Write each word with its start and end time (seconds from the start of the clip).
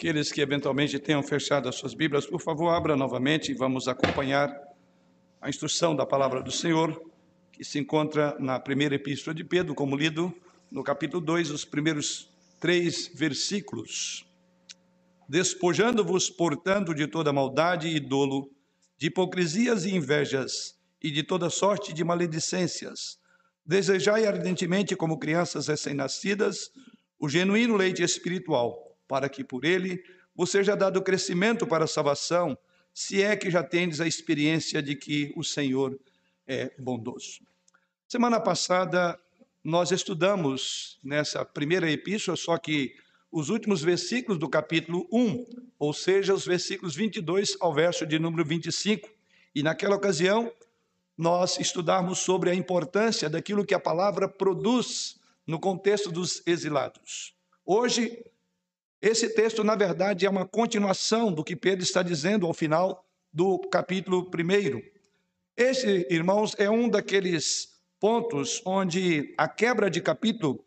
Aqueles 0.00 0.32
que 0.32 0.40
eventualmente 0.40 0.98
tenham 0.98 1.22
fechado 1.22 1.68
as 1.68 1.74
suas 1.74 1.92
Bíblias, 1.92 2.24
por 2.24 2.40
favor, 2.40 2.70
abra 2.70 2.96
novamente 2.96 3.52
e 3.52 3.54
vamos 3.54 3.86
acompanhar 3.86 4.50
a 5.42 5.50
instrução 5.50 5.94
da 5.94 6.06
palavra 6.06 6.42
do 6.42 6.50
Senhor, 6.50 6.98
que 7.52 7.62
se 7.62 7.78
encontra 7.78 8.34
na 8.40 8.58
primeira 8.58 8.94
epístola 8.94 9.34
de 9.34 9.44
Pedro, 9.44 9.74
como 9.74 9.94
lido 9.94 10.34
no 10.70 10.82
capítulo 10.82 11.20
2, 11.22 11.50
os 11.50 11.66
primeiros 11.66 12.32
três 12.58 13.10
versículos. 13.14 14.26
Despojando-vos, 15.28 16.30
portanto, 16.30 16.94
de 16.94 17.06
toda 17.06 17.30
maldade 17.30 17.88
e 17.88 18.00
dolo, 18.00 18.50
de 18.96 19.08
hipocrisias 19.08 19.84
e 19.84 19.94
invejas, 19.94 20.78
e 21.02 21.10
de 21.10 21.22
toda 21.22 21.50
sorte 21.50 21.92
de 21.92 22.02
maledicências, 22.02 23.18
desejai 23.66 24.24
ardentemente, 24.24 24.96
como 24.96 25.18
crianças 25.18 25.66
recém-nascidas, 25.66 26.70
o 27.18 27.28
genuíno 27.28 27.76
leite 27.76 28.02
espiritual, 28.02 28.89
para 29.10 29.28
que 29.28 29.42
por 29.42 29.64
ele 29.64 30.04
vos 30.36 30.52
seja 30.52 30.76
dado 30.76 31.02
crescimento 31.02 31.66
para 31.66 31.82
a 31.82 31.88
salvação, 31.88 32.56
se 32.94 33.20
é 33.20 33.34
que 33.34 33.50
já 33.50 33.60
tendes 33.60 34.00
a 34.00 34.06
experiência 34.06 34.80
de 34.80 34.94
que 34.94 35.32
o 35.34 35.42
Senhor 35.42 35.98
é 36.46 36.72
bondoso. 36.78 37.40
Semana 38.06 38.38
passada 38.38 39.18
nós 39.64 39.90
estudamos 39.90 40.96
nessa 41.02 41.44
primeira 41.44 41.90
epístola, 41.90 42.36
só 42.36 42.56
que 42.56 42.94
os 43.32 43.48
últimos 43.48 43.82
versículos 43.82 44.38
do 44.38 44.48
capítulo 44.48 45.08
1, 45.12 45.44
ou 45.76 45.92
seja, 45.92 46.32
os 46.32 46.46
versículos 46.46 46.94
22 46.94 47.56
ao 47.60 47.74
verso 47.74 48.06
de 48.06 48.16
número 48.16 48.44
25. 48.44 49.08
E 49.52 49.60
naquela 49.60 49.96
ocasião, 49.96 50.52
nós 51.18 51.58
estudarmos 51.58 52.20
sobre 52.20 52.48
a 52.48 52.54
importância 52.54 53.28
daquilo 53.28 53.66
que 53.66 53.74
a 53.74 53.80
palavra 53.80 54.28
produz 54.28 55.18
no 55.44 55.58
contexto 55.58 56.12
dos 56.12 56.46
exilados. 56.46 57.34
Hoje, 57.66 58.24
esse 59.02 59.30
texto, 59.30 59.64
na 59.64 59.74
verdade, 59.74 60.26
é 60.26 60.30
uma 60.30 60.46
continuação 60.46 61.32
do 61.32 61.42
que 61.42 61.56
Pedro 61.56 61.82
está 61.82 62.02
dizendo 62.02 62.46
ao 62.46 62.52
final 62.52 63.04
do 63.32 63.58
capítulo 63.58 64.28
1. 64.28 64.82
Esse, 65.56 66.06
irmãos, 66.10 66.54
é 66.58 66.68
um 66.68 66.88
daqueles 66.88 67.80
pontos 67.98 68.60
onde 68.64 69.34
a 69.38 69.48
quebra 69.48 69.90
de 69.90 70.02
capítulo, 70.02 70.64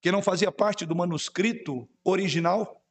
que 0.00 0.10
não 0.10 0.22
fazia 0.22 0.50
parte 0.50 0.86
do 0.86 0.96
manuscrito 0.96 1.86
original, 2.02 2.82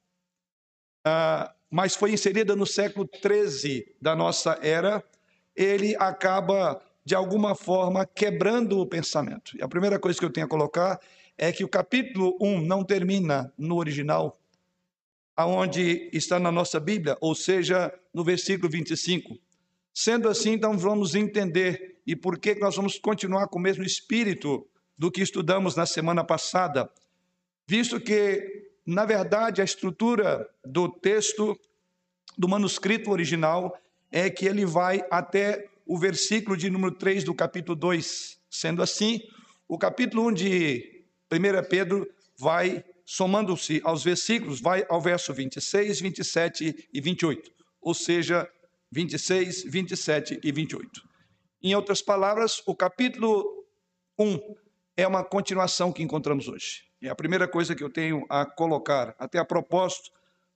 uh, 1.08 1.50
mas 1.69 1.95
foi 1.95 2.11
inserida 2.11 2.56
no 2.56 2.66
século 2.66 3.08
13 3.08 3.95
da 4.00 4.16
nossa 4.16 4.59
era, 4.61 5.03
ele 5.56 5.95
acaba, 5.95 6.80
de 7.03 7.16
alguma 7.16 7.56
forma, 7.56 8.06
quebrando 8.06 8.80
o 8.80 8.86
pensamento. 8.86 9.58
E 9.58 9.63
a 9.63 9.67
primeira 9.67 9.97
coisa 9.97 10.19
que 10.19 10.25
eu 10.25 10.31
tenho 10.31 10.45
a 10.45 10.50
colocar 10.50 11.00
é 11.38 11.52
que 11.52 11.63
o 11.63 11.69
capítulo 11.69 12.38
1 12.39 12.61
não 12.61 12.83
termina 12.83 13.52
no 13.58 13.78
original, 13.78 14.39
aonde 15.36 16.09
está 16.14 16.39
na 16.39 16.52
nossa 16.52 16.80
Bíblia, 16.80 17.17
ou 17.19 17.36
seja, 17.36 17.94
no 18.14 18.23
versículo 18.23 18.69
25. 18.69 19.38
Sendo 19.94 20.30
assim, 20.30 20.53
então 20.53 20.78
vamos 20.78 21.16
entender 21.16 22.00
e 22.05 22.16
por 22.16 22.38
que 22.38 22.55
nós 22.55 22.75
vamos 22.75 23.00
continuar 23.00 23.47
com 23.47 23.58
o 23.58 23.61
mesmo 23.61 23.83
espírito 23.83 24.67
do 24.97 25.11
que 25.11 25.22
estudamos 25.22 25.75
na 25.75 25.86
semana 25.86 26.23
passada, 26.23 26.89
visto 27.67 28.00
que, 28.00 28.69
na 28.86 29.06
verdade, 29.06 29.61
a 29.61 29.66
estrutura 29.66 30.47
do 30.63 30.88
texto 30.88 31.59
do 32.38 32.47
manuscrito 32.47 33.11
original 33.11 33.78
é 34.11 34.30
que 34.30 34.45
ele 34.45 34.66
vai 34.66 35.03
até 35.09 35.67
o 35.86 35.97
versículo 35.97 36.56
de 36.56 36.69
número 36.69 36.95
3 36.95 37.23
do 37.23 37.33
capítulo 37.33 37.75
2. 37.75 38.39
Sendo 38.50 38.81
assim, 38.81 39.22
o 39.67 39.78
capítulo 39.78 40.28
1 40.28 40.33
de 40.33 41.06
1 41.31 41.69
Pedro 41.69 42.08
vai 42.38 42.83
somando-se 43.06 43.80
aos 43.84 44.03
versículos, 44.03 44.59
vai 44.59 44.84
ao 44.89 45.00
verso 45.00 45.34
26, 45.34 46.02
27 46.02 46.89
e 46.92 47.00
28, 47.02 47.52
ou 47.80 47.94
seja, 47.94 48.50
26, 48.92 49.64
27 49.66 50.39
e 50.44 50.52
28. 50.52 51.02
Em 51.62 51.75
outras 51.75 52.02
palavras, 52.02 52.62
o 52.66 52.75
capítulo 52.75 53.46
1 54.18 54.40
é 54.97 55.07
uma 55.07 55.24
continuação 55.24 55.91
que 55.91 56.02
encontramos 56.02 56.47
hoje. 56.47 56.84
É 57.02 57.09
a 57.09 57.16
primeira 57.16 57.47
coisa 57.47 57.75
que 57.75 57.84
eu 57.84 57.90
tenho 57.90 58.25
a 58.29 58.46
colocar. 58.46 59.16
Até 59.19 59.38
a 59.38 59.46
propósito, 59.46 60.09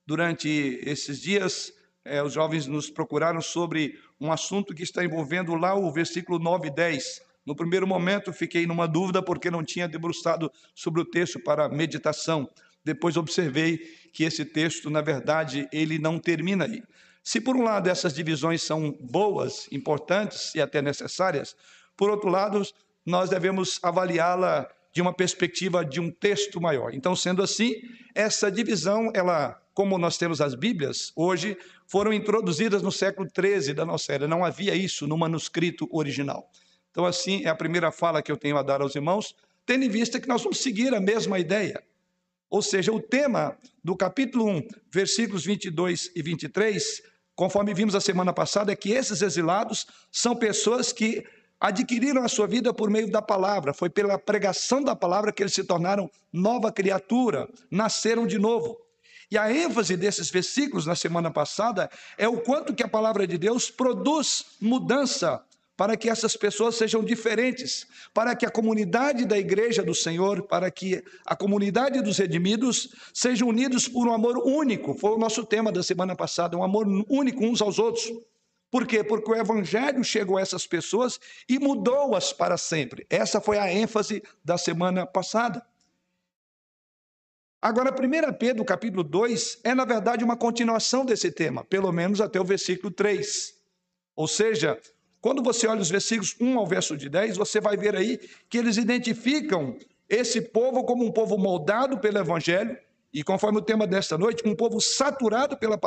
durante 0.04 0.48
esses 0.84 1.20
dias, 1.20 1.72
é, 2.04 2.22
os 2.22 2.32
jovens 2.32 2.66
nos 2.66 2.90
procuraram 2.90 3.40
sobre 3.40 3.98
um 4.20 4.32
assunto 4.32 4.74
que 4.74 4.82
está 4.82 5.04
envolvendo 5.04 5.54
lá 5.54 5.74
o 5.74 5.92
versículo 5.92 6.38
9 6.38 6.68
e 6.68 6.70
10 6.70 7.29
no 7.50 7.56
primeiro 7.56 7.84
momento, 7.84 8.32
fiquei 8.32 8.64
numa 8.64 8.86
dúvida 8.86 9.20
porque 9.20 9.50
não 9.50 9.64
tinha 9.64 9.88
debruçado 9.88 10.52
sobre 10.72 11.00
o 11.00 11.04
texto 11.04 11.40
para 11.40 11.68
meditação. 11.68 12.48
Depois 12.84 13.16
observei 13.16 13.78
que 14.12 14.22
esse 14.22 14.44
texto, 14.44 14.88
na 14.88 15.00
verdade, 15.00 15.68
ele 15.72 15.98
não 15.98 16.16
termina 16.16 16.64
aí. 16.64 16.80
Se 17.24 17.40
por 17.40 17.56
um 17.56 17.64
lado 17.64 17.90
essas 17.90 18.14
divisões 18.14 18.62
são 18.62 18.96
boas, 19.00 19.66
importantes 19.72 20.54
e 20.54 20.60
até 20.60 20.80
necessárias, 20.80 21.56
por 21.96 22.08
outro 22.08 22.30
lado, 22.30 22.62
nós 23.04 23.28
devemos 23.28 23.80
avaliá-la 23.82 24.68
de 24.94 25.02
uma 25.02 25.12
perspectiva 25.12 25.84
de 25.84 25.98
um 25.98 26.08
texto 26.08 26.60
maior. 26.60 26.94
Então, 26.94 27.16
sendo 27.16 27.42
assim, 27.42 27.74
essa 28.14 28.48
divisão, 28.48 29.10
ela, 29.12 29.60
como 29.74 29.98
nós 29.98 30.16
temos 30.16 30.40
as 30.40 30.54
Bíblias 30.54 31.10
hoje, 31.16 31.58
foram 31.84 32.12
introduzidas 32.12 32.80
no 32.80 32.92
século 32.92 33.28
XIII 33.28 33.74
da 33.74 33.84
nossa 33.84 34.12
era. 34.12 34.28
Não 34.28 34.44
havia 34.44 34.76
isso 34.76 35.08
no 35.08 35.18
manuscrito 35.18 35.88
original. 35.90 36.48
Então, 36.90 37.06
assim, 37.06 37.44
é 37.44 37.48
a 37.48 37.54
primeira 37.54 37.92
fala 37.92 38.22
que 38.22 38.30
eu 38.30 38.36
tenho 38.36 38.56
a 38.56 38.62
dar 38.62 38.80
aos 38.80 38.94
irmãos, 38.94 39.34
tendo 39.64 39.84
em 39.84 39.88
vista 39.88 40.20
que 40.20 40.28
nós 40.28 40.42
vamos 40.42 40.58
seguir 40.58 40.94
a 40.94 41.00
mesma 41.00 41.38
ideia. 41.38 41.82
Ou 42.48 42.60
seja, 42.60 42.92
o 42.92 43.00
tema 43.00 43.56
do 43.82 43.96
capítulo 43.96 44.48
1, 44.48 44.68
versículos 44.92 45.44
22 45.44 46.10
e 46.16 46.22
23, 46.22 47.02
conforme 47.36 47.72
vimos 47.72 47.94
a 47.94 48.00
semana 48.00 48.32
passada, 48.32 48.72
é 48.72 48.76
que 48.76 48.90
esses 48.90 49.22
exilados 49.22 49.86
são 50.10 50.34
pessoas 50.34 50.92
que 50.92 51.24
adquiriram 51.60 52.24
a 52.24 52.28
sua 52.28 52.46
vida 52.46 52.74
por 52.74 52.90
meio 52.90 53.10
da 53.10 53.22
palavra, 53.22 53.72
foi 53.72 53.88
pela 53.90 54.18
pregação 54.18 54.82
da 54.82 54.96
palavra 54.96 55.30
que 55.30 55.42
eles 55.42 55.54
se 55.54 55.62
tornaram 55.62 56.10
nova 56.32 56.72
criatura, 56.72 57.48
nasceram 57.70 58.26
de 58.26 58.38
novo. 58.38 58.76
E 59.30 59.38
a 59.38 59.52
ênfase 59.52 59.96
desses 59.96 60.28
versículos 60.28 60.86
na 60.86 60.96
semana 60.96 61.30
passada 61.30 61.88
é 62.18 62.26
o 62.26 62.40
quanto 62.40 62.74
que 62.74 62.82
a 62.82 62.88
palavra 62.88 63.26
de 63.26 63.38
Deus 63.38 63.70
produz 63.70 64.56
mudança 64.60 65.40
para 65.80 65.96
que 65.96 66.10
essas 66.10 66.36
pessoas 66.36 66.74
sejam 66.74 67.02
diferentes, 67.02 67.86
para 68.12 68.36
que 68.36 68.44
a 68.44 68.50
comunidade 68.50 69.24
da 69.24 69.38
igreja 69.38 69.82
do 69.82 69.94
Senhor, 69.94 70.42
para 70.42 70.70
que 70.70 71.02
a 71.24 71.34
comunidade 71.34 72.02
dos 72.02 72.18
redimidos 72.18 72.94
sejam 73.14 73.48
unidos 73.48 73.88
por 73.88 74.06
um 74.06 74.12
amor 74.12 74.36
único. 74.46 74.92
Foi 74.92 75.12
o 75.12 75.18
nosso 75.18 75.42
tema 75.42 75.72
da 75.72 75.82
semana 75.82 76.14
passada, 76.14 76.54
um 76.54 76.62
amor 76.62 76.86
único 77.08 77.42
uns 77.46 77.62
aos 77.62 77.78
outros. 77.78 78.12
Por 78.70 78.86
quê? 78.86 79.02
Porque 79.02 79.30
o 79.30 79.34
evangelho 79.34 80.04
chegou 80.04 80.36
a 80.36 80.42
essas 80.42 80.66
pessoas 80.66 81.18
e 81.48 81.58
mudou-as 81.58 82.30
para 82.30 82.58
sempre. 82.58 83.06
Essa 83.08 83.40
foi 83.40 83.56
a 83.56 83.72
ênfase 83.72 84.22
da 84.44 84.58
semana 84.58 85.06
passada. 85.06 85.64
Agora, 87.62 87.90
1 87.90 88.34
Pedro, 88.34 88.66
capítulo 88.66 89.02
2, 89.02 89.60
é 89.64 89.74
na 89.74 89.86
verdade 89.86 90.22
uma 90.22 90.36
continuação 90.36 91.06
desse 91.06 91.32
tema, 91.32 91.64
pelo 91.64 91.90
menos 91.90 92.20
até 92.20 92.38
o 92.38 92.44
versículo 92.44 92.90
3. 92.92 93.54
Ou 94.14 94.28
seja, 94.28 94.78
quando 95.20 95.42
você 95.42 95.66
olha 95.66 95.80
os 95.80 95.90
versículos 95.90 96.34
1 96.40 96.58
ao 96.58 96.66
verso 96.66 96.96
de 96.96 97.08
10, 97.08 97.36
você 97.36 97.60
vai 97.60 97.76
ver 97.76 97.94
aí 97.94 98.18
que 98.48 98.58
eles 98.58 98.76
identificam 98.76 99.76
esse 100.08 100.40
povo 100.40 100.82
como 100.84 101.04
um 101.04 101.12
povo 101.12 101.36
moldado 101.36 101.98
pelo 101.98 102.18
Evangelho, 102.18 102.76
e 103.12 103.22
conforme 103.22 103.58
o 103.58 103.62
tema 103.62 103.86
desta 103.86 104.16
noite, 104.16 104.42
um 104.46 104.54
povo 104.54 104.80
saturado 104.80 105.56
pela, 105.56 105.78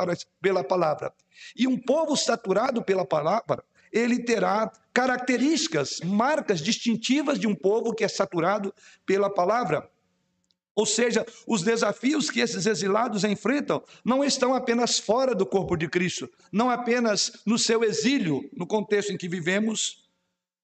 pela 0.42 0.64
palavra. 0.64 1.14
E 1.56 1.68
um 1.68 1.78
povo 1.78 2.16
saturado 2.18 2.84
pela 2.84 3.06
palavra, 3.06 3.64
ele 3.92 4.20
terá 4.20 4.72
características, 4.94 6.00
marcas 6.04 6.60
distintivas 6.60 7.40
de 7.40 7.48
um 7.48 7.56
povo 7.56 7.94
que 7.94 8.04
é 8.04 8.08
saturado 8.08 8.74
pela 9.06 9.30
palavra. 9.30 9.90
Ou 10.76 10.86
seja, 10.86 11.26
os 11.46 11.62
desafios 11.62 12.32
que 12.32 12.40
esses 12.40 12.66
exilados 12.66 13.24
enfrentam 13.24 13.84
não 14.04 14.24
estão 14.24 14.56
apenas 14.56 14.98
fora 14.98 15.36
do 15.36 15.46
corpo 15.46 15.76
de 15.76 15.88
Cristo, 15.88 16.30
não 16.52 16.70
apenas 16.70 17.42
no 17.46 17.60
seu 17.60 17.84
exílio, 17.84 18.50
no 18.54 18.66
contexto 18.66 19.12
em 19.12 19.18
que 19.18 19.28
vivemos, 19.28 20.10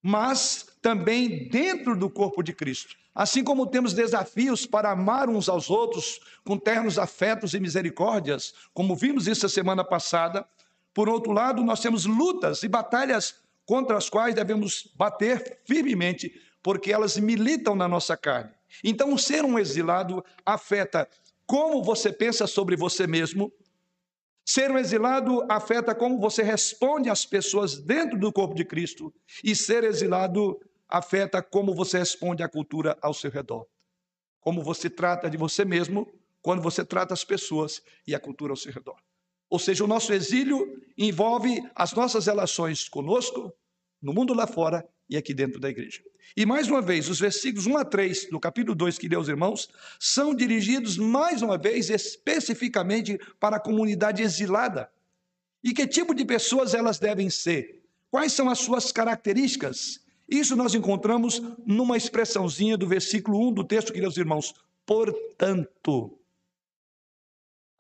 mas 0.02 0.66
também 0.82 1.48
dentro 1.50 1.96
do 1.96 2.10
corpo 2.10 2.42
de 2.42 2.54
Cristo. 2.54 2.96
Assim 3.14 3.44
como 3.44 3.68
temos 3.68 3.94
desafios 3.94 4.66
para 4.66 4.92
amar 4.92 5.30
uns 5.30 5.50
aos 5.50 5.70
outros 5.70 6.20
com 6.44 6.58
ternos 6.58 6.98
afetos 6.98 7.54
e 7.54 7.60
misericórdias, 7.60 8.54
como 8.74 8.96
vimos 8.96 9.28
isso 9.28 9.46
a 9.46 9.50
semana 9.50 9.84
passada, 9.84 10.48
por 10.94 11.08
outro 11.08 11.32
lado, 11.32 11.64
nós 11.64 11.82
temos 11.82 12.06
lutas 12.06 12.64
e 12.64 12.68
batalhas 12.68 13.36
contra 13.66 13.98
as 13.98 14.10
quais 14.10 14.34
devemos 14.34 14.92
bater 14.96 15.62
firmemente, 15.66 16.34
porque 16.64 16.92
elas 16.92 17.18
militam 17.18 17.76
na 17.76 17.88
nossa 17.88 18.18
carne. 18.18 18.52
Então, 18.84 19.18
ser 19.18 19.44
um 19.44 19.58
exilado 19.58 20.24
afeta 20.46 21.08
como 21.46 21.84
você 21.84 22.12
pensa 22.12 22.46
sobre 22.46 22.76
você 22.76 23.08
mesmo. 23.08 23.52
Ser 24.46 24.72
um 24.72 24.78
exilado 24.78 25.46
afeta 25.50 25.94
como 25.94 26.20
você 26.20 26.44
responde 26.44 27.10
às 27.10 27.26
pessoas 27.26 27.80
dentro 27.80 28.18
do 28.18 28.32
corpo 28.32 28.56
de 28.56 28.66
Cristo. 28.66 29.14
E 29.44 29.56
ser 29.56 29.84
exilado 29.84 30.60
afeta 30.88 31.42
como 31.42 31.74
você 31.74 32.00
responde 32.00 32.44
à 32.44 32.50
cultura 32.50 32.98
ao 33.02 33.14
seu 33.14 33.30
redor. 33.30 33.66
Como 34.40 34.64
você 34.64 34.90
trata 34.90 35.30
de 35.30 35.38
você 35.38 35.66
mesmo, 35.66 36.08
quando 36.42 36.62
você 36.62 36.84
trata 36.86 37.14
as 37.14 37.24
pessoas 37.24 37.82
e 38.08 38.16
a 38.16 38.20
cultura 38.20 38.54
ao 38.54 38.58
seu 38.58 38.72
redor. 38.72 38.98
Ou 39.50 39.60
seja, 39.60 39.84
o 39.84 39.88
nosso 39.88 40.14
exílio 40.14 40.82
envolve 40.98 41.62
as 41.76 41.94
nossas 41.94 42.28
relações 42.28 42.88
conosco, 42.88 43.52
no 44.02 44.14
mundo 44.14 44.34
lá 44.34 44.48
fora 44.48 44.88
e 45.10 45.18
aqui 45.18 45.34
dentro 45.34 45.60
da 45.60 45.70
igreja. 45.70 46.02
E 46.38 46.46
mais 46.46 46.68
uma 46.68 46.82
vez, 46.82 47.10
os 47.10 47.20
versículos 47.20 47.66
1 47.66 47.78
a 47.78 47.86
3 47.86 48.30
do 48.30 48.40
capítulo 48.40 48.76
2 48.76 48.98
que 48.98 49.10
deu 49.10 49.22
irmãos 49.24 49.68
são 50.00 50.36
dirigidos 50.36 50.98
mais 50.98 51.42
uma 51.42 51.58
vez 51.58 51.90
especificamente 51.90 53.20
para 53.40 53.58
a 53.58 53.60
comunidade 53.60 54.22
exilada. 54.22 54.90
E 55.64 55.74
que 55.74 55.88
tipo 55.88 56.14
de 56.14 56.24
pessoas 56.24 56.74
elas 56.74 57.00
devem 57.00 57.30
ser? 57.30 57.84
Quais 58.12 58.34
são 58.34 58.50
as 58.50 58.60
suas 58.60 58.92
características? 58.92 60.00
Isso 60.30 60.56
nós 60.56 60.76
encontramos 60.76 61.42
numa 61.66 61.98
expressãozinha 61.98 62.78
do 62.78 62.88
versículo 62.88 63.50
1 63.50 63.54
do 63.54 63.64
texto 63.64 63.92
que 63.92 64.00
deu 64.00 64.12
irmãos. 64.16 64.54
Portanto, 64.86 66.18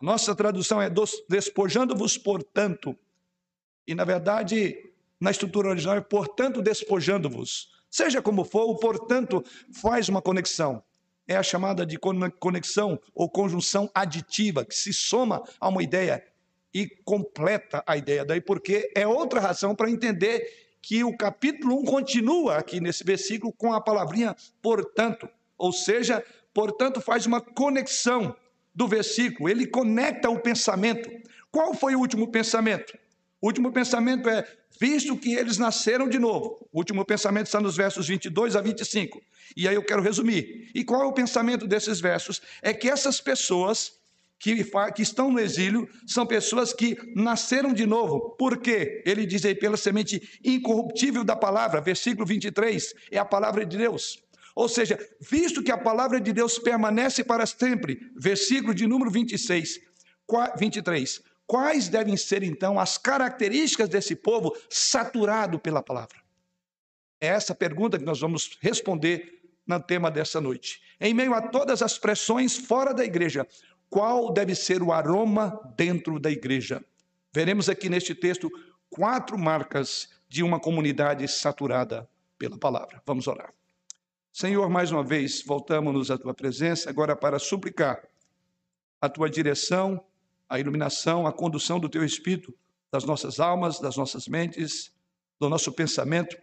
nossa 0.02 0.34
tradução 0.34 0.82
é 0.82 0.90
despojando-vos, 1.28 2.18
portanto. 2.18 2.98
E, 3.88 3.94
na 3.94 4.04
verdade, 4.04 4.88
na 5.19 5.31
estrutura 5.31 5.69
original 5.69 6.01
portanto, 6.04 6.62
despojando-vos. 6.62 7.69
Seja 7.89 8.21
como 8.21 8.45
for, 8.45 8.69
o 8.69 8.75
portanto 8.75 9.44
faz 9.81 10.07
uma 10.10 10.21
conexão. 10.21 10.83
É 11.27 11.36
a 11.36 11.44
chamada 11.44 11.86
de 11.86 11.98
conexão 12.39 13.00
ou 13.13 13.30
conjunção 13.30 13.89
aditiva, 13.94 14.66
que 14.66 14.75
se 14.75 14.94
soma 14.94 15.44
a 15.60 15.69
uma 15.69 15.83
ideia 15.83 16.24
e 16.74 16.88
completa 17.04 17.83
a 17.86 17.98
ideia. 17.98 18.25
Daí 18.25 18.42
porque 18.42 18.92
é 18.95 19.07
outra 19.07 19.39
razão 19.39 19.75
para 19.75 19.89
entender 19.89 20.48
que 20.81 21.04
o 21.04 21.16
capítulo 21.16 21.80
1 21.81 21.86
continua 21.86 22.57
aqui 22.57 22.80
nesse 22.80 23.04
versículo 23.04 23.54
com 23.54 23.74
a 23.74 23.81
palavrinha 23.81 24.36
portanto. 24.62 25.30
Ou 25.57 25.74
seja, 25.74 26.24
portanto, 26.54 27.01
faz 27.01 27.25
uma 27.25 27.42
conexão 27.42 28.36
do 28.74 28.88
versículo, 28.88 29.50
ele 29.50 29.68
conecta 29.68 30.30
o 30.30 30.39
pensamento. 30.39 31.10
Qual 31.51 31.74
foi 31.74 31.95
o 31.95 32.00
último 32.00 32.31
pensamento? 32.31 32.98
O 33.41 33.47
último 33.47 33.71
pensamento 33.71 34.30
é: 34.30 34.45
visto 34.80 35.15
que 35.18 35.33
eles 35.33 35.57
nasceram 35.57 36.07
de 36.07 36.19
novo. 36.19 36.68
O 36.71 36.80
último 36.80 37.06
pensamento 37.06 37.47
está 37.47 37.59
nos 37.59 37.75
versos 37.75 38.07
22 38.07 38.56
a 38.56 38.62
25. 38.62 39.21
E 39.56 39.68
aí 39.68 39.75
eu 39.75 39.83
quero 39.83 40.01
resumir. 40.01 40.69
E 40.74 40.83
qual 40.83 41.01
é 41.01 41.06
o 41.06 41.13
pensamento 41.13 41.68
desses 41.68 42.00
versos? 42.00 42.41
É 42.62 42.74
que 42.74 42.89
essas 42.89 43.19
pessoas 43.19 43.94
que, 44.39 44.63
que 44.95 45.01
estão 45.01 45.31
no 45.31 45.39
exílio 45.39 45.88
são 46.07 46.25
pessoas 46.25 46.74
que 46.74 46.97
nasceram 47.15 47.74
de 47.74 47.86
novo. 47.86 48.36
Por 48.38 48.57
quê? 48.57 49.03
Ele 49.06 49.25
diz 49.25 49.44
aí 49.44 49.53
pela 49.53 49.75
semente 49.75 50.39
incorruptível 50.44 51.24
da 51.24 51.36
palavra, 51.36 51.81
versículo 51.81 52.25
23, 52.25 52.94
é 53.12 53.18
a 53.18 53.25
palavra 53.25 53.65
de 53.65 53.77
Deus. 53.77 54.18
Ou 54.56 54.68
seja, 54.68 54.97
visto 55.19 55.62
que 55.62 55.71
a 55.71 55.77
palavra 55.77 56.19
de 56.19 56.33
Deus 56.33 56.57
permanece 56.57 57.24
para 57.24 57.45
sempre, 57.45 58.00
versículo 58.15 58.74
de 58.74 58.88
número 58.88 59.12
26, 59.12 59.80
23. 60.57 61.21
Quais 61.50 61.90
devem 61.90 62.16
ser 62.16 62.44
então 62.44 62.80
as 62.80 62.96
características 62.96 63.90
desse 63.90 64.16
povo 64.16 64.56
saturado 64.69 65.57
pela 65.57 65.81
palavra? 65.81 66.19
É 67.19 67.25
essa 67.25 67.56
pergunta 67.56 67.98
que 67.98 68.06
nós 68.06 68.19
vamos 68.19 68.56
responder 68.62 69.42
no 69.66 69.80
tema 69.80 70.12
dessa 70.12 70.40
noite. 70.40 70.80
Em 71.01 71.12
meio 71.12 71.34
a 71.34 71.42
todas 71.42 71.81
as 71.81 71.98
pressões 71.98 72.56
fora 72.56 72.94
da 72.94 73.04
igreja, 73.04 73.48
qual 73.90 74.31
deve 74.31 74.54
ser 74.54 74.84
o 74.84 74.94
aroma 74.94 75.60
dentro 75.75 76.19
da 76.19 76.30
igreja? 76.30 76.86
Veremos 77.34 77.68
aqui 77.68 77.90
neste 77.90 78.13
texto 78.13 78.51
quatro 78.88 79.36
marcas 79.36 80.07
de 80.28 80.44
uma 80.44 80.60
comunidade 80.60 81.28
saturada 81.28 82.07
pela 82.38 82.60
palavra. 82.60 83.01
Vamos 83.07 83.25
orar. 83.25 83.51
Senhor, 84.31 84.69
mais 84.69 84.92
uma 84.92 85.04
vez, 85.04 85.44
voltamos-nos 85.44 86.12
à 86.12 86.18
tua 86.19 86.36
presença 86.36 86.92
agora 86.92 87.16
para 87.16 87.40
suplicar 87.40 88.07
a 89.01 89.10
tua 89.10 89.28
direção, 89.28 90.06
a 90.50 90.60
iluminação, 90.60 91.28
a 91.28 91.31
condução 91.31 91.80
do 91.80 91.88
teu 91.88 92.04
espírito 92.04 92.54
das 92.92 93.04
nossas 93.04 93.40
almas, 93.40 93.80
das 93.80 93.96
nossas 93.96 94.28
mentes, 94.28 94.92
do 95.40 95.48
nosso 95.48 95.72
pensamento, 95.72 96.36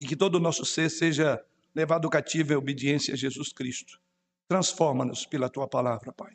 e 0.00 0.06
que 0.06 0.16
todo 0.16 0.34
o 0.34 0.40
nosso 0.40 0.64
ser 0.64 0.90
seja 0.90 1.42
levado 1.74 2.10
cativo 2.10 2.54
à 2.54 2.58
obediência 2.58 3.14
a 3.14 3.16
Jesus 3.16 3.52
Cristo. 3.52 4.00
Transforma-nos 4.48 5.24
pela 5.24 5.48
tua 5.48 5.66
palavra, 5.66 6.12
Pai. 6.12 6.32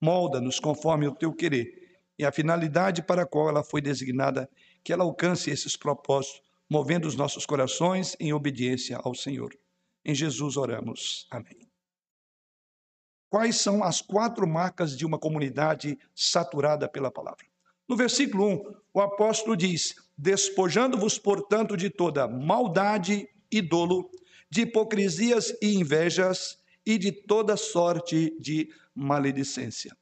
Molda-nos 0.00 0.58
conforme 0.58 1.06
o 1.06 1.14
teu 1.14 1.32
querer 1.32 2.00
e 2.18 2.24
a 2.24 2.32
finalidade 2.32 3.02
para 3.02 3.22
a 3.22 3.26
qual 3.26 3.48
ela 3.48 3.62
foi 3.62 3.80
designada, 3.80 4.48
que 4.82 4.92
ela 4.92 5.04
alcance 5.04 5.50
esses 5.50 5.76
propósitos, 5.76 6.42
movendo 6.68 7.06
os 7.06 7.14
nossos 7.14 7.46
corações 7.46 8.16
em 8.18 8.32
obediência 8.32 8.98
ao 9.02 9.14
Senhor. 9.14 9.54
Em 10.04 10.14
Jesus 10.14 10.56
oramos. 10.56 11.26
Amém. 11.30 11.61
Quais 13.32 13.56
são 13.56 13.82
as 13.82 14.02
quatro 14.02 14.46
marcas 14.46 14.94
de 14.94 15.06
uma 15.06 15.18
comunidade 15.18 15.98
saturada 16.14 16.86
pela 16.86 17.10
palavra? 17.10 17.46
No 17.88 17.96
versículo 17.96 18.46
1, 18.46 18.74
o 18.92 19.00
apóstolo 19.00 19.56
diz: 19.56 19.94
Despojando-vos, 20.18 21.18
portanto, 21.18 21.74
de 21.74 21.88
toda 21.88 22.28
maldade 22.28 23.26
e 23.50 23.62
dolo, 23.62 24.10
de 24.50 24.60
hipocrisias 24.60 25.56
e 25.62 25.74
invejas 25.76 26.58
e 26.84 26.98
de 26.98 27.10
toda 27.10 27.56
sorte 27.56 28.36
de 28.38 28.68
maledicência. 28.94 29.96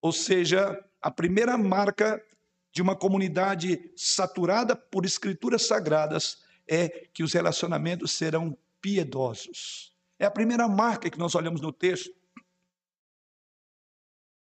Ou 0.00 0.12
seja, 0.12 0.80
a 1.02 1.10
primeira 1.10 1.58
marca 1.58 2.22
de 2.70 2.80
uma 2.80 2.94
comunidade 2.94 3.90
saturada 3.96 4.76
por 4.76 5.04
escrituras 5.04 5.66
sagradas 5.66 6.44
é 6.68 7.08
que 7.12 7.24
os 7.24 7.32
relacionamentos 7.32 8.12
serão 8.12 8.56
piedosos. 8.80 9.92
É 10.16 10.26
a 10.26 10.30
primeira 10.30 10.68
marca 10.68 11.10
que 11.10 11.18
nós 11.18 11.34
olhamos 11.34 11.60
no 11.60 11.72
texto. 11.72 12.17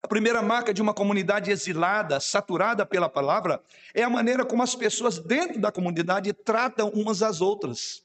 A 0.03 0.09
primeira 0.09 0.41
marca 0.41 0.73
de 0.73 0.81
uma 0.81 0.95
comunidade 0.95 1.51
exilada, 1.51 2.19
saturada 2.21 2.87
pela 2.87 3.09
palavra, 3.09 3.63
é 3.95 4.03
a 4.03 4.11
maneira 4.11 4.45
como 4.45 4.63
as 4.63 4.75
pessoas 4.75 5.19
dentro 5.19 5.61
da 5.61 5.71
comunidade 5.71 6.33
tratam 6.33 6.89
umas 6.91 7.23
às 7.23 7.41
outras. 7.41 8.03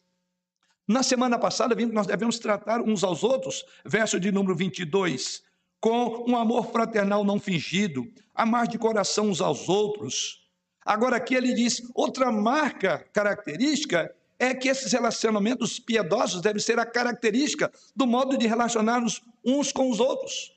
Na 0.88 1.02
semana 1.02 1.40
passada, 1.40 1.74
vimos 1.74 1.92
que 1.92 1.96
nós 1.96 2.06
devemos 2.06 2.38
tratar 2.38 2.82
uns 2.82 3.04
aos 3.04 3.24
outros, 3.24 3.66
verso 3.86 4.20
de 4.20 4.32
número 4.32 4.56
22, 4.56 5.42
com 5.80 6.26
um 6.28 6.38
amor 6.38 6.72
fraternal 6.72 7.24
não 7.24 7.40
fingido, 7.40 8.06
amar 8.34 8.68
de 8.68 8.78
coração 8.78 9.30
uns 9.30 9.40
aos 9.40 9.70
outros. 9.70 10.46
Agora, 10.86 11.16
aqui 11.16 11.34
ele 11.34 11.54
diz: 11.54 11.82
outra 11.96 12.32
marca 12.32 13.08
característica 13.14 14.14
é 14.38 14.54
que 14.54 14.68
esses 14.68 14.92
relacionamentos 14.92 15.80
piedosos 15.80 16.42
devem 16.42 16.62
ser 16.62 16.78
a 16.78 16.86
característica 16.86 17.72
do 17.96 18.06
modo 18.06 18.38
de 18.38 18.46
relacionar-nos 18.46 19.22
uns 19.44 19.72
com 19.72 19.90
os 19.90 20.00
outros. 20.00 20.55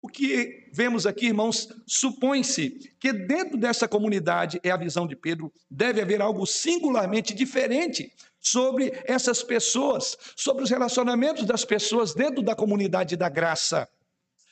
O 0.00 0.08
que 0.08 0.70
vemos 0.72 1.06
aqui, 1.06 1.26
irmãos, 1.26 1.68
supõe-se 1.86 2.70
que 3.00 3.12
dentro 3.12 3.58
dessa 3.58 3.88
comunidade, 3.88 4.60
é 4.62 4.70
a 4.70 4.76
visão 4.76 5.06
de 5.08 5.16
Pedro, 5.16 5.52
deve 5.68 6.00
haver 6.00 6.22
algo 6.22 6.46
singularmente 6.46 7.34
diferente 7.34 8.12
sobre 8.40 8.92
essas 9.04 9.42
pessoas, 9.42 10.16
sobre 10.36 10.62
os 10.62 10.70
relacionamentos 10.70 11.44
das 11.44 11.64
pessoas 11.64 12.14
dentro 12.14 12.42
da 12.42 12.54
comunidade 12.54 13.16
da 13.16 13.28
graça. 13.28 13.88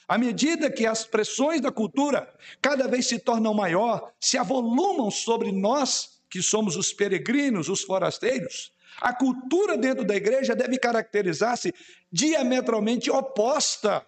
À 0.09 0.19
medida 0.19 0.71
que 0.71 0.85
as 0.85 1.05
pressões 1.05 1.61
da 1.61 1.71
cultura 1.71 2.29
cada 2.61 2.89
vez 2.89 3.07
se 3.07 3.19
tornam 3.19 3.55
maior, 3.55 4.13
se 4.21 4.37
avolumam 4.37 5.11
sobre 5.13 5.53
nós, 5.53 6.21
que 6.29 6.43
somos 6.43 6.77
os 6.77 6.93
peregrinos, 6.93 7.69
os 7.69 7.83
forasteiros, 7.83 8.73
a 9.01 9.13
cultura 9.13 9.77
dentro 9.77 10.05
da 10.05 10.17
igreja 10.17 10.57
deve 10.57 10.77
caracterizar-se 10.77 11.73
diametralmente 12.11 13.11
oposta 13.11 14.05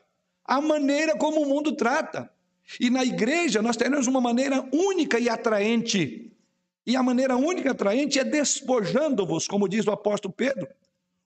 à 0.48 0.62
maneira 0.62 1.14
como 1.14 1.42
o 1.42 1.46
mundo 1.46 1.76
trata. 1.76 2.30
E 2.80 2.88
na 2.88 3.04
igreja 3.04 3.60
nós 3.60 3.76
temos 3.76 4.06
uma 4.06 4.20
maneira 4.20 4.66
única 4.72 5.20
e 5.20 5.28
atraente. 5.28 6.32
E 6.86 6.96
a 6.96 7.02
maneira 7.02 7.36
única 7.36 7.68
e 7.68 7.70
atraente 7.70 8.18
é 8.18 8.24
despojando-vos, 8.24 9.46
como 9.46 9.68
diz 9.68 9.86
o 9.86 9.90
apóstolo 9.90 10.32
Pedro. 10.32 10.66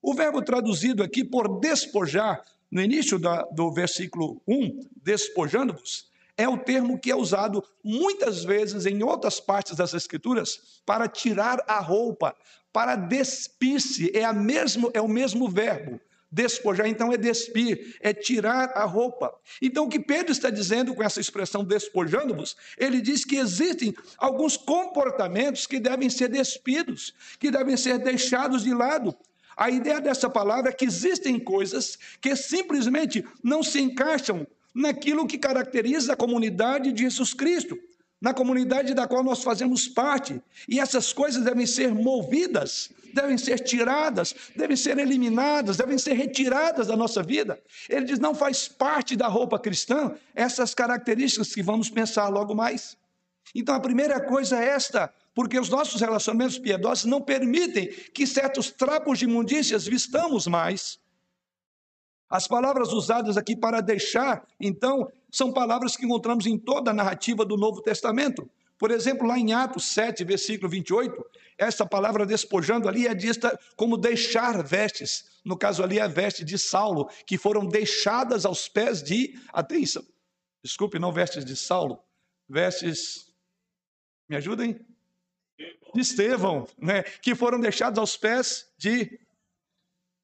O 0.02 0.12
verbo 0.12 0.42
traduzido 0.42 1.04
aqui 1.04 1.22
por 1.22 1.60
despojar, 1.60 2.44
no 2.68 2.82
início 2.82 3.18
da, 3.18 3.42
do 3.42 3.70
versículo 3.70 4.42
1, 4.48 4.80
despojando-vos, 5.00 6.10
é 6.36 6.48
o 6.48 6.58
termo 6.58 6.98
que 6.98 7.10
é 7.10 7.14
usado 7.14 7.62
muitas 7.84 8.42
vezes 8.42 8.86
em 8.86 9.04
outras 9.04 9.38
partes 9.38 9.76
das 9.76 9.94
Escrituras 9.94 10.80
para 10.84 11.06
tirar 11.06 11.62
a 11.68 11.78
roupa, 11.78 12.34
para 12.72 12.96
despir-se, 12.96 14.10
é, 14.16 14.24
a 14.24 14.32
mesmo, 14.32 14.90
é 14.94 15.00
o 15.00 15.06
mesmo 15.06 15.48
verbo. 15.48 16.00
Despojar, 16.32 16.86
então, 16.86 17.12
é 17.12 17.18
despir, 17.18 17.94
é 18.00 18.14
tirar 18.14 18.72
a 18.74 18.86
roupa. 18.86 19.30
Então, 19.60 19.84
o 19.84 19.88
que 19.88 20.00
Pedro 20.00 20.32
está 20.32 20.48
dizendo 20.48 20.94
com 20.94 21.02
essa 21.02 21.20
expressão 21.20 21.62
despojando-vos, 21.62 22.56
ele 22.78 23.02
diz 23.02 23.22
que 23.22 23.36
existem 23.36 23.94
alguns 24.16 24.56
comportamentos 24.56 25.66
que 25.66 25.78
devem 25.78 26.08
ser 26.08 26.28
despidos, 26.28 27.14
que 27.38 27.50
devem 27.50 27.76
ser 27.76 27.98
deixados 27.98 28.62
de 28.62 28.72
lado. 28.72 29.14
A 29.54 29.68
ideia 29.68 30.00
dessa 30.00 30.30
palavra 30.30 30.70
é 30.70 30.74
que 30.74 30.86
existem 30.86 31.38
coisas 31.38 31.98
que 32.18 32.34
simplesmente 32.34 33.22
não 33.44 33.62
se 33.62 33.78
encaixam 33.78 34.46
naquilo 34.74 35.26
que 35.26 35.36
caracteriza 35.36 36.14
a 36.14 36.16
comunidade 36.16 36.92
de 36.92 37.02
Jesus 37.02 37.34
Cristo. 37.34 37.78
Na 38.22 38.32
comunidade 38.32 38.94
da 38.94 39.08
qual 39.08 39.24
nós 39.24 39.42
fazemos 39.42 39.88
parte. 39.88 40.40
E 40.68 40.78
essas 40.78 41.12
coisas 41.12 41.42
devem 41.42 41.66
ser 41.66 41.92
movidas, 41.92 42.88
devem 43.12 43.36
ser 43.36 43.58
tiradas, 43.58 44.32
devem 44.54 44.76
ser 44.76 44.96
eliminadas, 44.96 45.76
devem 45.76 45.98
ser 45.98 46.12
retiradas 46.12 46.86
da 46.86 46.96
nossa 46.96 47.20
vida. 47.20 47.60
Ele 47.88 48.06
diz: 48.06 48.20
não 48.20 48.32
faz 48.32 48.68
parte 48.68 49.16
da 49.16 49.26
roupa 49.26 49.58
cristã 49.58 50.14
essas 50.36 50.72
características 50.72 51.52
que 51.52 51.64
vamos 51.64 51.90
pensar 51.90 52.28
logo 52.28 52.54
mais. 52.54 52.96
Então 53.52 53.74
a 53.74 53.80
primeira 53.80 54.20
coisa 54.20 54.56
é 54.56 54.68
esta: 54.68 55.12
porque 55.34 55.58
os 55.58 55.68
nossos 55.68 56.00
relacionamentos 56.00 56.60
piedosos 56.60 57.06
não 57.06 57.20
permitem 57.20 57.88
que 58.14 58.24
certos 58.24 58.70
trapos 58.70 59.18
de 59.18 59.24
imundícias 59.24 59.84
vistamos 59.84 60.46
mais. 60.46 61.00
As 62.30 62.46
palavras 62.46 62.92
usadas 62.92 63.36
aqui 63.36 63.54
para 63.56 63.82
deixar, 63.82 64.46
então, 64.58 65.10
são 65.32 65.52
palavras 65.52 65.96
que 65.96 66.04
encontramos 66.04 66.46
em 66.46 66.58
toda 66.58 66.90
a 66.90 66.94
narrativa 66.94 67.44
do 67.44 67.56
Novo 67.56 67.80
Testamento. 67.80 68.48
Por 68.78 68.90
exemplo, 68.90 69.26
lá 69.26 69.38
em 69.38 69.54
Atos 69.54 69.86
7, 69.86 70.22
versículo 70.24 70.68
28, 70.68 71.24
essa 71.56 71.86
palavra 71.86 72.26
despojando 72.26 72.88
ali 72.88 73.06
é 73.06 73.14
dita 73.14 73.58
como 73.74 73.96
deixar 73.96 74.62
vestes. 74.62 75.40
No 75.44 75.56
caso 75.56 75.82
ali, 75.82 75.98
a 75.98 76.06
veste 76.06 76.44
de 76.44 76.58
Saulo, 76.58 77.08
que 77.26 77.38
foram 77.38 77.66
deixadas 77.66 78.44
aos 78.44 78.68
pés 78.68 79.02
de. 79.02 79.34
Atenção, 79.52 80.04
desculpe, 80.62 80.98
não 80.98 81.10
vestes 81.10 81.44
de 81.44 81.56
Saulo, 81.56 81.98
vestes. 82.48 83.32
Me 84.28 84.36
ajudem? 84.36 84.78
de 85.94 86.00
Estevão, 86.00 86.66
né, 86.78 87.02
que 87.02 87.34
foram 87.34 87.60
deixados 87.60 87.98
aos 87.98 88.16
pés 88.16 88.72
de 88.78 89.20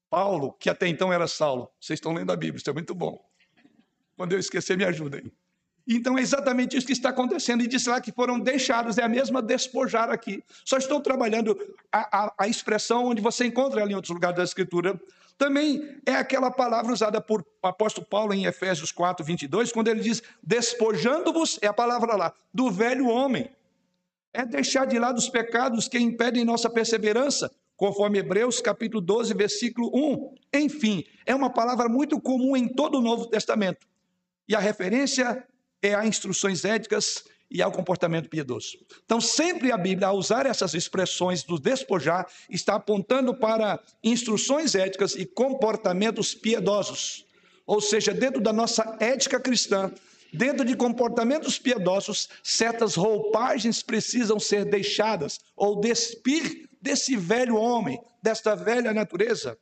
Paulo, 0.09 0.53
que 0.53 0.69
até 0.69 0.87
então 0.87 1.13
era 1.13 1.27
Saulo. 1.27 1.69
Vocês 1.79 1.97
estão 1.97 2.13
lendo 2.13 2.31
a 2.31 2.35
Bíblia, 2.35 2.57
isso 2.57 2.69
é 2.69 2.73
muito 2.73 2.95
bom. 2.95 3.28
Quando 4.19 4.33
eu 4.33 4.39
esquecer, 4.39 4.75
me 4.75 4.83
ajudem. 4.83 5.31
Então 5.87 6.17
é 6.17 6.21
exatamente 6.21 6.75
isso 6.75 6.85
que 6.85 6.91
está 6.91 7.07
acontecendo. 7.07 7.63
E 7.63 7.67
disse 7.67 7.87
lá 7.87 8.01
que 8.01 8.11
foram 8.11 8.37
deixados, 8.37 8.97
é 8.97 9.03
a 9.03 9.07
mesma 9.07 9.41
despojar 9.41 10.09
aqui. 10.09 10.43
Só 10.65 10.77
estou 10.77 10.99
trabalhando 10.99 11.57
a, 11.89 12.25
a, 12.25 12.33
a 12.39 12.47
expressão 12.49 13.05
onde 13.05 13.21
você 13.21 13.45
encontra 13.45 13.81
ali 13.81 13.93
em 13.93 13.95
outros 13.95 14.13
lugares 14.13 14.35
da 14.35 14.43
Escritura. 14.43 14.99
Também 15.37 16.01
é 16.05 16.15
aquela 16.15 16.51
palavra 16.51 16.91
usada 16.91 17.21
por 17.21 17.45
apóstolo 17.63 18.05
Paulo 18.05 18.33
em 18.33 18.43
Efésios 18.43 18.91
4, 18.91 19.25
22, 19.25 19.71
quando 19.71 19.87
ele 19.87 20.01
diz: 20.01 20.21
despojando-vos, 20.43 21.57
é 21.61 21.67
a 21.67 21.73
palavra 21.73 22.17
lá, 22.17 22.33
do 22.53 22.69
velho 22.69 23.07
homem 23.07 23.49
é 24.33 24.45
deixar 24.45 24.85
de 24.85 24.99
lado 24.99 25.17
os 25.17 25.29
pecados 25.29 25.87
que 25.87 25.97
impedem 25.97 26.43
nossa 26.43 26.69
perseverança, 26.69 27.49
conforme 27.77 28.19
Hebreus 28.19 28.59
capítulo 28.59 28.99
12, 28.99 29.33
versículo 29.33 29.89
1. 29.93 30.35
Enfim, 30.53 31.05
é 31.25 31.33
uma 31.33 31.49
palavra 31.49 31.87
muito 31.87 32.19
comum 32.19 32.57
em 32.57 32.67
todo 32.67 32.97
o 32.97 33.01
Novo 33.01 33.25
Testamento. 33.27 33.87
E 34.49 34.55
a 34.55 34.59
referência 34.59 35.47
é 35.79 35.93
a 35.93 36.05
instruções 36.05 36.65
éticas 36.65 37.23
e 37.51 37.61
ao 37.61 37.71
comportamento 37.71 38.27
piedoso. 38.29 38.79
Então, 39.05 39.21
sempre 39.21 39.71
a 39.71 39.77
Bíblia, 39.77 40.07
ao 40.07 40.17
usar 40.17 40.47
essas 40.47 40.73
expressões 40.73 41.43
do 41.43 41.59
despojar, 41.59 42.27
está 42.49 42.75
apontando 42.75 43.33
para 43.35 43.79
instruções 44.03 44.73
éticas 44.73 45.15
e 45.15 45.25
comportamentos 45.25 46.33
piedosos. 46.33 47.25
Ou 47.65 47.79
seja, 47.79 48.11
dentro 48.11 48.41
da 48.41 48.51
nossa 48.51 48.97
ética 48.99 49.39
cristã, 49.39 49.93
Dentro 50.31 50.63
de 50.63 50.75
comportamentos 50.75 51.57
piedosos, 51.57 52.29
certas 52.43 52.93
roupagens 52.93 53.81
precisam 53.81 54.39
ser 54.39 54.63
deixadas 54.63 55.39
ou 55.55 55.79
despir 55.79 56.69
desse 56.79 57.15
velho 57.15 57.55
homem, 57.55 57.99
desta 58.21 58.55
velha 58.55 58.93
natureza. 58.93 59.57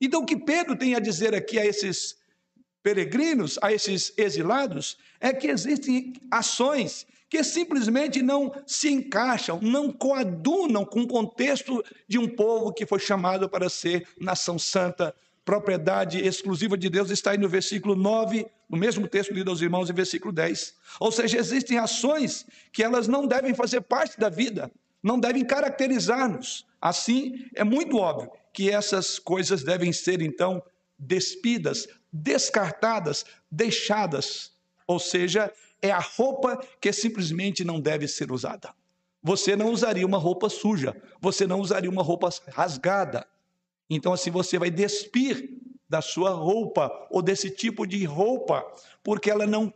Então, 0.00 0.22
o 0.22 0.26
que 0.26 0.36
Pedro 0.36 0.76
tem 0.76 0.96
a 0.96 0.98
dizer 0.98 1.32
aqui 1.34 1.58
a 1.58 1.64
esses 1.64 2.16
peregrinos, 2.82 3.58
a 3.62 3.72
esses 3.72 4.12
exilados, 4.16 4.96
é 5.20 5.32
que 5.32 5.48
existem 5.48 6.14
ações 6.30 7.06
que 7.28 7.44
simplesmente 7.44 8.20
não 8.22 8.52
se 8.66 8.90
encaixam, 8.90 9.60
não 9.62 9.92
coadunam 9.92 10.84
com 10.84 11.02
o 11.02 11.06
contexto 11.06 11.82
de 12.08 12.18
um 12.18 12.28
povo 12.28 12.72
que 12.72 12.84
foi 12.84 12.98
chamado 12.98 13.48
para 13.48 13.68
ser 13.68 14.06
nação 14.18 14.58
santa, 14.58 15.14
propriedade 15.44 16.18
exclusiva 16.18 16.76
de 16.76 16.90
Deus, 16.90 17.10
está 17.10 17.30
aí 17.30 17.38
no 17.38 17.48
versículo 17.48 17.94
9, 17.94 18.46
no 18.68 18.76
mesmo 18.76 19.06
texto 19.06 19.32
lido 19.32 19.50
aos 19.50 19.60
irmãos, 19.60 19.88
em 19.88 19.94
versículo 19.94 20.32
10. 20.32 20.74
Ou 20.98 21.10
seja, 21.10 21.38
existem 21.38 21.78
ações 21.78 22.46
que 22.72 22.82
elas 22.82 23.06
não 23.06 23.26
devem 23.26 23.54
fazer 23.54 23.80
parte 23.80 24.18
da 24.18 24.28
vida, 24.28 24.70
não 25.02 25.18
devem 25.18 25.44
caracterizar-nos. 25.44 26.66
Assim, 26.80 27.46
é 27.54 27.62
muito 27.62 27.96
óbvio 27.96 28.30
que 28.52 28.70
essas 28.70 29.18
coisas 29.18 29.62
devem 29.62 29.92
ser, 29.92 30.20
então, 30.20 30.62
despidas, 31.00 31.88
descartadas, 32.12 33.24
deixadas. 33.50 34.52
Ou 34.86 34.98
seja, 34.98 35.52
é 35.80 35.90
a 35.90 35.98
roupa 35.98 36.56
que 36.80 36.92
simplesmente 36.92 37.64
não 37.64 37.80
deve 37.80 38.06
ser 38.06 38.30
usada. 38.30 38.74
Você 39.22 39.56
não 39.56 39.70
usaria 39.70 40.06
uma 40.06 40.18
roupa 40.18 40.48
suja, 40.48 40.94
você 41.20 41.46
não 41.46 41.60
usaria 41.60 41.90
uma 41.90 42.02
roupa 42.02 42.28
rasgada, 42.48 43.26
então, 43.90 44.12
assim, 44.12 44.30
você 44.30 44.56
vai 44.56 44.70
despir 44.70 45.58
da 45.88 46.00
sua 46.00 46.30
roupa 46.30 47.08
ou 47.10 47.20
desse 47.20 47.50
tipo 47.50 47.84
de 47.84 48.04
roupa, 48.04 48.64
porque 49.02 49.28
ela 49.28 49.44
não 49.44 49.74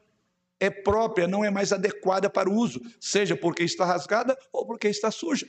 é 0.61 0.71
própria, 0.71 1.27
não 1.27 1.45
é 1.45 1.51
mais 1.51 1.73
adequada 1.73 2.31
para 2.31 2.49
o 2.49 2.55
uso, 2.55 2.81
seja 3.01 3.37
porque 3.37 3.65
está 3.65 3.85
rasgada 3.85 4.39
ou 4.53 4.65
porque 4.65 4.87
está 4.87 5.11
suja. 5.11 5.49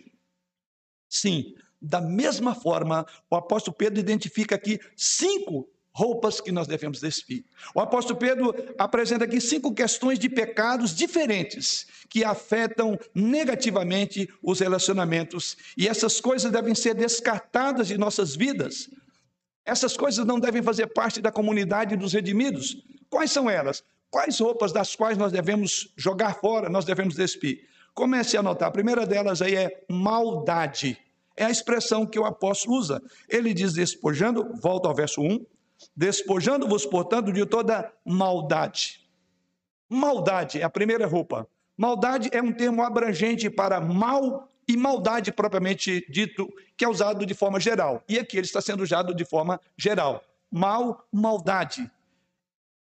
Sim, 1.08 1.54
da 1.86 2.02
mesma 2.02 2.56
forma, 2.56 3.06
o 3.30 3.36
apóstolo 3.36 3.76
Pedro 3.76 4.00
identifica 4.00 4.56
aqui 4.56 4.80
cinco 4.96 5.70
roupas 5.92 6.42
que 6.42 6.52
nós 6.52 6.68
devemos 6.68 7.00
despir. 7.00 7.46
O 7.74 7.80
apóstolo 7.80 8.20
Pedro 8.20 8.54
apresenta 8.78 9.24
aqui 9.24 9.40
cinco 9.40 9.74
questões 9.74 10.20
de 10.20 10.28
pecados 10.28 10.94
diferentes 10.94 11.88
que 12.10 12.24
afetam 12.24 13.00
negativamente 13.14 14.30
os 14.44 14.60
relacionamentos, 14.60 15.56
e 15.78 15.88
essas 15.88 16.20
coisas 16.20 16.52
devem 16.52 16.76
ser 16.76 16.96
descartadas 16.96 17.88
de 17.88 17.98
nossas 17.98 18.36
vidas. 18.36 18.90
Essas 19.64 19.96
coisas 19.96 20.26
não 20.26 20.40
devem 20.40 20.62
fazer 20.62 20.88
parte 20.88 21.22
da 21.22 21.32
comunidade 21.32 21.96
dos 21.96 22.14
redimidos. 22.14 22.84
Quais 23.10 23.32
são 23.32 23.50
elas? 23.50 23.84
Quais 24.12 24.40
roupas 24.40 24.72
das 24.72 24.96
quais 24.96 25.18
nós 25.18 25.32
devemos 25.32 25.94
jogar 25.96 26.36
fora, 26.40 26.70
nós 26.70 26.86
devemos 26.86 27.16
despir? 27.16 27.68
Comece 27.94 28.36
a 28.36 28.42
anotar. 28.42 28.68
A 28.68 28.72
primeira 28.72 29.06
delas 29.06 29.42
aí 29.42 29.56
é 29.56 29.86
maldade. 29.90 31.05
É 31.38 31.46
a 31.46 31.50
expressão 31.50 32.06
que 32.06 32.20
o 32.20 32.26
apóstolo 32.26 32.78
usa. 32.78 33.02
Ele 33.28 33.54
diz 33.54 33.74
despojando, 33.74 34.54
volta 34.62 34.88
ao 34.88 34.96
verso 34.96 35.22
1, 35.22 35.46
despojando-vos, 35.96 36.86
portanto, 36.86 37.32
de 37.32 37.46
toda 37.46 37.92
maldade. 38.06 39.02
Maldade 39.90 40.62
é 40.62 40.64
a 40.64 40.70
primeira 40.70 41.06
roupa. 41.06 41.48
Maldade 41.78 42.30
é 42.32 42.42
um 42.42 42.54
termo 42.54 42.82
abrangente 42.82 43.50
para 43.50 43.82
mal 43.82 44.50
e 44.68 44.76
maldade 44.76 45.32
propriamente 45.32 46.06
dito, 46.10 46.52
que 46.76 46.84
é 46.84 46.88
usado 46.88 47.26
de 47.26 47.34
forma 47.34 47.60
geral. 47.60 48.04
E 48.08 48.18
aqui 48.18 48.38
ele 48.38 48.46
está 48.46 48.62
sendo 48.62 48.82
usado 48.82 49.14
de 49.14 49.26
forma 49.26 49.60
geral. 49.78 50.24
Mal, 50.50 51.06
maldade. 51.12 51.90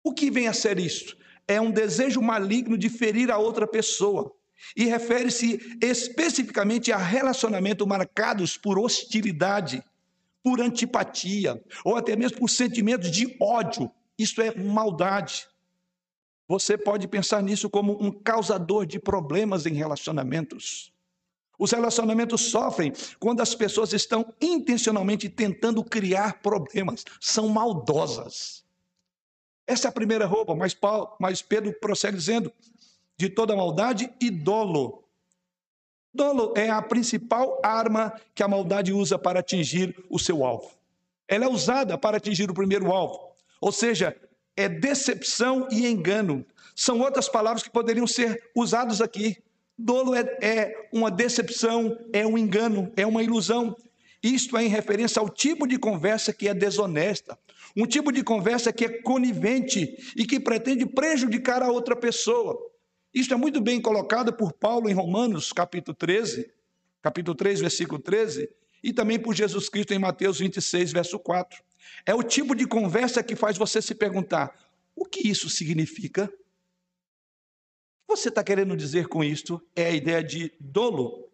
O 0.04 0.12
que 0.12 0.30
vem 0.30 0.47
a 0.47 0.52
ser 0.52 0.78
isto? 0.78 1.16
É 1.49 1.61
um 1.61 1.71
desejo 1.71 2.21
maligno 2.21 2.76
de 2.76 2.88
ferir 2.88 3.30
a 3.30 3.38
outra 3.38 3.66
pessoa. 3.66 4.32
E 4.76 4.85
refere-se 4.85 5.78
especificamente 5.83 6.92
a 6.92 6.97
relacionamentos 6.97 7.87
marcados 7.87 8.57
por 8.57 8.78
hostilidade, 8.78 9.83
por 10.42 10.61
antipatia, 10.61 11.62
ou 11.85 11.97
até 11.97 12.16
mesmo 12.16 12.38
por 12.38 12.49
sentimentos 12.49 13.11
de 13.11 13.37
ódio. 13.40 13.90
Isto 14.19 14.42
é 14.42 14.54
maldade. 14.54 15.47
Você 16.49 16.76
pode 16.76 17.09
pensar 17.09 17.42
nisso 17.42 17.71
como 17.71 18.02
um 18.02 18.11
causador 18.11 18.85
de 18.85 18.99
problemas 18.99 19.64
em 19.66 19.75
relacionamentos. 19.75 20.92
Os 21.59 21.71
relacionamentos 21.71 22.50
sofrem 22.50 22.92
quando 23.21 23.40
as 23.40 23.54
pessoas 23.54 23.92
estão 23.92 24.35
intencionalmente 24.40 25.28
tentando 25.28 25.85
criar 25.85 26.40
problemas, 26.42 27.04
são 27.21 27.49
maldosas. 27.49 28.64
Essa 29.66 29.87
é 29.87 29.90
a 29.90 29.92
primeira 29.92 30.26
roupa, 30.26 30.54
mas, 30.54 30.75
Paulo, 30.75 31.14
mas 31.21 31.40
Pedro 31.40 31.73
prossegue 31.81 32.16
dizendo: 32.16 32.52
de 33.23 33.29
toda 33.29 33.55
maldade 33.55 34.12
e 34.21 34.31
dolo. 34.31 35.05
Dolo 36.12 36.52
é 36.57 36.69
a 36.69 36.83
principal 36.83 37.61
arma 37.62 38.12
que 38.35 38.43
a 38.43 38.49
maldade 38.49 38.93
usa 38.93 39.17
para 39.17 39.38
atingir 39.38 39.95
o 40.11 40.19
seu 40.19 40.45
alvo. 40.45 40.73
Ela 41.29 41.45
é 41.45 41.49
usada 41.49 41.97
para 41.97 42.17
atingir 42.17 42.50
o 42.50 42.55
primeiro 42.55 42.91
alvo, 42.91 43.37
ou 43.61 43.71
seja, 43.71 44.17
é 44.57 44.69
decepção 44.69 45.69
e 45.71 45.87
engano. 45.87 46.45
São 46.75 46.99
outras 46.99 47.29
palavras 47.29 47.62
que 47.62 47.71
poderiam 47.71 48.09
ser 48.09 48.50
usadas 48.57 49.00
aqui. 49.00 49.41
Dolo 49.79 50.17
é, 50.17 50.23
é 50.43 50.88
uma 50.93 51.09
decepção, 51.09 51.97
é 52.12 52.26
um 52.26 52.37
engano, 52.37 52.93
é 52.97 53.07
uma 53.07 53.23
ilusão. 53.23 53.76
Isto 54.21 54.57
é 54.57 54.64
em 54.64 54.69
referência 54.69 55.21
ao 55.21 55.29
tipo 55.29 55.64
de 55.69 55.79
conversa 55.79 56.33
que 56.33 56.49
é 56.49 56.55
desonesta, 56.55 57.38
um 57.76 57.87
tipo 57.87 58.11
de 58.11 58.25
conversa 58.25 58.73
que 58.73 58.85
é 58.85 58.88
conivente 58.88 59.97
e 60.17 60.26
que 60.26 60.41
pretende 60.41 60.85
prejudicar 60.85 61.62
a 61.62 61.71
outra 61.71 61.95
pessoa. 61.95 62.72
Isto 63.14 63.35
é 63.35 63.37
muito 63.37 63.61
bem 63.61 63.81
colocado 63.81 64.33
por 64.33 64.52
Paulo 64.52 64.88
em 64.88 64.95
Romanos, 64.95 65.52
capítulo 65.52 65.95
13, 65.95 66.50
capítulo 67.02 67.35
3, 67.35 67.61
versículo 67.61 68.00
13, 68.00 68.49
e 68.83 68.92
também 68.92 69.19
por 69.19 69.35
Jesus 69.35 69.69
Cristo 69.69 69.92
em 69.92 69.99
Mateus 69.99 70.38
26, 70.38 70.92
verso 70.92 71.19
4. 71.19 71.62
É 72.07 72.14
o 72.14 72.23
tipo 72.23 72.54
de 72.54 72.66
conversa 72.66 73.23
que 73.23 73.37
faz 73.37 73.59
você 73.59 73.83
se 73.83 73.95
perguntar: 73.95 74.57
o 74.97 75.04
que 75.04 75.28
isso 75.28 75.50
significa? 75.50 76.33
você 78.16 78.28
está 78.28 78.45
querendo 78.45 78.76
dizer 78.76 79.09
com 79.09 79.25
isto 79.25 79.62
é 79.75 79.87
a 79.87 79.92
ideia 79.92 80.23
de 80.23 80.52
dolo. 80.61 81.31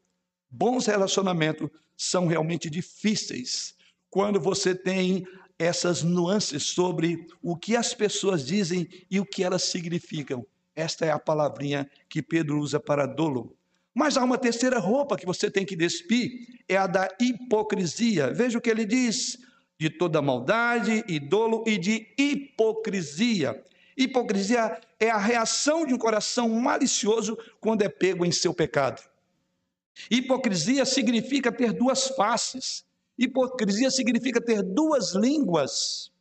Bons 0.49 0.87
relacionamentos 0.87 1.69
são 1.97 2.27
realmente 2.27 2.71
difíceis 2.71 3.75
quando 4.09 4.41
você 4.41 4.75
tem 4.75 5.27
essas 5.59 6.05
nuances 6.05 6.63
sobre 6.63 7.27
o 7.43 7.57
que 7.57 7.75
as 7.75 7.93
pessoas 7.95 8.47
dizem 8.47 8.89
e 9.11 9.19
o 9.19 9.27
que 9.27 9.43
elas 9.43 9.65
significam. 9.65 10.47
Esta 10.79 11.05
é 11.05 11.11
a 11.11 11.19
palavrinha 11.19 11.91
que 12.09 12.23
Pedro 12.23 12.61
usa 12.61 12.79
para 12.79 13.05
dolo. 13.05 13.53
Mas 13.93 14.17
há 14.17 14.23
uma 14.23 14.39
terceira 14.39 14.79
roupa 14.79 15.17
que 15.17 15.27
você 15.27 15.51
tem 15.51 15.67
que 15.67 15.75
despir, 15.75 16.31
é 16.69 16.77
a 16.77 16.87
da 16.87 17.09
hipocrisia. 17.21 18.33
Veja 18.33 18.59
o 18.59 18.61
que 18.61 18.71
ele 18.71 18.85
diz: 18.87 19.39
de 19.77 19.91
toda 19.91 20.23
maldade 20.23 21.05
e 21.09 21.19
dolo 21.19 21.65
e 21.67 21.77
de 21.79 22.07
hipocrisia. 22.17 23.61
Hipocrisia 23.97 24.81
é 25.01 25.11
a 25.11 25.19
reação 25.19 25.85
de 25.85 25.93
um 25.93 25.99
coração 25.99 26.49
malicioso 26.49 27.37
quando 27.61 27.83
é 27.83 27.89
pego 27.89 28.25
em 28.25 28.31
seu 28.31 28.55
pecado. 28.55 29.03
Hipocrisia 30.09 30.85
significa 30.85 31.51
ter 31.51 31.73
duas 31.73 32.07
faces. 32.07 32.85
Hipocrisia 33.19 33.91
significa 33.91 34.41
ter 34.41 34.63
duas 34.63 35.13
línguas, 35.13 36.13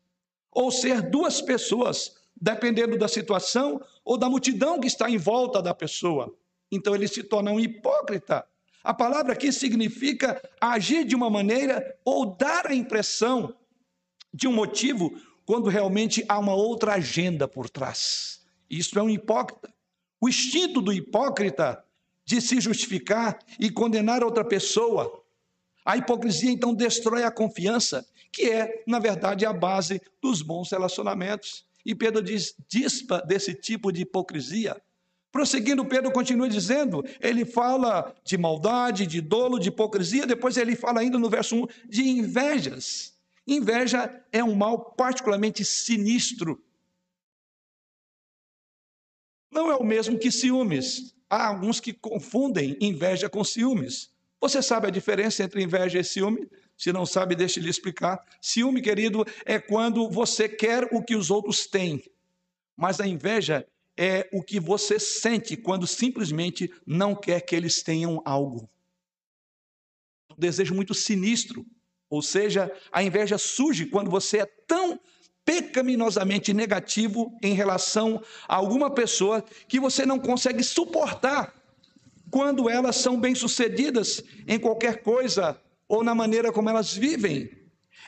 ou 0.52 0.72
ser 0.72 1.04
duas 1.04 1.40
pessoas, 1.44 2.17
dependendo 2.42 2.98
da 2.98 3.08
situação 3.08 3.82
ou 4.04 4.18
da 4.18 4.30
multidão 4.30 4.80
que 4.80 4.88
está 4.88 5.10
em 5.10 5.18
volta 5.18 5.62
da 5.62 5.74
pessoa. 5.74 6.34
Então 6.72 6.96
ele 6.96 7.08
se 7.08 7.24
torna 7.24 7.52
um 7.52 7.60
hipócrita. 7.60 8.46
A 8.84 8.94
palavra 8.94 9.34
aqui 9.34 9.52
significa 9.52 10.42
agir 10.62 11.04
de 11.04 11.16
uma 11.16 11.30
maneira 11.30 11.98
ou 12.06 12.36
dar 12.38 12.68
a 12.68 12.76
impressão 12.76 13.54
de 14.34 14.48
um 14.48 14.54
motivo 14.54 15.20
quando 15.46 15.70
realmente 15.70 16.24
há 16.28 16.38
uma 16.38 16.54
outra 16.54 16.94
agenda 16.94 17.48
por 17.48 17.70
trás. 17.70 18.46
Isso 18.70 18.98
é 19.00 19.02
um 19.02 19.10
hipócrita. 19.10 19.74
O 20.20 20.28
instinto 20.28 20.82
do 20.82 20.92
hipócrita 20.92 21.84
de 22.26 22.42
se 22.42 22.60
justificar 22.60 23.40
e 23.60 23.70
condenar 23.70 24.24
outra 24.24 24.44
pessoa. 24.44 25.24
A 25.86 25.96
hipocrisia 25.96 26.52
então 26.52 26.74
destrói 26.74 27.24
a 27.24 27.32
confiança, 27.32 28.06
que 28.34 28.52
é, 28.52 28.84
na 28.86 29.00
verdade, 29.00 29.46
a 29.46 29.54
base 29.54 30.02
dos 30.22 30.42
bons 30.42 30.70
relacionamentos. 30.70 31.67
E 31.88 31.96
Pedro 31.96 32.22
diz: 32.22 32.54
dispa 32.68 33.22
desse 33.22 33.54
tipo 33.54 33.94
de 33.94 34.02
hipocrisia. 34.02 34.76
Prosseguindo, 35.32 35.86
Pedro 35.86 36.12
continua 36.12 36.50
dizendo, 36.50 37.02
ele 37.22 37.46
fala 37.46 38.14
de 38.26 38.38
maldade, 38.38 39.08
de 39.08 39.22
dolo, 39.22 39.58
de 39.58 39.70
hipocrisia, 39.70 40.26
depois 40.26 40.58
ele 40.58 40.76
fala 40.76 41.00
ainda 41.00 41.18
no 41.18 41.30
verso 41.30 41.56
1 41.56 41.68
de 41.88 42.02
invejas. 42.02 43.18
Inveja 43.48 44.22
é 44.34 44.44
um 44.44 44.54
mal 44.54 44.92
particularmente 44.96 45.64
sinistro. 45.64 46.62
Não 49.50 49.72
é 49.72 49.76
o 49.76 49.84
mesmo 49.84 50.20
que 50.20 50.30
ciúmes. 50.30 51.16
Há 51.30 51.48
alguns 51.48 51.80
que 51.80 51.94
confundem 51.94 52.76
inveja 52.82 53.30
com 53.30 53.44
ciúmes. 53.46 54.12
Você 54.42 54.62
sabe 54.62 54.88
a 54.88 54.92
diferença 54.92 55.44
entre 55.44 55.64
inveja 55.64 56.00
e 56.00 56.04
ciúme? 56.04 56.50
Se 56.78 56.94
não 56.94 57.06
sabe, 57.06 57.36
deixe 57.36 57.60
lhe 57.60 57.70
explicar. 57.70 58.24
Ciúme, 58.40 58.82
querido, 58.82 59.26
é 59.46 59.58
quando 59.58 60.08
você 60.10 60.48
quer 60.48 60.88
o 60.92 61.02
que 61.02 61.16
os 61.16 61.32
outros 61.32 61.66
têm. 61.66 62.04
Mas 62.76 63.00
a 63.00 63.08
inveja 63.08 63.68
é 63.98 64.30
o 64.32 64.44
que 64.44 64.60
você 64.60 65.00
sente 65.00 65.58
quando 65.58 65.88
simplesmente 65.88 66.72
não 66.86 67.16
quer 67.16 67.42
que 67.42 67.56
eles 67.56 67.82
tenham 67.82 68.22
algo. 68.24 68.70
Um 70.32 70.40
desejo 70.40 70.76
muito 70.76 70.94
sinistro. 70.94 71.66
Ou 72.10 72.22
seja, 72.22 72.72
a 72.92 73.02
inveja 73.02 73.40
surge 73.40 73.88
quando 73.88 74.12
você 74.12 74.38
é 74.38 74.46
tão 74.46 75.00
pecaminosamente 75.44 76.54
negativo 76.54 77.36
em 77.42 77.54
relação 77.54 78.22
a 78.48 78.56
alguma 78.56 78.94
pessoa 78.94 79.44
que 79.68 79.80
você 79.80 80.06
não 80.06 80.20
consegue 80.20 80.62
suportar 80.64 81.54
quando 82.30 82.70
elas 82.70 82.98
são 82.98 83.20
bem-sucedidas 83.20 84.22
em 84.46 84.60
qualquer 84.60 85.02
coisa 85.02 85.60
ou 85.88 86.04
na 86.04 86.14
maneira 86.14 86.52
como 86.52 86.70
elas 86.70 86.94
vivem. 86.94 87.50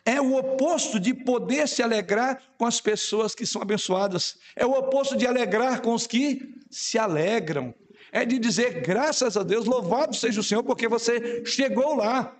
É 0.05 0.21
o 0.21 0.35
oposto 0.35 0.99
de 0.99 1.13
poder 1.13 1.67
se 1.67 1.83
alegrar 1.83 2.41
com 2.57 2.65
as 2.65 2.79
pessoas 2.79 3.35
que 3.35 3.45
são 3.45 3.61
abençoadas. 3.61 4.37
É 4.55 4.65
o 4.65 4.71
oposto 4.71 5.15
de 5.15 5.27
alegrar 5.27 5.81
com 5.81 5.93
os 5.93 6.07
que 6.07 6.55
se 6.69 6.97
alegram. 6.97 7.73
É 8.11 8.25
de 8.25 8.39
dizer 8.39 8.81
graças 8.81 9.37
a 9.37 9.43
Deus, 9.43 9.65
louvado 9.65 10.15
seja 10.15 10.39
o 10.39 10.43
Senhor, 10.43 10.63
porque 10.63 10.87
você 10.87 11.43
chegou 11.45 11.95
lá. 11.95 12.35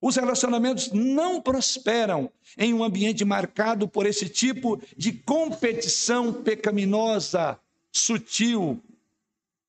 Os 0.00 0.16
relacionamentos 0.16 0.92
não 0.92 1.40
prosperam 1.40 2.30
em 2.56 2.72
um 2.72 2.84
ambiente 2.84 3.24
marcado 3.24 3.88
por 3.88 4.06
esse 4.06 4.28
tipo 4.28 4.80
de 4.96 5.12
competição 5.12 6.32
pecaminosa, 6.32 7.58
sutil 7.90 8.82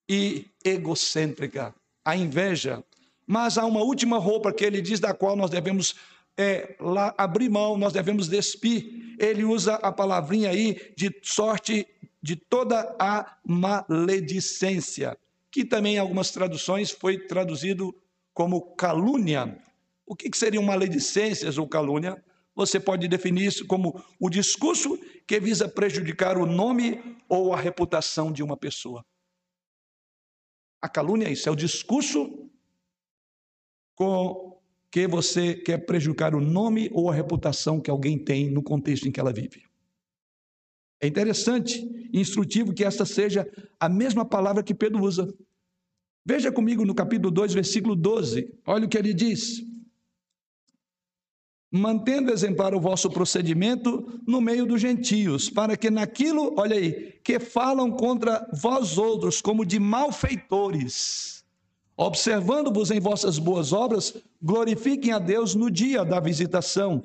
e 0.07 0.45
egocêntrica, 0.63 1.73
a 2.03 2.15
inveja. 2.15 2.83
Mas 3.27 3.57
há 3.57 3.65
uma 3.65 3.81
última 3.81 4.17
roupa 4.17 4.53
que 4.53 4.63
ele 4.63 4.81
diz 4.81 5.01
da 5.01 5.13
qual 5.13 5.35
nós 5.35 5.49
devemos 5.49 5.95
é, 6.37 6.77
lá, 6.79 7.13
abrir 7.17 7.49
mão, 7.49 7.77
nós 7.77 7.91
devemos 7.91 8.29
despir. 8.29 9.15
Ele 9.19 9.43
usa 9.43 9.75
a 9.75 9.91
palavrinha 9.91 10.49
aí 10.49 10.93
de 10.95 11.13
sorte 11.21 11.85
de 12.23 12.37
toda 12.37 12.95
a 12.97 13.37
maledicência, 13.45 15.17
que 15.51 15.65
também 15.65 15.95
em 15.95 15.99
algumas 15.99 16.31
traduções 16.31 16.89
foi 16.89 17.17
traduzido 17.17 17.93
como 18.33 18.75
calúnia. 18.75 19.61
O 20.05 20.15
que, 20.15 20.29
que 20.29 20.37
seriam 20.37 20.63
maledicências 20.63 21.57
ou 21.57 21.67
calúnia? 21.67 22.23
Você 22.55 22.79
pode 22.79 23.07
definir 23.07 23.45
isso 23.45 23.67
como 23.67 24.03
o 24.19 24.29
discurso 24.29 24.97
que 25.27 25.39
visa 25.39 25.67
prejudicar 25.67 26.37
o 26.37 26.45
nome 26.45 27.17
ou 27.27 27.53
a 27.53 27.59
reputação 27.59 28.31
de 28.31 28.41
uma 28.41 28.55
pessoa. 28.55 29.05
A 30.81 30.87
calúnia 30.87 31.27
é 31.27 31.31
isso, 31.31 31.49
é 31.49 31.51
o 31.51 31.55
discurso 31.55 32.49
com 33.97 34.55
que 34.91 35.07
você 35.07 35.55
quer 35.55 35.79
prejudicar 35.79 36.35
o 36.35 36.39
nome 36.39 36.87
ou 36.93 37.09
a 37.09 37.13
reputação 37.13 37.81
que 37.81 37.89
alguém 37.89 38.17
tem 38.17 38.49
no 38.49 38.61
contexto 38.61 39.07
em 39.07 39.11
que 39.11 39.19
ela 39.19 39.33
vive. 39.33 39.63
É 41.01 41.07
interessante 41.07 41.83
e 42.13 42.19
instrutivo 42.19 42.73
que 42.73 42.85
esta 42.85 43.05
seja 43.05 43.49
a 43.79 43.89
mesma 43.89 44.23
palavra 44.23 44.63
que 44.63 44.73
Pedro 44.73 45.03
usa. 45.03 45.33
Veja 46.23 46.51
comigo 46.51 46.85
no 46.85 46.93
capítulo 46.93 47.31
2, 47.31 47.55
versículo 47.55 47.95
12. 47.95 48.53
Olha 48.65 48.85
o 48.85 48.89
que 48.89 48.97
ele 48.97 49.13
diz. 49.13 49.63
Mantendo 51.71 52.31
exemplar 52.31 52.73
o 52.75 52.79
vosso 52.79 53.09
procedimento 53.09 54.21
no 54.27 54.39
meio 54.39 54.65
dos 54.65 54.79
gentios, 54.79 55.49
para 55.49 55.75
que 55.75 55.89
naquilo, 55.89 56.53
olha 56.57 56.75
aí, 56.75 57.19
que 57.23 57.39
falam 57.39 57.91
contra 57.91 58.47
vós 58.53 58.97
outros 58.97 59.41
como 59.41 59.65
de 59.65 59.79
malfeitores, 59.79 61.36
Observando-vos 61.99 62.91
em 62.91 62.99
vossas 62.99 63.39
boas 63.39 63.73
obras, 63.73 64.13
glorifiquem 64.39 65.11
a 65.11 65.17
Deus 65.17 65.55
no 65.55 65.71
dia 65.71 66.05
da 66.05 66.19
visitação. 66.19 67.03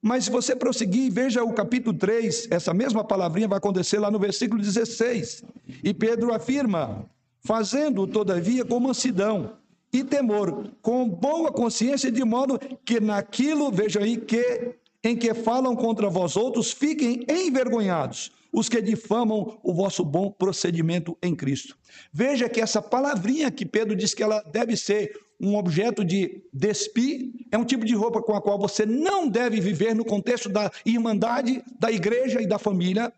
Mas 0.00 0.24
se 0.24 0.30
você 0.30 0.56
prosseguir, 0.56 1.12
veja 1.12 1.44
o 1.44 1.52
capítulo 1.52 1.94
3, 1.94 2.48
essa 2.50 2.72
mesma 2.72 3.04
palavrinha 3.04 3.46
vai 3.46 3.58
acontecer 3.58 3.98
lá 3.98 4.10
no 4.10 4.18
versículo 4.18 4.58
16. 4.58 5.44
E 5.84 5.92
Pedro 5.92 6.32
afirma: 6.32 7.04
fazendo 7.42 8.06
todavia 8.06 8.64
com 8.64 8.80
mansidão 8.80 9.52
e 9.92 10.02
temor, 10.02 10.70
com 10.80 11.06
boa 11.06 11.52
consciência, 11.52 12.10
de 12.10 12.24
modo 12.24 12.58
que 12.82 12.98
naquilo, 12.98 13.70
veja 13.70 14.00
aí, 14.00 14.16
que 14.16 14.74
em 15.04 15.16
que 15.16 15.34
falam 15.34 15.76
contra 15.76 16.08
vós 16.08 16.34
outros, 16.34 16.72
fiquem 16.72 17.26
envergonhados 17.28 18.32
os 18.52 18.68
que 18.68 18.80
difamam 18.82 19.58
o 19.62 19.72
vosso 19.72 20.04
bom 20.04 20.30
procedimento 20.30 21.16
em 21.22 21.34
Cristo. 21.34 21.76
Veja 22.12 22.48
que 22.48 22.60
essa 22.60 22.82
palavrinha 22.82 23.50
que 23.50 23.64
Pedro 23.64 23.94
diz 23.94 24.14
que 24.14 24.22
ela 24.22 24.40
deve 24.42 24.76
ser 24.76 25.12
um 25.40 25.56
objeto 25.56 26.04
de 26.04 26.42
despir, 26.52 27.32
é 27.50 27.56
um 27.56 27.64
tipo 27.64 27.84
de 27.84 27.94
roupa 27.94 28.20
com 28.22 28.34
a 28.34 28.42
qual 28.42 28.58
você 28.58 28.84
não 28.84 29.26
deve 29.26 29.60
viver 29.60 29.94
no 29.94 30.04
contexto 30.04 30.48
da 30.50 30.70
irmandade, 30.84 31.62
da 31.78 31.90
igreja 31.90 32.42
e 32.42 32.46
da 32.46 32.58
família. 32.58 33.10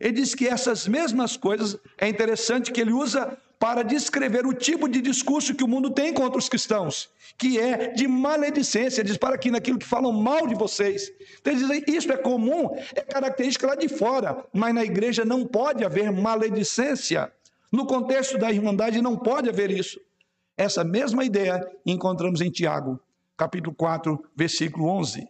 Ele 0.00 0.14
diz 0.14 0.34
que 0.34 0.48
essas 0.48 0.88
mesmas 0.88 1.36
coisas, 1.36 1.78
é 1.98 2.08
interessante 2.08 2.72
que 2.72 2.80
ele 2.80 2.92
usa 2.92 3.36
para 3.58 3.82
descrever 3.82 4.46
o 4.46 4.54
tipo 4.54 4.88
de 4.88 5.02
discurso 5.02 5.54
que 5.54 5.62
o 5.62 5.68
mundo 5.68 5.90
tem 5.90 6.14
contra 6.14 6.38
os 6.38 6.48
cristãos, 6.48 7.10
que 7.36 7.60
é 7.60 7.92
de 7.92 8.08
maledicência, 8.08 9.04
diz 9.04 9.18
para 9.18 9.34
aqui 9.34 9.50
naquilo 9.50 9.78
que 9.78 9.84
falam 9.84 10.10
mal 10.10 10.46
de 10.46 10.54
vocês. 10.54 11.12
Então 11.38 11.52
eles 11.52 11.68
dizem, 11.68 11.84
isso 11.86 12.10
é 12.10 12.16
comum, 12.16 12.70
é 12.94 13.02
característica 13.02 13.66
lá 13.66 13.74
de 13.74 13.86
fora, 13.86 14.42
mas 14.54 14.74
na 14.74 14.82
igreja 14.82 15.26
não 15.26 15.46
pode 15.46 15.84
haver 15.84 16.10
maledicência. 16.10 17.30
No 17.70 17.86
contexto 17.86 18.38
da 18.38 18.50
irmandade 18.50 19.02
não 19.02 19.14
pode 19.14 19.50
haver 19.50 19.70
isso. 19.70 20.00
Essa 20.56 20.82
mesma 20.82 21.22
ideia 21.22 21.60
encontramos 21.84 22.40
em 22.40 22.50
Tiago, 22.50 22.98
capítulo 23.36 23.76
4, 23.76 24.24
versículo 24.34 24.86
11. 24.86 25.28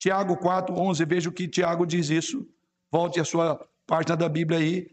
Tiago 0.00 0.36
4, 0.36 0.76
11, 0.76 1.04
veja 1.04 1.28
o 1.28 1.32
que 1.32 1.46
Tiago 1.46 1.86
diz 1.86 2.10
isso. 2.10 2.44
Volte 2.90 3.20
a 3.20 3.24
sua 3.24 3.64
página 3.86 4.16
da 4.16 4.28
Bíblia 4.28 4.58
aí. 4.58 4.88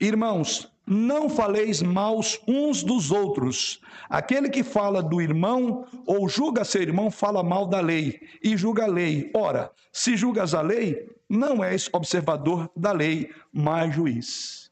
Irmãos, 0.00 0.70
não 0.86 1.28
faleis 1.28 1.82
maus 1.82 2.40
uns 2.48 2.82
dos 2.82 3.10
outros. 3.10 3.80
Aquele 4.08 4.48
que 4.48 4.62
fala 4.62 5.02
do 5.02 5.20
irmão 5.20 5.86
ou 6.06 6.28
julga 6.28 6.64
seu 6.64 6.80
irmão 6.80 7.10
fala 7.10 7.42
mal 7.42 7.66
da 7.66 7.80
lei 7.80 8.20
e 8.42 8.56
julga 8.56 8.84
a 8.84 8.88
lei. 8.88 9.30
Ora, 9.34 9.70
se 9.92 10.16
julgas 10.16 10.54
a 10.54 10.62
lei, 10.62 11.08
não 11.28 11.62
és 11.62 11.90
observador 11.92 12.70
da 12.74 12.92
lei, 12.92 13.30
mas 13.52 13.94
juiz. 13.94 14.70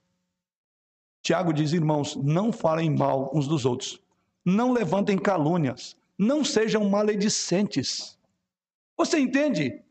Tiago 1.20 1.52
diz, 1.52 1.72
irmãos, 1.72 2.16
não 2.16 2.52
falem 2.52 2.88
mal 2.88 3.30
uns 3.34 3.48
dos 3.48 3.66
outros, 3.66 4.00
não 4.44 4.72
levantem 4.72 5.18
calúnias, 5.18 5.96
não 6.16 6.44
sejam 6.44 6.88
maledicentes. 6.88 8.16
Você 8.96 9.18
entende 9.18 9.82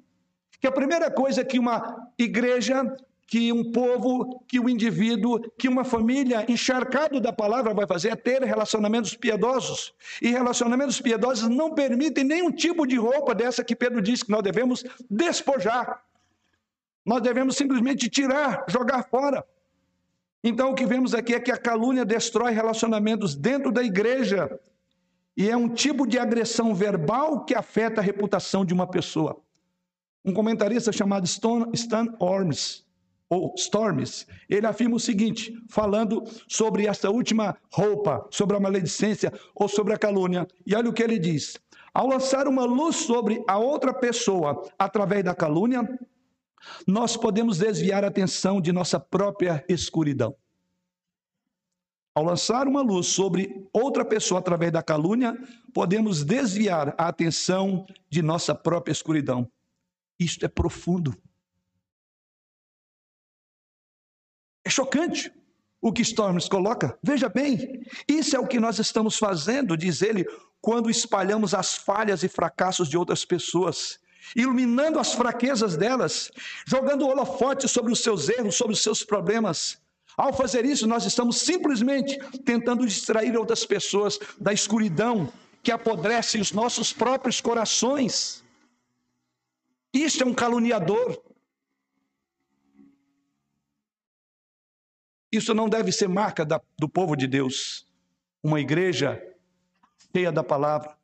que 0.65 0.69
a 0.69 0.71
primeira 0.71 1.11
coisa 1.11 1.45
que 1.45 1.59
uma 1.59 2.09
igreja 2.17 2.91
que 3.27 3.53
um 3.53 3.71
povo, 3.71 4.43
que 4.47 4.59
um 4.59 4.67
indivíduo, 4.67 5.39
que 5.59 5.67
uma 5.67 5.83
família 5.83 6.43
encharcado 6.49 7.19
da 7.19 7.31
palavra 7.31 7.71
vai 7.71 7.85
fazer 7.85 8.09
é 8.09 8.15
ter 8.15 8.41
relacionamentos 8.43 9.13
piedosos. 9.15 9.93
E 10.19 10.29
relacionamentos 10.29 10.99
piedosos 10.99 11.47
não 11.47 11.75
permitem 11.75 12.23
nenhum 12.23 12.51
tipo 12.51 12.87
de 12.87 12.95
roupa 12.95 13.35
dessa 13.35 13.63
que 13.63 13.75
Pedro 13.75 14.01
disse 14.01 14.25
que 14.25 14.31
nós 14.31 14.41
devemos 14.41 14.83
despojar. 15.07 16.03
Nós 17.05 17.21
devemos 17.21 17.55
simplesmente 17.55 18.09
tirar, 18.09 18.65
jogar 18.67 19.03
fora. 19.03 19.45
Então 20.43 20.71
o 20.71 20.75
que 20.75 20.87
vemos 20.87 21.13
aqui 21.13 21.35
é 21.35 21.39
que 21.39 21.51
a 21.51 21.57
calúnia 21.57 22.03
destrói 22.03 22.53
relacionamentos 22.53 23.35
dentro 23.35 23.71
da 23.71 23.83
igreja. 23.83 24.59
E 25.37 25.47
é 25.47 25.55
um 25.55 25.69
tipo 25.69 26.07
de 26.07 26.17
agressão 26.17 26.73
verbal 26.73 27.45
que 27.45 27.53
afeta 27.53 28.01
a 28.01 28.03
reputação 28.03 28.65
de 28.65 28.73
uma 28.73 28.87
pessoa. 28.87 29.44
Um 30.25 30.33
comentarista 30.33 30.91
chamado 30.91 31.25
Stan 31.25 32.15
Orms, 32.19 32.83
ou 33.29 33.53
Storms, 33.55 34.25
ele 34.49 34.65
afirma 34.65 34.95
o 34.95 34.99
seguinte, 34.99 35.53
falando 35.69 36.23
sobre 36.47 36.87
essa 36.87 37.09
última 37.09 37.57
roupa, 37.71 38.27
sobre 38.31 38.55
a 38.55 38.59
maledicência 38.59 39.31
ou 39.53 39.67
sobre 39.67 39.93
a 39.93 39.97
calúnia. 39.97 40.47
E 40.65 40.75
olha 40.75 40.89
o 40.89 40.93
que 40.93 41.03
ele 41.03 41.19
diz: 41.19 41.57
ao 41.93 42.07
lançar 42.07 42.47
uma 42.47 42.65
luz 42.65 42.95
sobre 42.97 43.43
a 43.47 43.57
outra 43.57 43.93
pessoa 43.93 44.67
através 44.77 45.23
da 45.23 45.35
calúnia, 45.35 45.87
nós 46.87 47.15
podemos 47.15 47.57
desviar 47.57 48.03
a 48.03 48.07
atenção 48.07 48.59
de 48.59 48.71
nossa 48.71 48.99
própria 48.99 49.63
escuridão. 49.69 50.35
Ao 52.15 52.23
lançar 52.23 52.67
uma 52.67 52.81
luz 52.81 53.07
sobre 53.07 53.67
outra 53.73 54.05
pessoa 54.05 54.39
através 54.39 54.71
da 54.71 54.81
calúnia, 54.81 55.37
podemos 55.73 56.23
desviar 56.23 56.95
a 56.97 57.09
atenção 57.09 57.85
de 58.09 58.21
nossa 58.21 58.55
própria 58.55 58.91
escuridão. 58.91 59.49
Isto 60.19 60.45
é 60.45 60.47
profundo. 60.47 61.15
É 64.63 64.69
chocante 64.69 65.31
o 65.81 65.91
que 65.91 66.01
Storms 66.01 66.47
coloca. 66.47 66.97
Veja 67.03 67.29
bem, 67.29 67.85
isso 68.07 68.35
é 68.35 68.39
o 68.39 68.47
que 68.47 68.59
nós 68.59 68.79
estamos 68.79 69.17
fazendo, 69.17 69.77
diz 69.77 70.01
ele, 70.01 70.25
quando 70.59 70.89
espalhamos 70.89 71.53
as 71.53 71.75
falhas 71.75 72.23
e 72.23 72.27
fracassos 72.27 72.89
de 72.89 72.97
outras 72.97 73.23
pessoas, 73.23 73.99
iluminando 74.35 74.97
as 74.97 75.13
fraquezas 75.13 75.77
delas, 75.77 76.31
jogando 76.65 77.05
holofote 77.05 77.67
sobre 77.67 77.91
os 77.91 77.99
seus 77.99 78.29
erros, 78.29 78.55
sobre 78.55 78.73
os 78.73 78.81
seus 78.81 79.03
problemas. 79.03 79.77
Ao 80.17 80.33
fazer 80.33 80.65
isso, 80.65 80.87
nós 80.87 81.05
estamos 81.05 81.41
simplesmente 81.41 82.17
tentando 82.43 82.87
distrair 82.87 83.37
outras 83.37 83.65
pessoas 83.65 84.17
da 84.39 84.53
escuridão 84.53 85.31
que 85.61 85.71
apodrece 85.71 86.39
os 86.39 86.51
nossos 86.51 86.93
próprios 86.93 87.41
corações. 87.41 88.44
Isso 89.95 90.21
é 90.21 90.25
um 90.25 90.33
caluniador. 90.33 91.23
Isso 95.31 95.53
não 95.53 95.69
deve 95.69 95.89
ser 95.93 96.09
marca 96.09 96.45
da, 96.45 96.61
do 96.77 96.89
povo 96.89 97.15
de 97.15 97.27
Deus. 97.27 97.87
Uma 98.43 98.59
igreja 98.59 99.21
cheia 100.13 100.33
da 100.33 100.43
palavra, 100.43 100.97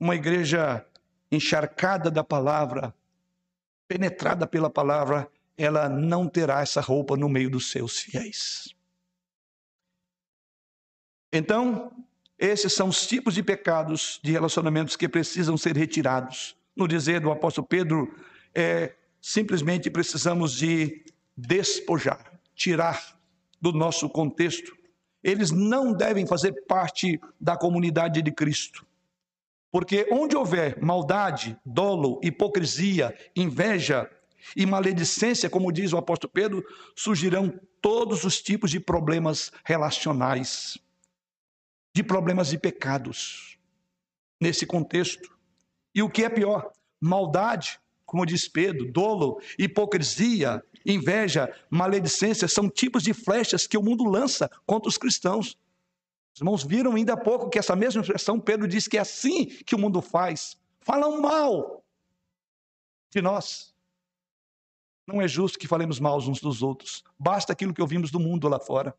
uma 0.00 0.14
igreja 0.14 0.84
encharcada 1.30 2.10
da 2.10 2.24
palavra, 2.24 2.94
penetrada 3.86 4.46
pela 4.46 4.70
palavra, 4.70 5.30
ela 5.54 5.86
não 5.86 6.26
terá 6.26 6.62
essa 6.62 6.80
roupa 6.80 7.18
no 7.18 7.28
meio 7.28 7.50
dos 7.50 7.70
seus 7.70 7.98
fiéis. 7.98 8.74
Então, 11.30 11.92
esses 12.38 12.72
são 12.72 12.88
os 12.88 13.06
tipos 13.06 13.34
de 13.34 13.42
pecados 13.42 14.18
de 14.22 14.32
relacionamentos 14.32 14.96
que 14.96 15.06
precisam 15.06 15.58
ser 15.58 15.76
retirados. 15.76 16.56
No 16.74 16.88
dizer 16.88 17.20
do 17.20 17.30
apóstolo 17.30 17.66
Pedro, 17.66 18.14
é, 18.58 18.96
simplesmente 19.20 19.88
precisamos 19.88 20.52
de 20.52 21.04
despojar, 21.36 22.40
tirar 22.56 23.16
do 23.60 23.70
nosso 23.70 24.08
contexto, 24.08 24.76
eles 25.22 25.52
não 25.52 25.92
devem 25.92 26.26
fazer 26.26 26.52
parte 26.66 27.20
da 27.40 27.56
comunidade 27.56 28.20
de 28.20 28.32
Cristo. 28.32 28.84
Porque 29.70 30.08
onde 30.10 30.36
houver 30.36 30.82
maldade, 30.82 31.56
dolo, 31.64 32.18
hipocrisia, 32.20 33.16
inveja 33.36 34.10
e 34.56 34.66
maledicência, 34.66 35.48
como 35.48 35.70
diz 35.70 35.92
o 35.92 35.96
apóstolo 35.96 36.32
Pedro, 36.32 36.64
surgirão 36.96 37.60
todos 37.80 38.24
os 38.24 38.42
tipos 38.42 38.72
de 38.72 38.80
problemas 38.80 39.52
relacionais, 39.62 40.78
de 41.94 42.02
problemas 42.02 42.48
de 42.48 42.58
pecados 42.58 43.56
nesse 44.40 44.66
contexto. 44.66 45.36
E 45.94 46.02
o 46.02 46.10
que 46.10 46.24
é 46.24 46.28
pior, 46.28 46.72
maldade, 47.00 47.78
como 48.08 48.24
diz 48.24 48.48
Pedro, 48.48 48.90
dolo, 48.90 49.38
hipocrisia, 49.58 50.64
inveja, 50.84 51.54
maledicência, 51.68 52.48
são 52.48 52.66
tipos 52.66 53.02
de 53.02 53.12
flechas 53.12 53.66
que 53.66 53.76
o 53.76 53.82
mundo 53.82 54.02
lança 54.04 54.50
contra 54.64 54.88
os 54.88 54.96
cristãos. 54.96 55.58
Os 56.34 56.40
irmãos 56.40 56.64
viram 56.64 56.94
ainda 56.94 57.12
há 57.12 57.16
pouco 57.18 57.50
que 57.50 57.58
essa 57.58 57.76
mesma 57.76 58.00
expressão, 58.00 58.40
Pedro 58.40 58.66
diz 58.66 58.88
que 58.88 58.96
é 58.96 59.00
assim 59.00 59.44
que 59.44 59.74
o 59.74 59.78
mundo 59.78 60.00
faz. 60.00 60.56
Falam 60.80 61.20
mal 61.20 61.84
de 63.10 63.20
nós. 63.20 63.74
Não 65.06 65.20
é 65.20 65.28
justo 65.28 65.58
que 65.58 65.68
falemos 65.68 66.00
mal 66.00 66.16
uns 66.16 66.40
dos 66.40 66.62
outros. 66.62 67.04
Basta 67.18 67.52
aquilo 67.52 67.74
que 67.74 67.82
ouvimos 67.82 68.10
do 68.10 68.18
mundo 68.18 68.48
lá 68.48 68.58
fora. 68.58 68.96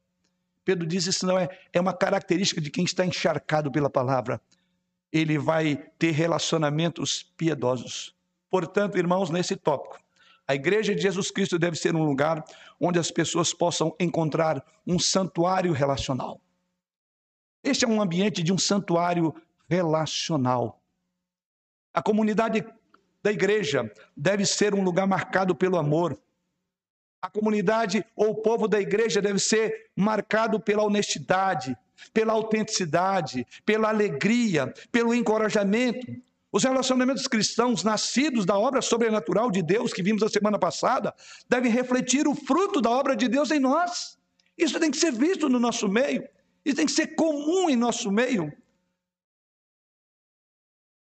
Pedro 0.63 0.86
diz 0.86 1.08
isso 1.08 1.26
não 1.26 1.39
é, 1.39 1.50
é 1.74 1.82
uma 1.82 1.93
característica 1.93 2.62
de 2.62 2.69
quem 2.69 2.84
está 2.84 3.04
encharcado 3.04 3.72
pela 3.72 3.89
palavra. 3.89 4.39
Ele 5.12 5.39
vai 5.39 5.78
ter 5.98 6.12
relacionamentos 6.12 7.24
piedosos. 7.36 8.19
Portanto, 8.50 8.98
irmãos, 8.98 9.30
nesse 9.30 9.56
tópico, 9.56 10.00
a 10.48 10.56
igreja 10.56 10.96
de 10.96 11.02
Jesus 11.02 11.30
Cristo 11.30 11.60
deve 11.60 11.78
ser 11.78 11.96
um 11.96 12.04
lugar 12.04 12.44
onde 12.80 12.98
as 12.98 13.12
pessoas 13.12 13.54
possam 13.54 13.96
encontrar 14.00 14.66
um 14.86 14.98
santuário 14.98 15.72
relacional. 15.72 16.42
Este 17.64 17.86
é 17.86 17.88
um 17.88 18.02
ambiente 18.02 18.42
de 18.42 18.52
um 18.52 18.58
santuário 18.58 19.36
relacional. 19.70 20.82
A 21.94 22.02
comunidade 22.02 22.66
da 23.22 23.32
igreja 23.32 23.92
deve 24.16 24.46
ser 24.46 24.74
um 24.74 24.84
lugar 24.84 25.06
marcado 25.06 25.54
pelo 25.54 25.78
amor. 25.78 26.20
A 27.22 27.30
comunidade 27.30 28.04
ou 28.16 28.32
o 28.32 28.42
povo 28.42 28.68
da 28.68 28.80
igreja 28.80 29.22
deve 29.22 29.40
ser 29.40 29.92
marcado 29.96 30.60
pela 30.60 30.84
honestidade, 30.84 31.78
pela 32.14 32.34
autenticidade, 32.34 33.46
pela 33.66 33.90
alegria, 33.90 34.74
pelo 34.92 35.14
encorajamento, 35.14 36.08
os 36.52 36.64
relacionamentos 36.64 37.28
cristãos 37.28 37.84
nascidos 37.84 38.46
da 38.46 38.58
obra 38.58 38.82
sobrenatural 38.82 39.52
de 39.52 39.62
Deus 39.62 39.94
que 39.94 40.02
vimos 40.02 40.24
a 40.24 40.30
semana 40.30 40.58
passada 40.58 41.14
devem 41.48 41.72
refletir 41.72 42.28
o 42.28 42.36
fruto 42.36 42.82
da 42.82 42.90
obra 42.90 43.16
de 43.16 43.28
Deus 43.28 43.52
em 43.52 43.60
nós. 43.60 44.18
Isso 44.58 44.80
tem 44.80 44.92
que 44.92 44.98
ser 44.98 45.12
visto 45.12 45.48
no 45.48 45.60
nosso 45.60 45.88
meio, 45.88 46.28
isso 46.66 46.76
tem 46.76 46.86
que 46.86 46.92
ser 46.92 47.16
comum 47.16 47.70
em 47.70 47.76
nosso 47.76 48.12
meio. 48.12 48.52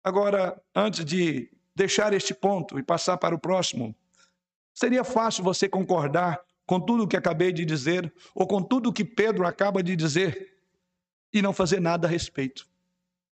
Agora, 0.03 0.59
antes 0.75 1.05
de 1.05 1.51
deixar 1.75 2.13
este 2.13 2.33
ponto 2.33 2.79
e 2.79 2.83
passar 2.83 3.17
para 3.17 3.35
o 3.35 3.39
próximo, 3.39 3.95
seria 4.73 5.03
fácil 5.03 5.43
você 5.43 5.69
concordar 5.69 6.41
com 6.65 6.79
tudo 6.79 7.03
o 7.03 7.07
que 7.07 7.15
acabei 7.15 7.53
de 7.53 7.63
dizer 7.63 8.11
ou 8.33 8.47
com 8.47 8.61
tudo 8.61 8.89
o 8.89 8.93
que 8.93 9.05
Pedro 9.05 9.45
acaba 9.45 9.83
de 9.83 9.95
dizer 9.95 10.57
e 11.31 11.41
não 11.41 11.53
fazer 11.53 11.79
nada 11.79 12.07
a 12.07 12.09
respeito. 12.09 12.67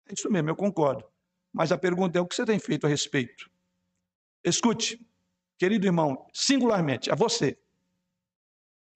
É 0.07 0.13
isso 0.13 0.29
mesmo, 0.29 0.49
eu 0.49 0.55
concordo. 0.55 1.12
Mas 1.53 1.71
a 1.71 1.77
pergunta 1.77 2.17
é: 2.17 2.21
o 2.21 2.25
que 2.25 2.35
você 2.35 2.45
tem 2.45 2.57
feito 2.57 2.87
a 2.87 2.89
respeito? 2.89 3.49
Escute, 4.43 4.99
querido 5.57 5.85
irmão, 5.85 6.27
singularmente, 6.33 7.11
a 7.11 7.15
você. 7.15 7.57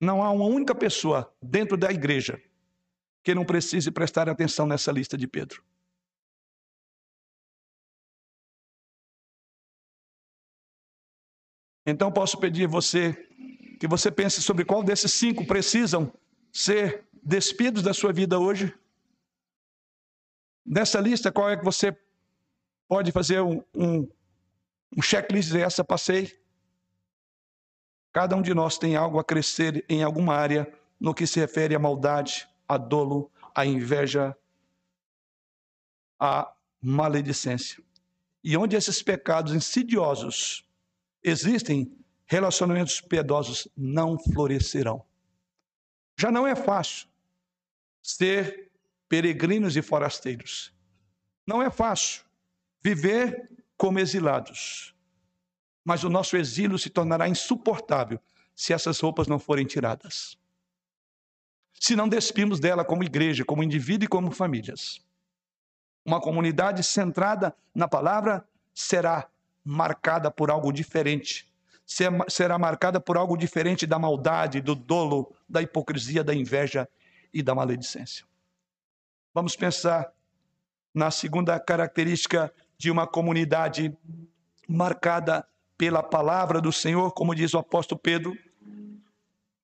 Não 0.01 0.23
há 0.23 0.31
uma 0.31 0.45
única 0.45 0.75
pessoa 0.75 1.31
dentro 1.41 1.77
da 1.77 1.91
igreja 1.91 2.41
que 3.23 3.35
não 3.35 3.45
precise 3.45 3.91
prestar 3.91 4.27
atenção 4.27 4.65
nessa 4.65 4.91
lista 4.91 5.17
de 5.17 5.27
Pedro. 5.27 5.63
Então 11.85 12.11
posso 12.11 12.37
pedir 12.37 12.65
a 12.65 12.67
você 12.67 13.13
que 13.79 13.87
você 13.87 14.11
pense 14.11 14.41
sobre 14.41 14.65
qual 14.65 14.83
desses 14.83 15.13
cinco 15.13 15.45
precisam 15.45 16.11
ser 16.51 17.07
despidos 17.23 17.81
da 17.81 17.93
sua 17.93 18.11
vida 18.11 18.37
hoje. 18.39 18.73
Nessa 20.65 20.99
lista, 20.99 21.31
qual 21.31 21.49
é 21.49 21.55
que 21.55 21.63
você 21.63 21.97
pode 22.87 23.11
fazer 23.11 23.41
um, 23.41 23.63
um, 23.75 24.07
um 24.95 25.01
checklist 25.01 25.49
dizer, 25.49 25.61
essa 25.61 25.83
passei. 25.83 26.39
Cada 28.13 28.35
um 28.35 28.41
de 28.41 28.53
nós 28.53 28.77
tem 28.77 28.95
algo 28.95 29.19
a 29.19 29.23
crescer 29.23 29.85
em 29.89 30.03
alguma 30.03 30.33
área 30.33 30.71
no 30.99 31.13
que 31.13 31.27
se 31.27 31.39
refere 31.39 31.75
à 31.75 31.79
maldade, 31.79 32.47
à 32.67 32.77
dolo, 32.77 33.31
à 33.53 33.65
inveja, 33.65 34.35
à 36.19 36.51
maledicência. 36.81 37.83
E 38.43 38.55
onde 38.57 38.75
esses 38.75 39.03
pecados 39.03 39.53
insidiosos 39.53 40.65
existem, 41.23 41.95
relacionamentos 42.25 43.01
piedosos 43.01 43.67
não 43.75 44.17
florescerão. 44.17 45.05
Já 46.17 46.31
não 46.31 46.47
é 46.47 46.55
fácil 46.55 47.07
ser 48.01 48.71
peregrinos 49.07 49.75
e 49.75 49.81
forasteiros. 49.81 50.73
Não 51.45 51.61
é 51.61 51.69
fácil 51.69 52.26
viver 52.87 53.49
como 53.75 53.99
exilados, 53.99 54.95
mas 55.83 56.03
o 56.03 56.09
nosso 56.09 56.37
exílio 56.37 56.77
se 56.77 56.89
tornará 56.89 57.27
insuportável 57.27 58.19
se 58.55 58.73
essas 58.73 58.99
roupas 58.99 59.27
não 59.27 59.39
forem 59.39 59.65
tiradas. 59.65 60.37
Se 61.73 61.95
não 61.95 62.07
despimos 62.07 62.59
dela 62.59 62.83
como 62.85 63.03
igreja, 63.03 63.45
como 63.45 63.63
indivíduo 63.63 64.05
e 64.05 64.07
como 64.07 64.31
famílias. 64.31 64.99
Uma 66.03 66.19
comunidade 66.21 66.81
centrada 66.83 67.55
na 67.75 67.87
palavra 67.87 68.47
será 68.73 69.29
marcada 69.63 70.31
por 70.31 70.49
algo 70.49 70.71
diferente. 70.71 71.51
Será 71.85 72.57
marcada 72.57 72.99
por 72.99 73.17
algo 73.17 73.37
diferente 73.37 73.85
da 73.85 73.99
maldade, 73.99 74.61
do 74.61 74.73
dolo, 74.73 75.33
da 75.47 75.61
hipocrisia, 75.61 76.23
da 76.23 76.33
inveja 76.33 76.87
e 77.33 77.43
da 77.43 77.53
maledicência. 77.53 78.25
Vamos 79.33 79.55
pensar 79.55 80.11
na 80.93 81.11
segunda 81.11 81.59
característica 81.59 82.51
de 82.77 82.91
uma 82.91 83.07
comunidade 83.07 83.95
marcada 84.67 85.47
pela 85.77 86.03
palavra 86.03 86.59
do 86.59 86.71
Senhor, 86.71 87.11
como 87.11 87.35
diz 87.35 87.53
o 87.53 87.59
apóstolo 87.59 87.99
Pedro. 87.99 88.35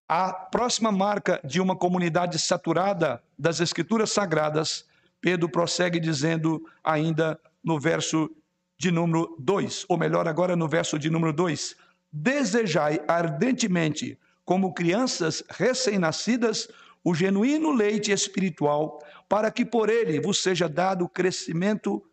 A 0.07 0.31
próxima 0.33 0.91
marca 0.91 1.39
de 1.43 1.59
uma 1.59 1.75
comunidade 1.75 2.37
saturada 2.39 3.21
das 3.37 3.59
Escrituras 3.59 4.11
Sagradas, 4.11 4.85
Pedro 5.19 5.49
prossegue 5.49 5.99
dizendo 5.99 6.63
ainda 6.83 7.39
no 7.63 7.79
verso 7.79 8.29
de 8.77 8.91
número 8.91 9.35
2, 9.39 9.85
ou 9.87 9.97
melhor, 9.97 10.27
agora 10.27 10.55
no 10.55 10.67
verso 10.67 10.99
de 10.99 11.09
número 11.09 11.31
2: 11.31 11.75
Desejai 12.11 12.99
ardentemente, 13.07 14.19
como 14.43 14.73
crianças 14.73 15.43
recém-nascidas, 15.49 16.67
o 17.03 17.15
genuíno 17.15 17.71
leite 17.71 18.11
espiritual, 18.11 18.99
para 19.27 19.49
que 19.49 19.65
por 19.65 19.89
ele 19.89 20.19
vos 20.19 20.43
seja 20.43 20.67
dado 20.67 21.07
crescimento 21.07 22.03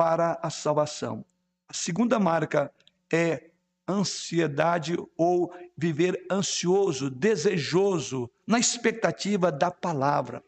para 0.00 0.38
a 0.42 0.48
salvação. 0.48 1.22
A 1.68 1.74
segunda 1.74 2.18
marca 2.18 2.72
é 3.12 3.50
ansiedade 3.86 4.96
ou 5.14 5.52
viver 5.76 6.24
ansioso, 6.32 7.10
desejoso, 7.10 8.30
na 8.46 8.58
expectativa 8.58 9.52
da 9.52 9.70
palavra. 9.70 10.42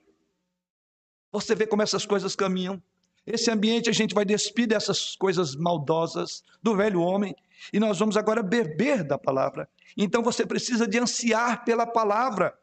Você 1.30 1.54
vê 1.54 1.66
como 1.66 1.82
essas 1.82 2.06
coisas 2.06 2.34
caminham. 2.34 2.82
Esse 3.26 3.50
ambiente 3.50 3.90
a 3.90 3.92
gente 3.92 4.14
vai 4.14 4.24
despir 4.24 4.66
dessas 4.66 5.16
coisas 5.16 5.54
maldosas 5.54 6.42
do 6.62 6.74
velho 6.74 7.02
homem 7.02 7.36
e 7.74 7.78
nós 7.78 7.98
vamos 7.98 8.16
agora 8.16 8.42
beber 8.42 9.04
da 9.04 9.18
palavra. 9.18 9.68
Então 9.98 10.22
você 10.22 10.46
precisa 10.46 10.88
de 10.88 10.98
ansiar 10.98 11.62
pela 11.62 11.86
palavra. 11.86 12.58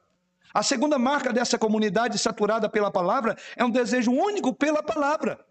A 0.51 0.63
segunda 0.63 0.97
marca 0.97 1.31
dessa 1.31 1.55
comunidade 1.55 2.17
saturada 2.17 2.67
pela 2.67 2.89
palavra 2.89 3.37
é 3.55 3.63
um 3.63 3.69
desejo 3.69 4.11
único 4.11 4.55
pela 4.55 4.81
palavra. 4.81 5.47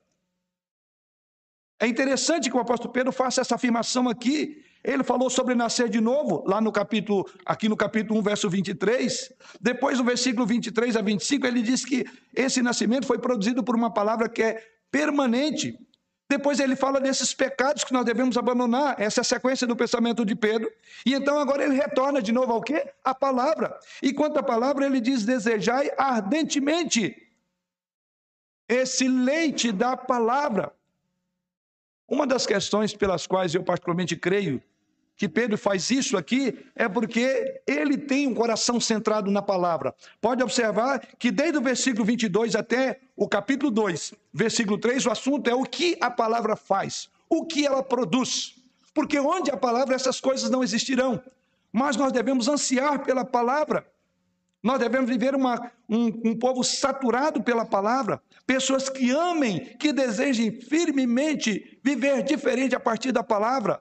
É 1.81 1.87
interessante 1.87 2.51
que 2.51 2.57
o 2.57 2.61
apóstolo 2.61 2.93
Pedro 2.93 3.13
faça 3.13 3.41
essa 3.41 3.55
afirmação 3.55 4.09
aqui. 4.09 4.65
Ele 4.83 5.05
falou 5.05 5.31
sobre 5.31 5.55
nascer 5.55 5.89
de 5.89 6.01
novo, 6.01 6.45
lá 6.47 6.61
no 6.61 6.73
capítulo, 6.73 7.29
aqui 7.45 7.69
no 7.69 7.77
capítulo 7.77 8.19
1, 8.21 8.23
verso 8.23 8.51
23. 8.51 9.33
Depois, 9.61 9.99
no 9.99 10.05
versículo 10.05 10.47
23 10.47 10.97
a 10.97 11.03
25, 11.03 11.47
ele 11.47 11.63
diz 11.63 11.85
que 11.85 12.05
esse 12.35 12.63
nascimento 12.63 13.07
foi 13.07 13.19
produzido 13.19 13.63
por 13.63 13.77
uma 13.77 13.93
palavra 13.93 14.29
que 14.29 14.43
é 14.43 14.63
permanente. 14.91 15.79
Depois 16.31 16.61
ele 16.61 16.77
fala 16.77 17.01
desses 17.01 17.33
pecados 17.33 17.85
que 17.85 17.93
nós 17.93 18.05
devemos 18.05 18.37
abandonar, 18.37 19.01
essa 19.01 19.21
é 19.21 19.23
a 19.23 19.25
sequência 19.25 19.67
do 19.67 19.75
pensamento 19.75 20.25
de 20.27 20.35
Pedro. 20.35 20.71
E 21.07 21.15
então 21.15 21.39
agora 21.39 21.65
ele 21.65 21.75
retorna 21.75 22.21
de 22.21 22.33
novo 22.33 22.53
ao 22.53 22.61
quê? 22.61 22.93
A 23.03 23.15
palavra. 23.15 23.79
E 24.03 24.13
quanto 24.13 24.39
à 24.39 24.43
palavra, 24.43 24.85
ele 24.85 25.01
diz: 25.01 25.25
desejai 25.25 25.91
ardentemente 25.97 27.17
esse 28.69 29.09
leite 29.09 29.73
da 29.73 29.97
palavra. 29.97 30.73
Uma 32.09 32.27
das 32.27 32.47
questões 32.47 32.95
pelas 32.95 33.27
quais 33.27 33.55
eu 33.55 33.63
particularmente 33.63 34.17
creio 34.17 34.63
que 35.19 35.29
Pedro 35.29 35.59
faz 35.59 35.91
isso 35.91 36.17
aqui 36.17 36.65
é 36.77 36.89
porque 36.89 37.61
ele 37.67 37.99
tem 37.99 38.29
um 38.29 38.35
coração 38.35 38.79
centrado 38.81 39.31
na 39.33 39.43
palavra. 39.43 39.93
Pode 40.21 40.45
observar 40.45 41.01
que 41.19 41.33
desde 41.33 41.59
o 41.59 41.61
versículo 41.61 42.05
22 42.05 42.55
até 42.55 43.01
o 43.17 43.29
capítulo 43.29 43.69
2, 43.69 44.15
versículo 44.33 44.79
3, 44.79 45.07
o 45.07 45.11
assunto 45.11 45.51
é 45.51 45.55
o 45.55 45.65
que 45.65 45.99
a 46.01 46.09
palavra 46.09 46.55
faz, 46.55 47.11
o 47.29 47.45
que 47.45 47.67
ela 47.67 47.83
produz. 47.83 48.55
Porque 48.95 49.19
onde 49.19 49.51
a 49.51 49.57
palavra, 49.57 49.97
essas 49.97 50.21
coisas 50.21 50.49
não 50.49 50.63
existirão. 50.63 51.21
Mas 51.73 51.97
nós 51.97 52.13
devemos 52.13 52.47
ansiar 52.47 53.05
pela 53.05 53.25
palavra. 53.25 53.85
Nós 54.63 54.79
devemos 54.79 55.09
viver 55.09 55.35
uma, 55.35 55.71
um, 55.89 56.07
um 56.31 56.39
povo 56.39 56.65
saturado 56.65 57.43
pela 57.43 57.65
palavra, 57.65 58.21
pessoas 58.47 58.89
que 58.89 59.11
amem, 59.11 59.77
que 59.77 59.93
desejem 59.93 60.61
firmemente 60.61 61.79
viver 61.83 62.23
diferente 62.23 62.75
a 62.75 62.81
partir 62.81 63.13
da 63.13 63.23
palavra. 63.23 63.81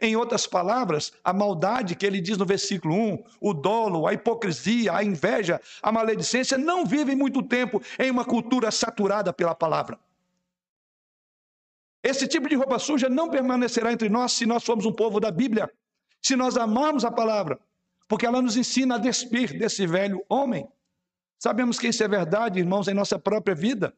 Em 0.00 0.14
outras 0.16 0.46
palavras, 0.46 1.12
a 1.24 1.32
maldade 1.32 1.96
que 1.96 2.06
ele 2.06 2.20
diz 2.20 2.36
no 2.36 2.46
versículo 2.46 2.94
1, 2.94 3.24
o 3.40 3.52
dolo, 3.52 4.06
a 4.06 4.12
hipocrisia, 4.12 4.92
a 4.92 5.02
inveja, 5.02 5.60
a 5.82 5.90
maledicência, 5.90 6.56
não 6.56 6.84
vivem 6.84 7.16
muito 7.16 7.42
tempo 7.42 7.82
em 7.98 8.10
uma 8.10 8.24
cultura 8.24 8.70
saturada 8.70 9.32
pela 9.32 9.54
palavra. 9.54 9.98
Esse 12.02 12.28
tipo 12.28 12.48
de 12.48 12.54
roupa 12.54 12.78
suja 12.78 13.08
não 13.08 13.28
permanecerá 13.28 13.92
entre 13.92 14.08
nós 14.08 14.32
se 14.32 14.46
nós 14.46 14.64
formos 14.64 14.86
um 14.86 14.92
povo 14.92 15.18
da 15.18 15.32
Bíblia, 15.32 15.68
se 16.22 16.36
nós 16.36 16.56
amarmos 16.56 17.04
a 17.04 17.10
palavra, 17.10 17.58
porque 18.08 18.26
ela 18.26 18.42
nos 18.42 18.56
ensina 18.56 18.96
a 18.96 18.98
despir 18.98 19.56
desse 19.58 19.86
velho 19.86 20.24
homem. 20.28 20.66
Sabemos 21.38 21.78
que 21.78 21.86
isso 21.86 22.02
é 22.02 22.08
verdade, 22.08 22.58
irmãos, 22.58 22.88
em 22.88 22.94
nossa 22.94 23.18
própria 23.18 23.54
vida 23.54 23.94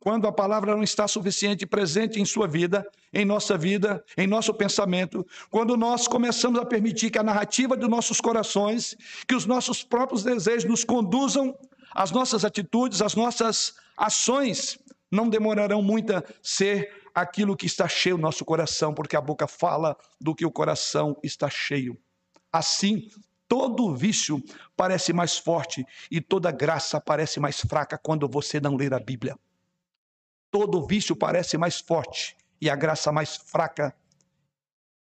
quando 0.00 0.26
a 0.26 0.32
palavra 0.32 0.74
não 0.74 0.82
está 0.82 1.06
suficiente 1.06 1.66
presente 1.66 2.18
em 2.18 2.24
sua 2.24 2.48
vida, 2.48 2.90
em 3.12 3.24
nossa 3.24 3.56
vida, 3.56 4.02
em 4.16 4.26
nosso 4.26 4.52
pensamento, 4.54 5.26
quando 5.50 5.76
nós 5.76 6.08
começamos 6.08 6.58
a 6.58 6.64
permitir 6.64 7.10
que 7.10 7.18
a 7.18 7.22
narrativa 7.22 7.76
dos 7.76 7.88
nossos 7.88 8.18
corações, 8.18 8.96
que 9.28 9.34
os 9.34 9.44
nossos 9.44 9.84
próprios 9.84 10.24
desejos 10.24 10.64
nos 10.64 10.84
conduzam, 10.84 11.54
as 11.94 12.10
nossas 12.10 12.46
atitudes, 12.46 13.02
as 13.02 13.14
nossas 13.14 13.74
ações, 13.94 14.78
não 15.12 15.28
demorarão 15.28 15.82
muito 15.82 16.16
a 16.16 16.24
ser 16.42 16.90
aquilo 17.14 17.56
que 17.56 17.66
está 17.66 17.86
cheio 17.86 18.16
no 18.16 18.22
nosso 18.22 18.44
coração, 18.44 18.94
porque 18.94 19.16
a 19.16 19.20
boca 19.20 19.46
fala 19.46 19.96
do 20.18 20.34
que 20.34 20.46
o 20.46 20.50
coração 20.50 21.14
está 21.22 21.50
cheio. 21.50 21.98
Assim, 22.50 23.10
todo 23.50 23.92
vício 23.96 24.40
parece 24.76 25.12
mais 25.12 25.36
forte 25.36 25.84
e 26.08 26.20
toda 26.20 26.52
graça 26.52 27.00
parece 27.00 27.40
mais 27.40 27.58
fraca 27.58 27.98
quando 27.98 28.28
você 28.28 28.60
não 28.60 28.76
ler 28.76 28.94
a 28.94 29.00
Bíblia. 29.00 29.36
Todo 30.52 30.86
vício 30.86 31.16
parece 31.16 31.58
mais 31.58 31.80
forte 31.80 32.36
e 32.60 32.70
a 32.70 32.76
graça 32.76 33.10
mais 33.10 33.34
fraca 33.34 33.92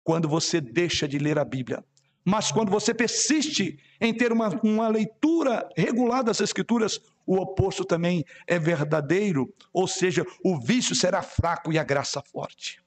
quando 0.03 0.29
você 0.29 0.61
deixa 0.61 1.09
de 1.09 1.19
ler 1.19 1.39
a 1.39 1.45
Bíblia. 1.45 1.83
Mas 2.23 2.53
quando 2.53 2.71
você 2.71 2.93
persiste 2.93 3.79
em 3.99 4.13
ter 4.13 4.31
uma, 4.31 4.49
uma 4.63 4.89
leitura 4.89 5.67
regular 5.75 6.23
das 6.23 6.43
Escrituras, 6.43 7.01
o 7.27 7.37
oposto 7.37 7.83
também 7.83 8.27
é 8.47 8.59
verdadeiro, 8.59 9.55
ou 9.73 9.89
seja, 9.89 10.23
o 10.45 10.61
vício 10.61 10.95
será 10.95 11.23
fraco 11.23 11.73
e 11.73 11.79
a 11.79 11.85
graça 11.85 12.21
forte. 12.21 12.79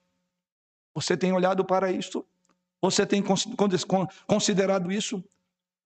Você 0.93 1.17
tem 1.17 1.34
olhado 1.34 1.65
para 1.65 1.91
isso? 1.91 2.24
Você 2.80 3.08
tem 3.08 3.24
considerado 4.28 4.91
isso? 4.91 5.24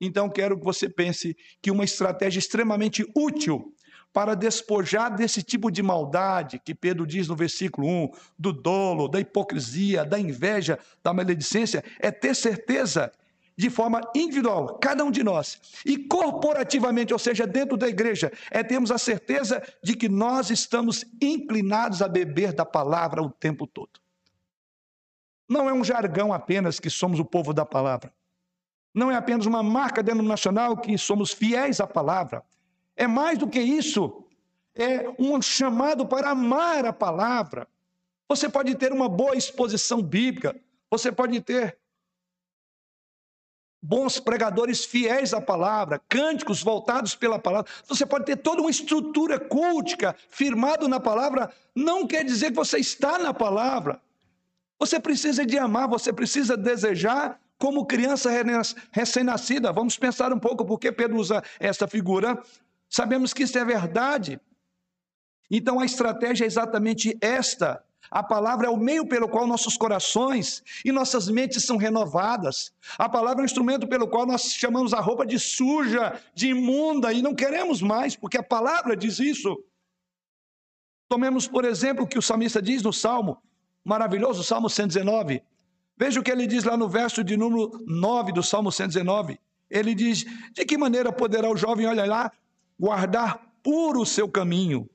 Então 0.02 0.28
quero 0.28 0.58
que 0.58 0.66
você 0.66 0.90
pense 0.90 1.38
que 1.62 1.70
uma 1.70 1.84
estratégia 1.84 2.40
extremamente 2.40 3.06
útil 3.16 3.72
para 4.12 4.36
despojar 4.36 5.16
desse 5.16 5.44
tipo 5.44 5.72
de 5.72 5.82
maldade 5.84 6.60
que 6.60 6.76
Pedro 6.76 7.06
diz 7.06 7.28
no 7.28 7.36
versículo 7.36 7.88
1, 7.88 8.10
do 8.38 8.52
dolo, 8.52 9.08
da 9.08 9.20
hipocrisia, 9.20 10.04
da 10.04 10.20
inveja, 10.20 10.80
da 11.04 11.14
maledicência, 11.14 11.84
é 12.00 12.10
ter 12.12 12.36
certeza 12.36 13.12
de 13.56 13.70
forma 13.70 14.02
individual, 14.16 14.80
cada 14.80 15.04
um 15.04 15.12
de 15.12 15.24
nós, 15.24 15.62
e 15.86 15.98
corporativamente, 15.98 17.14
ou 17.14 17.20
seja, 17.20 17.46
dentro 17.46 17.78
da 17.78 17.88
igreja, 17.88 18.32
é 18.50 18.64
termos 18.64 18.92
a 18.92 18.98
certeza 18.98 19.62
de 19.84 19.96
que 19.96 20.10
nós 20.10 20.50
estamos 20.50 21.06
inclinados 21.22 22.02
a 22.02 22.08
beber 22.08 22.54
da 22.54 22.66
palavra 22.66 23.22
o 23.22 23.30
tempo 23.30 23.68
todo. 23.68 24.00
Não 25.48 25.70
é 25.70 25.74
um 25.74 25.84
jargão 25.84 26.34
apenas 26.34 26.80
que 26.80 26.90
somos 26.90 27.20
o 27.20 27.26
povo 27.26 27.54
da 27.54 27.66
palavra. 27.66 28.12
Não 28.94 29.10
é 29.10 29.16
apenas 29.16 29.46
uma 29.46 29.64
marca 29.64 30.04
denominacional 30.04 30.78
que 30.78 30.98
somos 30.98 31.32
fiéis 31.32 31.80
à 31.80 31.88
palavra. 31.88 32.44
É 32.96 33.08
mais 33.08 33.38
do 33.38 33.48
que 33.48 33.60
isso. 33.60 34.26
É 34.76 35.10
um 35.18 35.42
chamado 35.42 36.06
para 36.06 36.32
amar 36.32 36.86
a 36.86 36.94
palavra. 36.94 37.68
Você 38.28 38.50
pode 38.50 38.76
ter 38.76 38.92
uma 38.92 39.10
boa 39.10 39.36
exposição 39.36 40.02
bíblica, 40.02 40.56
você 40.90 41.12
pode 41.12 41.40
ter 41.42 41.78
bons 43.82 44.20
pregadores 44.20 44.86
fiéis 44.86 45.34
à 45.34 45.42
palavra, 45.42 46.00
cânticos 46.08 46.62
voltados 46.62 47.16
pela 47.16 47.40
palavra. 47.40 47.70
Você 47.88 48.06
pode 48.06 48.26
ter 48.26 48.38
toda 48.38 48.62
uma 48.62 48.70
estrutura 48.70 49.40
cultica 49.40 50.16
firmado 50.30 50.88
na 50.88 51.00
palavra, 51.00 51.52
não 51.76 52.06
quer 52.06 52.24
dizer 52.24 52.52
que 52.52 52.56
você 52.56 52.78
está 52.78 53.18
na 53.18 53.34
palavra. 53.34 54.00
Você 54.80 55.00
precisa 55.00 55.46
de 55.46 55.58
amar, 55.58 55.88
você 55.88 56.14
precisa 56.14 56.56
desejar 56.56 57.40
como 57.62 57.86
criança 57.86 58.30
recém-nascida. 58.92 59.72
Vamos 59.72 59.98
pensar 59.98 60.34
um 60.34 60.40
pouco 60.40 60.66
porque 60.66 60.92
Pedro 60.92 61.18
usa 61.18 61.42
essa 61.60 61.88
figura 61.88 62.42
Sabemos 62.92 63.34
que 63.34 63.44
isso 63.44 63.58
é 63.58 63.64
verdade. 63.64 64.38
Então 65.50 65.80
a 65.80 65.86
estratégia 65.86 66.44
é 66.44 66.48
exatamente 66.48 67.18
esta. 67.22 67.82
A 68.10 68.22
palavra 68.22 68.68
é 68.68 68.70
o 68.70 68.76
meio 68.76 69.08
pelo 69.08 69.30
qual 69.30 69.48
nossos 69.48 69.78
corações 69.78 70.62
e 70.84 70.92
nossas 70.92 71.30
mentes 71.30 71.64
são 71.64 71.78
renovadas. 71.78 72.74
A 72.98 73.08
palavra 73.08 73.42
é 73.42 73.44
o 73.44 73.46
instrumento 73.46 73.88
pelo 73.88 74.10
qual 74.10 74.26
nós 74.26 74.54
chamamos 74.54 74.94
a 74.94 75.00
roupa 75.00 75.26
de 75.26 75.40
suja, 75.40 76.20
de 76.36 76.50
imunda 76.50 77.14
e 77.14 77.22
não 77.22 77.34
queremos 77.34 77.82
mais, 77.82 78.14
porque 78.14 78.38
a 78.38 78.44
palavra 78.44 78.98
diz 78.98 79.20
isso. 79.20 79.64
Tomemos, 81.08 81.48
por 81.48 81.64
exemplo, 81.64 82.04
o 82.04 82.08
que 82.08 82.20
o 82.20 82.22
salmista 82.22 82.62
diz 82.62 82.84
no 82.84 82.92
Salmo, 82.92 83.42
maravilhoso, 83.86 84.44
Salmo 84.44 84.70
119. 84.70 85.42
Veja 86.02 86.20
o 86.20 86.24
que 86.24 86.32
ele 86.32 86.48
diz 86.48 86.64
lá 86.64 86.76
no 86.76 86.90
verso 86.90 87.24
de 87.24 87.38
número 87.38 87.80
9 87.86 88.32
do 88.32 88.42
Salmo 88.42 88.72
119. 88.72 89.40
Ele 89.70 89.94
diz: 89.94 90.26
De 90.52 90.66
que 90.66 90.76
maneira 90.76 91.12
poderá 91.12 91.48
o 91.48 91.56
jovem, 91.56 91.86
olha 91.86 92.06
lá, 92.08 92.32
guardar 92.80 93.40
puro 93.62 94.02
o 94.02 94.06
seu 94.06 94.28
caminho? 94.28 94.90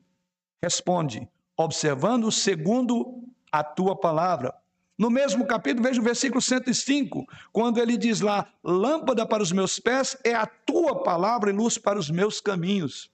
Responde: 0.61 1.29
observando 1.57 2.33
segundo 2.33 3.23
a 3.53 3.63
tua 3.63 3.95
palavra. 3.95 4.53
No 4.99 5.09
mesmo 5.09 5.47
capítulo, 5.47 5.85
veja 5.85 6.01
o 6.01 6.05
versículo 6.05 6.43
105, 6.43 7.25
quando 7.53 7.79
ele 7.79 7.97
diz 7.97 8.21
lá: 8.21 8.49
Lâmpada 8.65 9.25
para 9.25 9.45
os 9.45 9.53
meus 9.53 9.79
pés 9.79 10.17
é 10.25 10.35
a 10.35 10.45
tua 10.45 11.05
palavra 11.05 11.51
e 11.51 11.53
luz 11.53 11.79
para 11.79 12.01
os 12.01 12.11
meus 12.11 12.41
caminhos. 12.41 13.09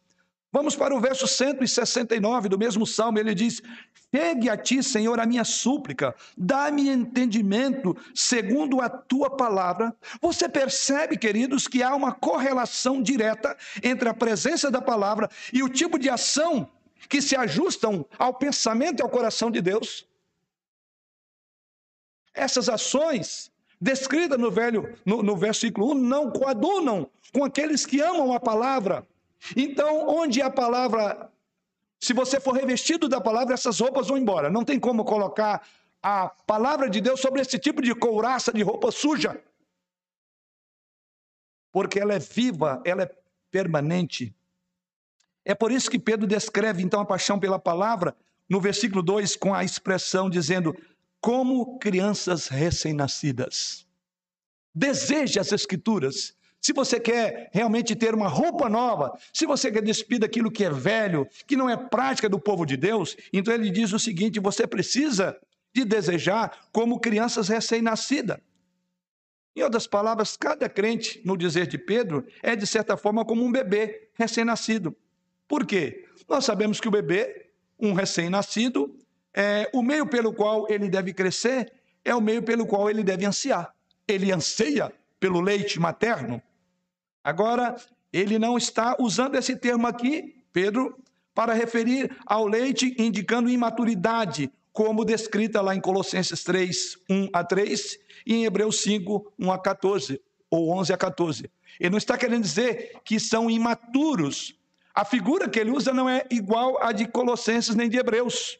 Vamos 0.52 0.76
para 0.76 0.94
o 0.94 1.00
verso 1.00 1.26
169 1.26 2.46
do 2.50 2.58
mesmo 2.58 2.86
salmo, 2.86 3.18
ele 3.18 3.34
diz: 3.34 3.62
Chegue 4.14 4.50
a 4.50 4.56
ti, 4.56 4.82
Senhor, 4.82 5.18
a 5.18 5.24
minha 5.24 5.44
súplica, 5.44 6.14
dá-me 6.36 6.90
entendimento 6.90 7.96
segundo 8.14 8.82
a 8.82 8.90
tua 8.90 9.30
palavra. 9.30 9.96
Você 10.20 10.50
percebe, 10.50 11.16
queridos, 11.16 11.66
que 11.66 11.82
há 11.82 11.94
uma 11.94 12.12
correlação 12.12 13.02
direta 13.02 13.56
entre 13.82 14.10
a 14.10 14.14
presença 14.14 14.70
da 14.70 14.82
palavra 14.82 15.30
e 15.50 15.62
o 15.62 15.70
tipo 15.70 15.98
de 15.98 16.10
ação 16.10 16.68
que 17.08 17.22
se 17.22 17.34
ajustam 17.34 18.04
ao 18.18 18.34
pensamento 18.34 19.00
e 19.00 19.02
ao 19.02 19.08
coração 19.08 19.50
de 19.50 19.62
Deus? 19.62 20.06
Essas 22.34 22.68
ações 22.68 23.50
descritas 23.80 24.38
no, 24.38 24.50
velho, 24.50 24.98
no, 25.06 25.22
no 25.22 25.34
versículo 25.34 25.92
1 25.92 25.94
não 25.94 26.30
coadunam 26.30 27.10
com 27.32 27.42
aqueles 27.42 27.86
que 27.86 28.02
amam 28.02 28.34
a 28.34 28.38
palavra 28.38 29.06
então, 29.56 30.08
onde 30.08 30.40
a 30.40 30.50
palavra, 30.50 31.30
se 31.98 32.12
você 32.12 32.40
for 32.40 32.52
revestido 32.52 33.08
da 33.08 33.20
palavra, 33.20 33.54
essas 33.54 33.80
roupas 33.80 34.08
vão 34.08 34.16
embora. 34.16 34.50
Não 34.50 34.64
tem 34.64 34.78
como 34.78 35.04
colocar 35.04 35.66
a 36.02 36.28
palavra 36.28 36.88
de 36.88 37.00
Deus 37.00 37.20
sobre 37.20 37.40
esse 37.40 37.58
tipo 37.58 37.82
de 37.82 37.94
couraça 37.94 38.52
de 38.52 38.62
roupa 38.62 38.90
suja. 38.90 39.42
Porque 41.72 41.98
ela 41.98 42.14
é 42.14 42.18
viva, 42.18 42.82
ela 42.84 43.02
é 43.04 43.14
permanente. 43.50 44.34
É 45.44 45.54
por 45.54 45.72
isso 45.72 45.90
que 45.90 45.98
Pedro 45.98 46.26
descreve 46.26 46.82
então 46.82 47.00
a 47.00 47.06
paixão 47.06 47.38
pela 47.38 47.58
palavra 47.58 48.16
no 48.48 48.60
versículo 48.60 49.02
2 49.02 49.36
com 49.36 49.54
a 49.54 49.64
expressão 49.64 50.30
dizendo: 50.30 50.76
como 51.20 51.78
crianças 51.78 52.48
recém-nascidas. 52.48 53.86
Deseje 54.74 55.38
as 55.38 55.52
escrituras 55.52 56.34
se 56.62 56.72
você 56.72 57.00
quer 57.00 57.50
realmente 57.52 57.96
ter 57.96 58.14
uma 58.14 58.28
roupa 58.28 58.68
nova, 58.68 59.18
se 59.32 59.44
você 59.44 59.70
quer 59.70 59.82
despir 59.82 60.20
daquilo 60.20 60.48
que 60.48 60.64
é 60.64 60.70
velho, 60.70 61.26
que 61.44 61.56
não 61.56 61.68
é 61.68 61.76
prática 61.76 62.28
do 62.28 62.38
povo 62.38 62.64
de 62.64 62.76
Deus, 62.76 63.16
então 63.32 63.52
ele 63.52 63.68
diz 63.68 63.92
o 63.92 63.98
seguinte: 63.98 64.38
você 64.38 64.64
precisa 64.64 65.36
de 65.74 65.84
desejar 65.84 66.68
como 66.70 67.00
crianças 67.00 67.48
recém-nascidas. 67.48 68.38
Em 69.56 69.62
outras 69.62 69.88
palavras, 69.88 70.36
cada 70.36 70.68
crente, 70.68 71.20
no 71.24 71.36
dizer 71.36 71.66
de 71.66 71.76
Pedro, 71.76 72.24
é 72.40 72.54
de 72.54 72.66
certa 72.66 72.96
forma 72.96 73.24
como 73.24 73.44
um 73.44 73.50
bebê 73.50 74.08
recém-nascido. 74.14 74.96
Por 75.48 75.66
quê? 75.66 76.06
Nós 76.28 76.44
sabemos 76.44 76.80
que 76.80 76.86
o 76.86 76.92
bebê, 76.92 77.50
um 77.78 77.92
recém-nascido, 77.92 78.96
é 79.34 79.68
o 79.72 79.82
meio 79.82 80.06
pelo 80.06 80.32
qual 80.32 80.66
ele 80.70 80.88
deve 80.88 81.12
crescer, 81.12 81.72
é 82.04 82.14
o 82.14 82.20
meio 82.20 82.42
pelo 82.42 82.64
qual 82.66 82.88
ele 82.88 83.02
deve 83.02 83.26
ansiar. 83.26 83.74
Ele 84.06 84.32
anseia 84.32 84.92
pelo 85.18 85.40
leite 85.40 85.78
materno, 85.78 86.40
Agora, 87.24 87.76
ele 88.12 88.38
não 88.38 88.56
está 88.56 88.96
usando 88.98 89.36
esse 89.36 89.56
termo 89.56 89.86
aqui, 89.86 90.42
Pedro, 90.52 90.98
para 91.34 91.54
referir 91.54 92.14
ao 92.26 92.46
leite, 92.46 92.94
indicando 92.98 93.48
imaturidade, 93.48 94.50
como 94.72 95.04
descrita 95.04 95.60
lá 95.60 95.74
em 95.74 95.80
Colossenses 95.80 96.42
3, 96.42 96.98
1 97.08 97.28
a 97.32 97.44
3, 97.44 97.98
e 98.26 98.34
em 98.34 98.44
Hebreus 98.44 98.82
5, 98.82 99.32
1 99.38 99.52
a 99.52 99.58
14, 99.58 100.20
ou 100.50 100.70
11 100.70 100.92
a 100.92 100.96
14. 100.96 101.50
Ele 101.80 101.90
não 101.90 101.98
está 101.98 102.18
querendo 102.18 102.42
dizer 102.42 103.00
que 103.04 103.18
são 103.18 103.50
imaturos. 103.50 104.54
A 104.94 105.04
figura 105.04 105.48
que 105.48 105.58
ele 105.58 105.70
usa 105.70 105.92
não 105.92 106.08
é 106.08 106.26
igual 106.30 106.82
à 106.82 106.92
de 106.92 107.06
Colossenses 107.06 107.74
nem 107.74 107.88
de 107.88 107.96
Hebreus. 107.96 108.58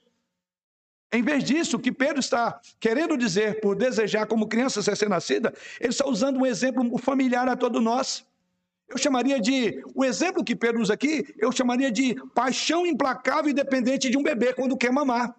Em 1.13 1.23
vez 1.23 1.45
disso, 1.45 1.77
o 1.77 1.81
que 1.81 1.93
Pedro 1.93 2.21
está 2.21 2.59
querendo 2.81 3.19
dizer 3.19 3.61
por 3.61 3.77
desejar 3.77 4.27
como 4.27 4.49
criança 4.49 4.81
recém-nascida, 4.81 5.53
ele 5.79 5.91
está 5.91 6.07
usando 6.07 6.39
um 6.39 6.47
exemplo 6.47 6.97
familiar 6.97 7.47
a 7.49 7.57
todos 7.57 7.83
nós. 7.83 8.25
Eu 8.93 8.99
chamaria 8.99 9.41
de, 9.41 9.83
o 9.95 10.05
exemplo 10.05 10.45
que 10.45 10.55
Pedro 10.55 10.83
usa 10.83 10.93
aqui, 10.93 11.35
eu 11.39 11.51
chamaria 11.51 11.91
de 11.91 12.15
paixão 12.35 12.87
implacável 12.87 13.51
e 13.51 13.55
dependente 13.55 14.11
de 14.11 14.19
um 14.19 14.23
bebê 14.23 14.53
quando 14.53 14.77
quer 14.77 14.93
mamar, 14.93 15.35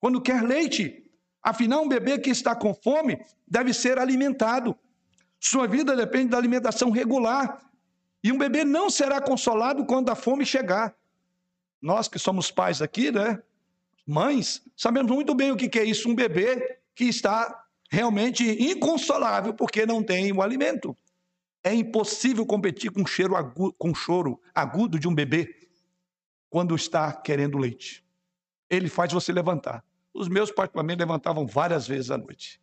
quando 0.00 0.18
quer 0.18 0.42
leite. 0.42 1.04
Afinal, 1.42 1.84
um 1.84 1.88
bebê 1.88 2.18
que 2.18 2.30
está 2.30 2.56
com 2.56 2.72
fome 2.72 3.20
deve 3.46 3.74
ser 3.74 3.98
alimentado. 3.98 4.74
Sua 5.38 5.68
vida 5.68 5.94
depende 5.94 6.30
da 6.30 6.38
alimentação 6.38 6.90
regular. 6.90 7.60
E 8.24 8.32
um 8.32 8.38
bebê 8.38 8.64
não 8.64 8.88
será 8.88 9.20
consolado 9.20 9.84
quando 9.84 10.08
a 10.08 10.14
fome 10.14 10.46
chegar. 10.46 10.94
Nós 11.82 12.08
que 12.08 12.18
somos 12.18 12.50
pais 12.50 12.80
aqui, 12.80 13.12
né? 13.12 13.42
Mães, 14.06 14.62
sabemos 14.74 15.12
muito 15.12 15.34
bem 15.34 15.52
o 15.52 15.56
que 15.56 15.78
é 15.78 15.84
isso, 15.84 16.08
um 16.08 16.14
bebê 16.14 16.78
que 16.94 17.04
está 17.04 17.62
realmente 17.90 18.42
inconsolável 18.42 19.52
porque 19.52 19.84
não 19.84 20.02
tem 20.02 20.32
o 20.32 20.40
alimento. 20.40 20.96
É 21.66 21.74
impossível 21.74 22.46
competir 22.46 22.92
com, 22.92 23.04
cheiro 23.04 23.34
com 23.76 23.92
choro 23.92 24.40
agudo 24.54 25.00
de 25.00 25.08
um 25.08 25.12
bebê 25.12 25.52
quando 26.48 26.76
está 26.76 27.12
querendo 27.12 27.58
leite. 27.58 28.04
Ele 28.70 28.88
faz 28.88 29.12
você 29.12 29.32
levantar. 29.32 29.84
Os 30.14 30.28
meus, 30.28 30.52
particularmente, 30.52 31.00
levantavam 31.00 31.44
várias 31.44 31.88
vezes 31.88 32.12
à 32.12 32.16
noite. 32.16 32.60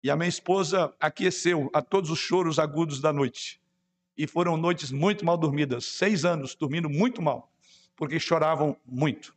E 0.00 0.08
a 0.08 0.14
minha 0.14 0.28
esposa 0.28 0.94
aqueceu 1.00 1.68
a 1.74 1.82
todos 1.82 2.08
os 2.08 2.20
choros 2.20 2.60
agudos 2.60 3.00
da 3.00 3.12
noite. 3.12 3.60
E 4.16 4.28
foram 4.28 4.56
noites 4.56 4.92
muito 4.92 5.24
mal 5.24 5.36
dormidas, 5.36 5.84
seis 5.84 6.24
anos 6.24 6.54
dormindo 6.54 6.88
muito 6.88 7.20
mal, 7.20 7.52
porque 7.96 8.20
choravam 8.20 8.76
muito. 8.86 9.34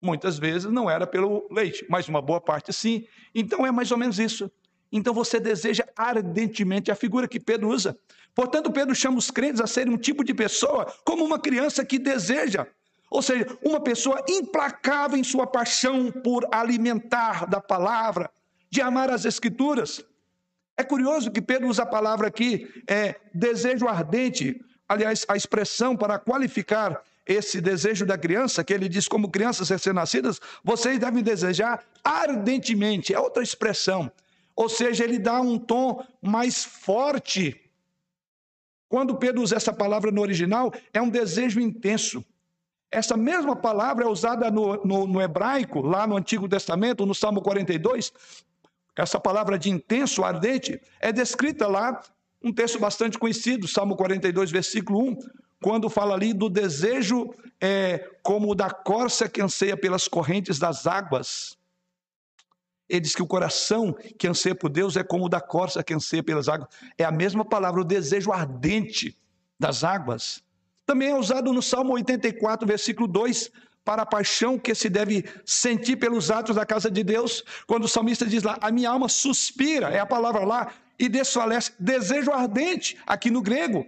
Muitas 0.00 0.38
vezes 0.38 0.72
não 0.72 0.88
era 0.88 1.06
pelo 1.06 1.46
leite, 1.50 1.84
mas 1.90 2.08
uma 2.08 2.22
boa 2.22 2.40
parte 2.40 2.72
sim. 2.72 3.06
Então 3.34 3.66
é 3.66 3.70
mais 3.70 3.90
ou 3.90 3.98
menos 3.98 4.18
isso. 4.18 4.50
Então 4.96 5.12
você 5.12 5.38
deseja 5.38 5.84
ardentemente 5.94 6.90
a 6.90 6.94
figura 6.94 7.28
que 7.28 7.38
Pedro 7.38 7.68
usa. 7.68 7.96
Portanto, 8.34 8.72
Pedro 8.72 8.94
chama 8.94 9.18
os 9.18 9.30
crentes 9.30 9.60
a 9.60 9.66
serem 9.66 9.92
um 9.92 9.98
tipo 9.98 10.24
de 10.24 10.32
pessoa 10.32 10.92
como 11.04 11.22
uma 11.22 11.38
criança 11.38 11.84
que 11.84 11.98
deseja. 11.98 12.66
Ou 13.10 13.20
seja, 13.20 13.46
uma 13.62 13.78
pessoa 13.78 14.24
implacável 14.28 15.18
em 15.18 15.22
sua 15.22 15.46
paixão 15.46 16.10
por 16.10 16.48
alimentar 16.50 17.46
da 17.46 17.60
palavra, 17.60 18.30
de 18.70 18.80
amar 18.80 19.10
as 19.10 19.24
escrituras. 19.24 20.02
É 20.76 20.82
curioso 20.82 21.30
que 21.30 21.40
Pedro 21.40 21.68
usa 21.68 21.82
a 21.82 21.86
palavra 21.86 22.28
aqui, 22.28 22.66
é 22.86 23.16
desejo 23.32 23.86
ardente. 23.86 24.60
Aliás, 24.88 25.24
a 25.28 25.36
expressão 25.36 25.96
para 25.96 26.18
qualificar 26.18 27.02
esse 27.26 27.60
desejo 27.60 28.06
da 28.06 28.16
criança, 28.16 28.64
que 28.64 28.72
ele 28.72 28.88
diz 28.88 29.08
como 29.08 29.30
crianças 29.30 29.68
recém-nascidas, 29.68 30.40
vocês 30.62 30.98
devem 30.98 31.22
desejar 31.22 31.84
ardentemente. 32.02 33.12
É 33.12 33.20
outra 33.20 33.42
expressão. 33.42 34.10
Ou 34.56 34.70
seja, 34.70 35.04
ele 35.04 35.18
dá 35.18 35.38
um 35.38 35.58
tom 35.58 36.02
mais 36.22 36.64
forte. 36.64 37.60
Quando 38.88 39.16
Pedro 39.16 39.42
usa 39.42 39.56
essa 39.56 39.72
palavra 39.72 40.10
no 40.10 40.22
original, 40.22 40.72
é 40.94 41.02
um 41.02 41.10
desejo 41.10 41.60
intenso. 41.60 42.24
Essa 42.90 43.16
mesma 43.16 43.54
palavra 43.54 44.04
é 44.04 44.08
usada 44.08 44.50
no, 44.50 44.82
no, 44.82 45.06
no, 45.06 45.20
hebraico, 45.20 45.82
lá 45.82 46.06
no 46.06 46.16
Antigo 46.16 46.48
Testamento, 46.48 47.04
no 47.04 47.14
Salmo 47.14 47.42
42. 47.42 48.12
Essa 48.96 49.20
palavra 49.20 49.58
de 49.58 49.68
intenso, 49.68 50.24
ardente, 50.24 50.80
é 51.00 51.12
descrita 51.12 51.66
lá, 51.66 52.00
um 52.42 52.50
texto 52.52 52.78
bastante 52.78 53.18
conhecido, 53.18 53.68
Salmo 53.68 53.94
42, 53.96 54.50
versículo 54.50 55.00
1, 55.10 55.18
quando 55.62 55.90
fala 55.90 56.14
ali 56.14 56.32
do 56.32 56.48
desejo 56.48 57.30
é, 57.60 58.08
como 58.22 58.50
o 58.50 58.54
da 58.54 58.70
corça 58.70 59.28
que 59.28 59.42
anseia 59.42 59.76
pelas 59.76 60.08
correntes 60.08 60.58
das 60.58 60.86
águas. 60.86 61.58
Ele 62.88 63.00
diz 63.00 63.14
que 63.14 63.22
o 63.22 63.26
coração 63.26 63.96
que 64.18 64.28
anseia 64.28 64.54
por 64.54 64.70
Deus 64.70 64.96
é 64.96 65.02
como 65.02 65.26
o 65.26 65.28
da 65.28 65.40
corça 65.40 65.82
que 65.82 65.94
anseia 65.94 66.22
pelas 66.22 66.48
águas. 66.48 66.68
É 66.96 67.04
a 67.04 67.10
mesma 67.10 67.44
palavra, 67.44 67.80
o 67.80 67.84
desejo 67.84 68.32
ardente 68.32 69.16
das 69.58 69.82
águas. 69.82 70.42
Também 70.84 71.10
é 71.10 71.16
usado 71.16 71.52
no 71.52 71.62
Salmo 71.62 71.94
84, 71.94 72.66
versículo 72.66 73.08
2, 73.08 73.50
para 73.84 74.02
a 74.02 74.06
paixão 74.06 74.58
que 74.58 74.74
se 74.74 74.88
deve 74.88 75.24
sentir 75.44 75.96
pelos 75.96 76.30
atos 76.30 76.56
da 76.56 76.66
casa 76.66 76.90
de 76.90 77.02
Deus, 77.02 77.44
quando 77.66 77.84
o 77.84 77.88
salmista 77.88 78.24
diz 78.24 78.42
lá: 78.42 78.56
A 78.60 78.70
minha 78.70 78.90
alma 78.90 79.08
suspira, 79.08 79.90
é 79.90 79.98
a 79.98 80.06
palavra 80.06 80.44
lá, 80.44 80.72
e 80.98 81.08
desfalece, 81.08 81.72
desejo 81.78 82.32
ardente, 82.32 82.96
aqui 83.06 83.30
no 83.30 83.42
grego. 83.42 83.86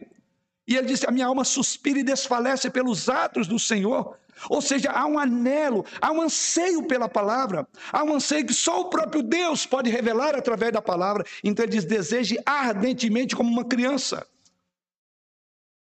E 0.67 0.77
ele 0.77 0.87
disse: 0.87 1.07
A 1.07 1.11
minha 1.11 1.27
alma 1.27 1.45
suspira 1.45 2.01
e 2.01 2.05
desfalece 2.05 2.69
pelos 2.69 3.09
atos 3.09 3.47
do 3.47 3.59
Senhor. 3.59 4.17
Ou 4.49 4.61
seja, 4.61 4.91
há 4.91 5.07
um 5.07 5.19
anelo, 5.19 5.85
há 6.01 6.13
um 6.13 6.21
anseio 6.21 6.87
pela 6.87 7.09
palavra, 7.09 7.67
há 7.93 8.05
um 8.05 8.15
anseio 8.15 8.47
que 8.47 8.55
só 8.55 8.81
o 8.83 8.91
próprio 8.91 9.23
Deus 9.23 9.67
pode 9.67 9.91
revelar 9.91 10.35
através 10.35 10.73
da 10.73 10.83
palavra. 10.83 11.25
Então 11.43 11.65
ele 11.65 11.73
diz: 11.73 11.85
deseje 11.85 12.39
ardentemente 12.45 13.35
como 13.35 13.51
uma 13.51 13.65
criança. 13.65 14.27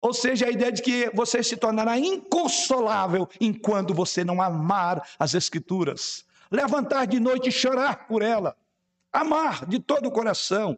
Ou 0.02 0.14
seja, 0.14 0.48
a 0.48 0.52
ideia 0.52 0.72
de 0.72 0.82
que 0.82 1.10
você 1.14 1.42
se 1.42 1.56
tornará 1.56 1.98
inconsolável 1.98 3.28
enquanto 3.40 3.94
você 3.94 4.22
não 4.24 4.42
amar 4.42 5.02
as 5.18 5.34
Escrituras. 5.34 6.26
Levantar 6.52 7.08
de 7.08 7.22
noite 7.22 7.48
e 7.48 7.52
chorar 7.52 8.06
por 8.06 8.22
ela. 8.22 8.56
Amar 9.14 9.66
de 9.66 9.80
todo 9.80 10.08
o 10.08 10.12
coração. 10.12 10.78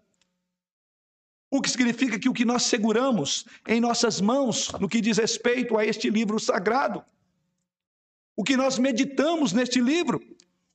O 1.49 1.59
que 1.59 1.69
significa 1.69 2.19
que 2.19 2.29
o 2.29 2.33
que 2.33 2.45
nós 2.45 2.63
seguramos 2.63 3.45
em 3.67 3.81
nossas 3.81 4.21
mãos, 4.21 4.71
no 4.79 4.87
que 4.87 5.01
diz 5.01 5.17
respeito 5.17 5.77
a 5.77 5.85
este 5.85 6.09
livro 6.09 6.39
sagrado, 6.39 7.03
o 8.35 8.43
que 8.43 8.57
nós 8.57 8.77
meditamos 8.77 9.53
neste 9.53 9.79
livro, 9.79 10.21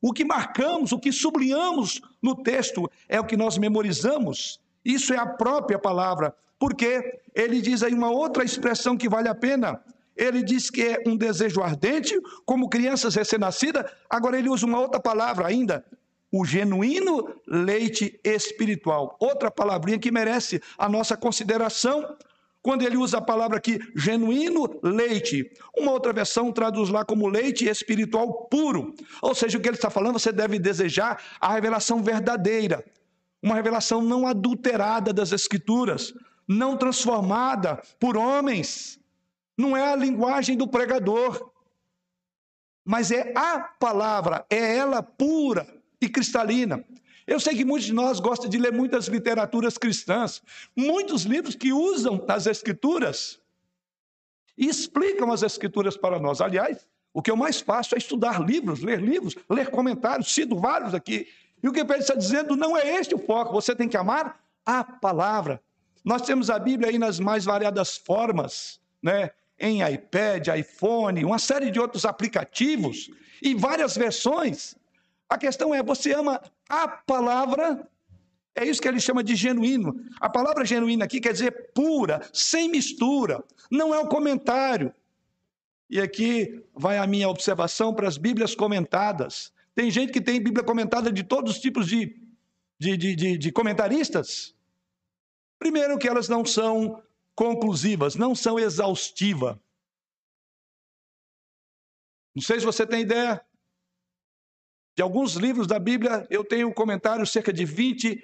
o 0.01 0.13
que 0.13 0.25
marcamos, 0.25 0.93
o 0.93 0.99
que 0.99 1.13
sublinhamos 1.13 2.01
no 2.23 2.35
texto, 2.43 2.91
é 3.09 3.21
o 3.21 3.25
que 3.25 3.37
nós 3.37 3.59
memorizamos. 3.59 4.61
Isso 4.85 5.13
é 5.13 5.19
a 5.19 5.27
própria 5.27 5.79
palavra, 5.79 6.35
porque 6.59 7.21
ele 7.35 7.61
diz 7.61 7.83
aí 7.83 7.93
uma 7.93 8.11
outra 8.11 8.45
expressão 8.45 8.97
que 8.97 9.09
vale 9.09 9.29
a 9.29 9.35
pena. 9.35 9.81
Ele 10.17 10.43
diz 10.43 10.71
que 10.71 10.83
é 10.83 11.03
um 11.07 11.17
desejo 11.17 11.63
ardente, 11.63 12.19
como 12.45 12.69
crianças 12.69 13.15
recém-nascidas. 13.15 13.91
Agora 14.09 14.39
ele 14.39 14.49
usa 14.49 14.67
uma 14.67 14.81
outra 14.81 15.01
palavra 15.01 15.47
ainda, 15.47 15.85
o 16.33 16.45
genuíno 16.45 17.29
leite 17.47 18.19
espiritual. 18.25 19.17
Outra 19.19 19.51
palavrinha 19.51 19.99
que 19.99 20.11
merece 20.11 20.63
a 20.79 20.89
nossa 20.89 21.17
consideração, 21.17 22.17
quando 22.63 22.83
ele 22.83 22.97
usa 22.97 23.19
a 23.19 23.23
palavra 23.23 23.57
aqui, 23.57 23.79
genuíno 23.97 24.79
leite, 24.83 25.51
uma 25.77 25.93
outra 25.93 26.13
versão 26.13 26.53
traduz 26.53 26.91
lá 26.91 27.05
como 27.05 27.27
leite 27.27 27.67
espiritual 27.67 28.45
puro. 28.49 28.95
Ou 29.23 29.35
seja, 29.35 29.57
o 29.57 29.61
que 29.61 29.69
ele 29.69 29.77
está 29.77 29.89
falando, 29.89 30.19
você 30.19 30.31
deve 30.31 30.59
desejar 30.59 31.23
a 31.41 31.53
revelação 31.53 32.03
verdadeira, 32.03 32.85
uma 33.43 33.55
revelação 33.55 34.03
não 34.03 34.27
adulterada 34.27 35.13
das 35.13 35.33
Escrituras, 35.33 36.13
não 36.47 36.77
transformada 36.77 37.81
por 37.99 38.17
homens. 38.17 39.01
Não 39.57 39.77
é 39.77 39.93
a 39.93 39.97
linguagem 39.97 40.57
do 40.57 40.69
pregador, 40.69 41.51
mas 42.85 43.11
é 43.11 43.33
a 43.37 43.59
palavra, 43.61 44.45
é 44.51 44.77
ela 44.77 45.03
pura 45.03 45.67
e 46.01 46.09
cristalina. 46.09 46.85
Eu 47.31 47.39
sei 47.39 47.55
que 47.55 47.65
muitos 47.65 47.87
de 47.87 47.93
nós 47.93 48.19
gostam 48.19 48.51
de 48.51 48.59
ler 48.59 48.73
muitas 48.73 49.07
literaturas 49.07 49.79
cristãs, 49.79 50.43
muitos 50.75 51.23
livros 51.23 51.55
que 51.55 51.73
usam 51.73 52.25
as 52.27 52.49
Escrituras 52.49 53.39
e 54.59 54.67
explicam 54.67 55.31
as 55.31 55.45
Escrituras 55.45 55.97
para 55.97 56.19
nós. 56.19 56.41
Aliás, 56.41 56.89
o 57.15 57.23
que 57.23 57.31
eu 57.31 57.37
mais 57.37 57.61
faço 57.61 57.95
é 57.95 57.99
estudar 57.99 58.45
livros, 58.45 58.83
ler 58.83 59.01
livros, 59.01 59.37
ler 59.49 59.71
comentários, 59.71 60.35
cito 60.35 60.59
vários 60.59 60.93
aqui. 60.93 61.29
E 61.63 61.69
o 61.69 61.73
que 61.73 61.85
Pedro 61.85 62.03
está 62.03 62.17
dizendo 62.17 62.57
não 62.57 62.77
é 62.77 62.97
este 62.97 63.15
o 63.15 63.19
foco, 63.19 63.53
você 63.53 63.77
tem 63.77 63.89
que 63.89 63.97
amar 63.97 64.43
a 64.67 64.83
palavra. 64.83 65.63
Nós 66.05 66.23
temos 66.23 66.51
a 66.51 66.59
Bíblia 66.59 66.91
aí 66.91 66.99
nas 66.99 67.21
mais 67.21 67.45
variadas 67.45 67.97
formas, 67.97 68.81
né? 69.01 69.31
em 69.57 69.89
iPad, 69.89 70.49
iPhone, 70.49 71.25
uma 71.25 71.39
série 71.39 71.71
de 71.71 71.79
outros 71.79 72.05
aplicativos 72.05 73.09
e 73.41 73.55
várias 73.55 73.97
versões. 73.97 74.75
A 75.29 75.39
questão 75.39 75.73
é: 75.73 75.81
você 75.81 76.13
ama 76.13 76.43
a 76.71 76.87
palavra? 76.87 77.91
É 78.55 78.65
isso 78.65 78.81
que 78.81 78.87
ele 78.87 79.01
chama 79.01 79.25
de 79.25 79.35
genuíno. 79.35 79.95
A 80.21 80.29
palavra 80.29 80.65
genuína 80.65 81.05
aqui 81.05 81.21
quer 81.21 81.33
dizer 81.33 81.73
pura, 81.75 82.21
sem 82.33 82.69
mistura. 82.71 83.43
Não 83.71 83.93
é 83.93 83.99
o 83.99 84.09
comentário. 84.09 84.95
E 85.89 86.01
aqui 86.01 86.65
vai 86.73 86.99
a 86.99 87.07
minha 87.07 87.29
observação 87.29 87.93
para 87.93 88.07
as 88.07 88.17
Bíblias 88.17 88.55
comentadas. 88.55 89.53
Tem 89.75 89.91
gente 89.91 90.13
que 90.13 90.21
tem 90.21 90.41
Bíblia 90.41 90.65
comentada 90.65 91.11
de 91.11 91.25
todos 91.25 91.57
os 91.57 91.61
tipos 91.61 91.89
de, 91.89 92.17
de, 92.79 92.97
de, 92.97 93.17
de, 93.17 93.39
de 93.39 93.53
comentaristas. 93.53 94.55
Primeiro, 95.59 95.99
que 95.99 96.09
elas 96.09 96.29
não 96.29 96.45
são 96.45 97.03
conclusivas, 97.35 98.15
não 98.15 98.35
são 98.35 98.59
exaustivas. 98.59 99.57
Não 102.35 102.43
sei 102.43 102.61
se 102.61 102.67
você 102.67 102.87
tem 102.87 103.01
ideia, 103.01 103.45
de 105.01 105.03
alguns 105.03 105.33
livros 105.33 105.67
da 105.67 105.79
Bíblia, 105.79 106.27
eu 106.29 106.45
tenho 106.45 106.71
comentários, 106.75 107.33
cerca 107.33 107.51
de 107.51 107.65
20, 107.65 108.23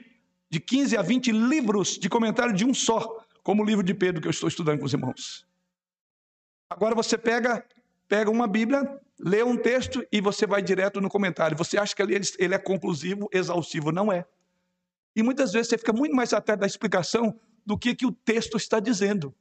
de 0.50 0.60
15 0.60 0.98
a 0.98 1.00
20 1.00 1.32
livros 1.32 1.98
de 1.98 2.06
comentário 2.06 2.52
de 2.52 2.66
um 2.66 2.74
só, 2.74 3.24
como 3.42 3.62
o 3.62 3.64
livro 3.64 3.82
de 3.82 3.94
Pedro 3.94 4.20
que 4.20 4.28
eu 4.28 4.30
estou 4.30 4.46
estudando 4.46 4.80
com 4.80 4.84
os 4.84 4.92
irmãos. 4.92 5.46
Agora 6.68 6.94
você 6.94 7.16
pega, 7.16 7.64
pega 8.06 8.30
uma 8.30 8.46
Bíblia, 8.46 9.00
lê 9.18 9.42
um 9.42 9.56
texto 9.56 10.06
e 10.12 10.20
você 10.20 10.46
vai 10.46 10.60
direto 10.60 11.00
no 11.00 11.08
comentário. 11.08 11.56
Você 11.56 11.78
acha 11.78 11.96
que 11.96 12.02
ele, 12.02 12.20
ele 12.38 12.54
é 12.54 12.58
conclusivo, 12.58 13.26
exaustivo? 13.32 13.90
Não 13.90 14.12
é. 14.12 14.26
E 15.16 15.22
muitas 15.22 15.52
vezes 15.52 15.68
você 15.68 15.78
fica 15.78 15.94
muito 15.94 16.14
mais 16.14 16.34
atento 16.34 16.60
da 16.60 16.66
explicação 16.66 17.40
do 17.64 17.78
que, 17.78 17.94
que 17.94 18.04
o 18.04 18.12
texto 18.12 18.58
está 18.58 18.78
dizendo. 18.80 19.34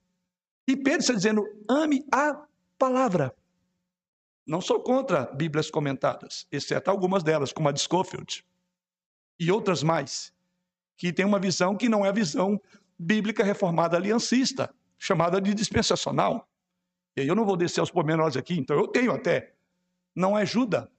E 0.66 0.78
Pedro 0.78 1.02
está 1.02 1.14
dizendo: 1.14 1.44
ame 1.68 2.06
a 2.14 2.46
palavra. 2.80 3.36
Não 4.46 4.62
sou 4.62 4.80
contra 4.80 5.26
Bíblias 5.26 5.72
comentadas, 5.72 6.46
exceto 6.52 6.92
algumas 6.92 7.24
delas, 7.24 7.52
como 7.52 7.68
a 7.68 7.72
de 7.72 7.82
Schofield 7.82 8.46
e 9.40 9.52
outras 9.52 9.84
mais, 9.84 10.34
que 10.98 11.12
tem 11.12 11.26
uma 11.26 11.40
visão 11.40 11.76
que 11.76 11.90
não 11.90 12.06
é 12.06 12.10
a 12.10 12.14
visão 12.14 12.62
bíblica 12.98 13.44
reformada 13.44 13.98
aliancista, 13.98 14.74
chamada 14.98 15.42
de 15.42 15.54
dispensacional. 15.54 16.48
E 17.18 17.28
eu 17.28 17.36
não 17.36 17.46
vou 17.46 17.58
descer 17.58 17.80
aos 17.80 17.92
pormenores 17.92 18.38
aqui, 18.38 18.58
então 18.58 18.78
eu 18.78 18.88
tenho 18.88 19.12
até. 19.12 19.54
Não 20.16 20.36
ajuda, 20.36 20.90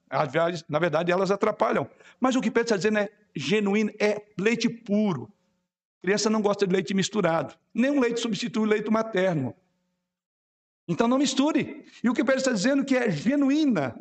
na 0.69 0.79
verdade 0.79 1.11
elas 1.13 1.31
atrapalham. 1.31 1.89
Mas 2.21 2.37
o 2.37 2.41
que 2.41 2.51
Pedro 2.51 2.75
está 2.75 2.77
dizendo 2.77 2.99
é 2.99 3.11
genuíno, 3.35 3.93
é 3.99 4.23
leite 4.39 4.69
puro. 4.69 5.33
Criança 6.03 6.29
não 6.29 6.43
gosta 6.43 6.67
de 6.67 6.73
leite 6.73 6.95
misturado. 6.95 7.55
Nenhum 7.73 8.01
leite 8.01 8.21
substitui 8.21 8.63
o 8.63 8.67
leite 8.67 8.91
materno. 8.91 9.55
Então 10.89 11.09
não 11.09 11.19
misture. 11.19 11.85
E 12.03 12.09
o 12.09 12.15
que 12.15 12.25
Pedro 12.25 12.39
está 12.39 12.53
dizendo 12.53 12.85
que 12.85 12.97
é 12.97 13.11
genuína. 13.11 13.97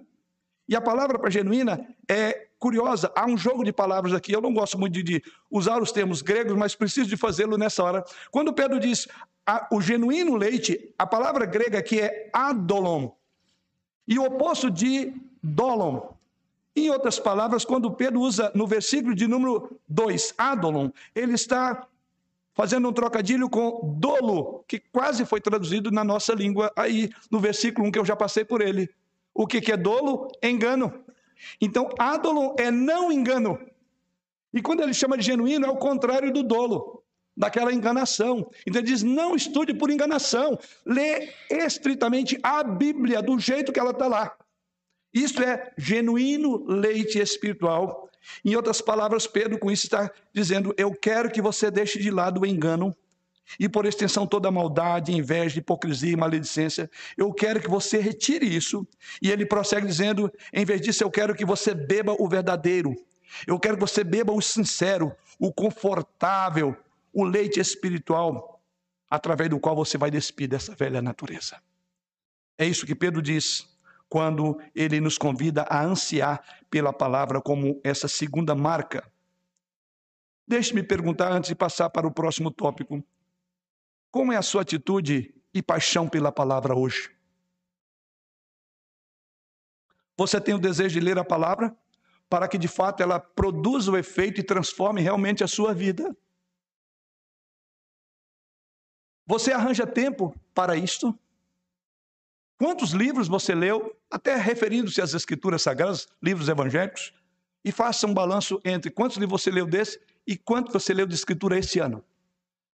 E 0.67 0.75
a 0.75 0.81
palavra 0.81 1.17
para 1.17 1.29
genuína 1.29 1.87
é 2.07 2.47
curiosa. 2.57 3.11
Há 3.15 3.25
um 3.25 3.37
jogo 3.37 3.63
de 3.63 3.71
palavras 3.71 4.13
aqui. 4.13 4.31
Eu 4.31 4.41
não 4.41 4.53
gosto 4.53 4.77
muito 4.77 4.93
de, 4.93 5.03
de 5.03 5.23
usar 5.49 5.81
os 5.81 5.91
termos 5.91 6.21
gregos, 6.21 6.55
mas 6.55 6.75
preciso 6.75 7.09
de 7.09 7.17
fazê-lo 7.17 7.57
nessa 7.57 7.83
hora. 7.83 8.03
Quando 8.31 8.53
Pedro 8.53 8.79
diz 8.79 9.07
a, 9.45 9.67
o 9.71 9.81
genuíno 9.81 10.35
leite, 10.35 10.93
a 10.97 11.05
palavra 11.05 11.45
grega 11.45 11.79
aqui 11.79 11.99
é 12.01 12.29
adolon. 12.33 13.11
E 14.07 14.17
o 14.17 14.23
oposto 14.23 14.69
de 14.69 15.13
dolon. 15.41 16.13
Em 16.75 16.89
outras 16.89 17.19
palavras, 17.19 17.63
quando 17.63 17.91
Pedro 17.91 18.19
usa 18.19 18.51
no 18.53 18.67
versículo 18.67 19.15
de 19.15 19.27
número 19.27 19.79
2, 19.87 20.33
adolon, 20.37 20.89
ele 21.15 21.33
está 21.33 21.87
fazendo 22.55 22.87
um 22.87 22.93
trocadilho 22.93 23.49
com 23.49 23.95
dolo, 23.99 24.63
que 24.67 24.79
quase 24.79 25.25
foi 25.25 25.41
traduzido 25.41 25.91
na 25.91 26.03
nossa 26.03 26.33
língua 26.33 26.71
aí 26.75 27.09
no 27.29 27.39
versículo 27.39 27.87
1 27.87 27.91
que 27.91 27.99
eu 27.99 28.05
já 28.05 28.15
passei 28.15 28.45
por 28.45 28.61
ele. 28.61 28.89
O 29.33 29.45
que, 29.45 29.59
que 29.59 29.71
é 29.71 29.77
dolo? 29.77 30.29
Engano. 30.41 31.03
Então, 31.59 31.89
ádolo 31.99 32.55
é 32.57 32.71
não 32.71 33.11
engano. 33.11 33.59
E 34.53 34.61
quando 34.61 34.81
ele 34.81 34.93
chama 34.93 35.17
de 35.17 35.25
genuíno, 35.25 35.65
é 35.65 35.69
o 35.69 35.75
contrário 35.75 36.31
do 36.31 36.41
dolo, 36.41 37.03
daquela 37.35 37.73
enganação. 37.73 38.49
Então 38.65 38.79
ele 38.79 38.87
diz: 38.87 39.03
não 39.03 39.35
estude 39.35 39.73
por 39.73 39.89
enganação, 39.89 40.57
lê 40.85 41.29
estritamente 41.51 42.39
a 42.41 42.63
Bíblia 42.63 43.21
do 43.21 43.37
jeito 43.37 43.73
que 43.73 43.79
ela 43.79 43.91
está 43.91 44.07
lá. 44.07 44.33
Isso 45.13 45.41
é 45.43 45.73
genuíno 45.77 46.63
leite 46.65 47.19
espiritual 47.19 48.09
em 48.43 48.55
outras 48.55 48.81
palavras, 48.81 49.27
Pedro 49.27 49.57
com 49.57 49.71
isso 49.71 49.85
está 49.85 50.11
dizendo: 50.33 50.73
Eu 50.77 50.93
quero 50.93 51.31
que 51.31 51.41
você 51.41 51.69
deixe 51.69 51.99
de 51.99 52.11
lado 52.11 52.41
o 52.41 52.45
engano 52.45 52.95
e, 53.59 53.69
por 53.69 53.85
extensão, 53.85 54.25
toda 54.25 54.47
a 54.47 54.51
maldade, 54.51 55.13
inveja, 55.13 55.59
hipocrisia 55.59 56.11
e 56.11 56.15
maledicência. 56.15 56.89
Eu 57.15 57.31
quero 57.33 57.61
que 57.61 57.69
você 57.69 57.99
retire 57.99 58.45
isso. 58.45 58.87
E 59.21 59.31
ele 59.31 59.45
prossegue 59.45 59.87
dizendo: 59.87 60.31
Em 60.51 60.65
vez 60.65 60.81
disso, 60.81 61.03
eu 61.03 61.11
quero 61.11 61.35
que 61.35 61.45
você 61.45 61.73
beba 61.73 62.15
o 62.19 62.27
verdadeiro. 62.27 62.95
Eu 63.45 63.59
quero 63.59 63.75
que 63.75 63.81
você 63.81 64.03
beba 64.03 64.31
o 64.31 64.41
sincero, 64.41 65.15
o 65.39 65.51
confortável, 65.51 66.75
o 67.13 67.23
leite 67.23 67.59
espiritual, 67.59 68.61
através 69.09 69.49
do 69.49 69.59
qual 69.59 69.75
você 69.75 69.97
vai 69.97 70.09
despir 70.09 70.47
dessa 70.47 70.73
velha 70.73 71.01
natureza. 71.01 71.57
É 72.57 72.65
isso 72.65 72.85
que 72.85 72.95
Pedro 72.95 73.21
diz 73.21 73.67
quando 74.09 74.59
ele 74.73 74.99
nos 74.99 75.17
convida 75.17 75.63
a 75.63 75.83
ansiar 75.83 76.43
pela 76.69 76.93
palavra 76.93 77.41
como 77.41 77.79
essa 77.83 78.07
segunda 78.07 78.55
marca. 78.55 79.11
Deixe-me 80.47 80.83
perguntar 80.83 81.31
antes 81.31 81.49
de 81.49 81.55
passar 81.55 81.89
para 81.89 82.07
o 82.07 82.13
próximo 82.13 82.51
tópico. 82.51 83.03
Como 84.11 84.31
é 84.31 84.37
a 84.37 84.41
sua 84.41 84.61
atitude 84.61 85.33
e 85.53 85.61
paixão 85.61 86.07
pela 86.07 86.31
palavra 86.31 86.75
hoje? 86.75 87.15
Você 90.17 90.39
tem 90.39 90.53
o 90.53 90.59
desejo 90.59 90.99
de 90.99 91.05
ler 91.05 91.17
a 91.17 91.25
palavra 91.25 91.75
para 92.29 92.47
que 92.47 92.57
de 92.57 92.67
fato 92.67 93.01
ela 93.01 93.19
produza 93.19 93.91
o 93.91 93.97
efeito 93.97 94.39
e 94.39 94.43
transforme 94.43 95.01
realmente 95.01 95.43
a 95.43 95.47
sua 95.47 95.73
vida? 95.73 96.15
Você 99.27 99.51
arranja 99.51 99.87
tempo 99.87 100.33
para 100.53 100.77
isto? 100.77 101.17
Quantos 102.57 102.91
livros 102.91 103.27
você 103.27 103.53
leu, 103.53 103.95
até 104.09 104.35
referindo-se 104.35 105.01
às 105.01 105.13
Escrituras 105.13 105.61
Sagradas, 105.61 106.07
livros 106.21 106.47
evangélicos, 106.47 107.13
e 107.63 107.71
faça 107.71 108.07
um 108.07 108.13
balanço 108.13 108.61
entre 108.63 108.91
quantos 108.91 109.17
livros 109.17 109.41
você 109.41 109.51
leu 109.51 109.65
desse 109.65 109.99
e 110.25 110.37
quanto 110.37 110.71
você 110.71 110.93
leu 110.93 111.05
de 111.05 111.15
Escritura 111.15 111.57
esse 111.57 111.79
ano. 111.79 112.03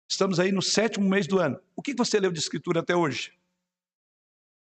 Estamos 0.09 0.41
aí 0.41 0.51
no 0.51 0.61
sétimo 0.61 1.09
mês 1.09 1.26
do 1.26 1.39
ano. 1.39 1.59
O 1.76 1.81
que 1.81 1.95
você 1.95 2.18
leu 2.18 2.33
de 2.33 2.39
Escritura 2.39 2.81
até 2.81 2.95
hoje? 2.95 3.33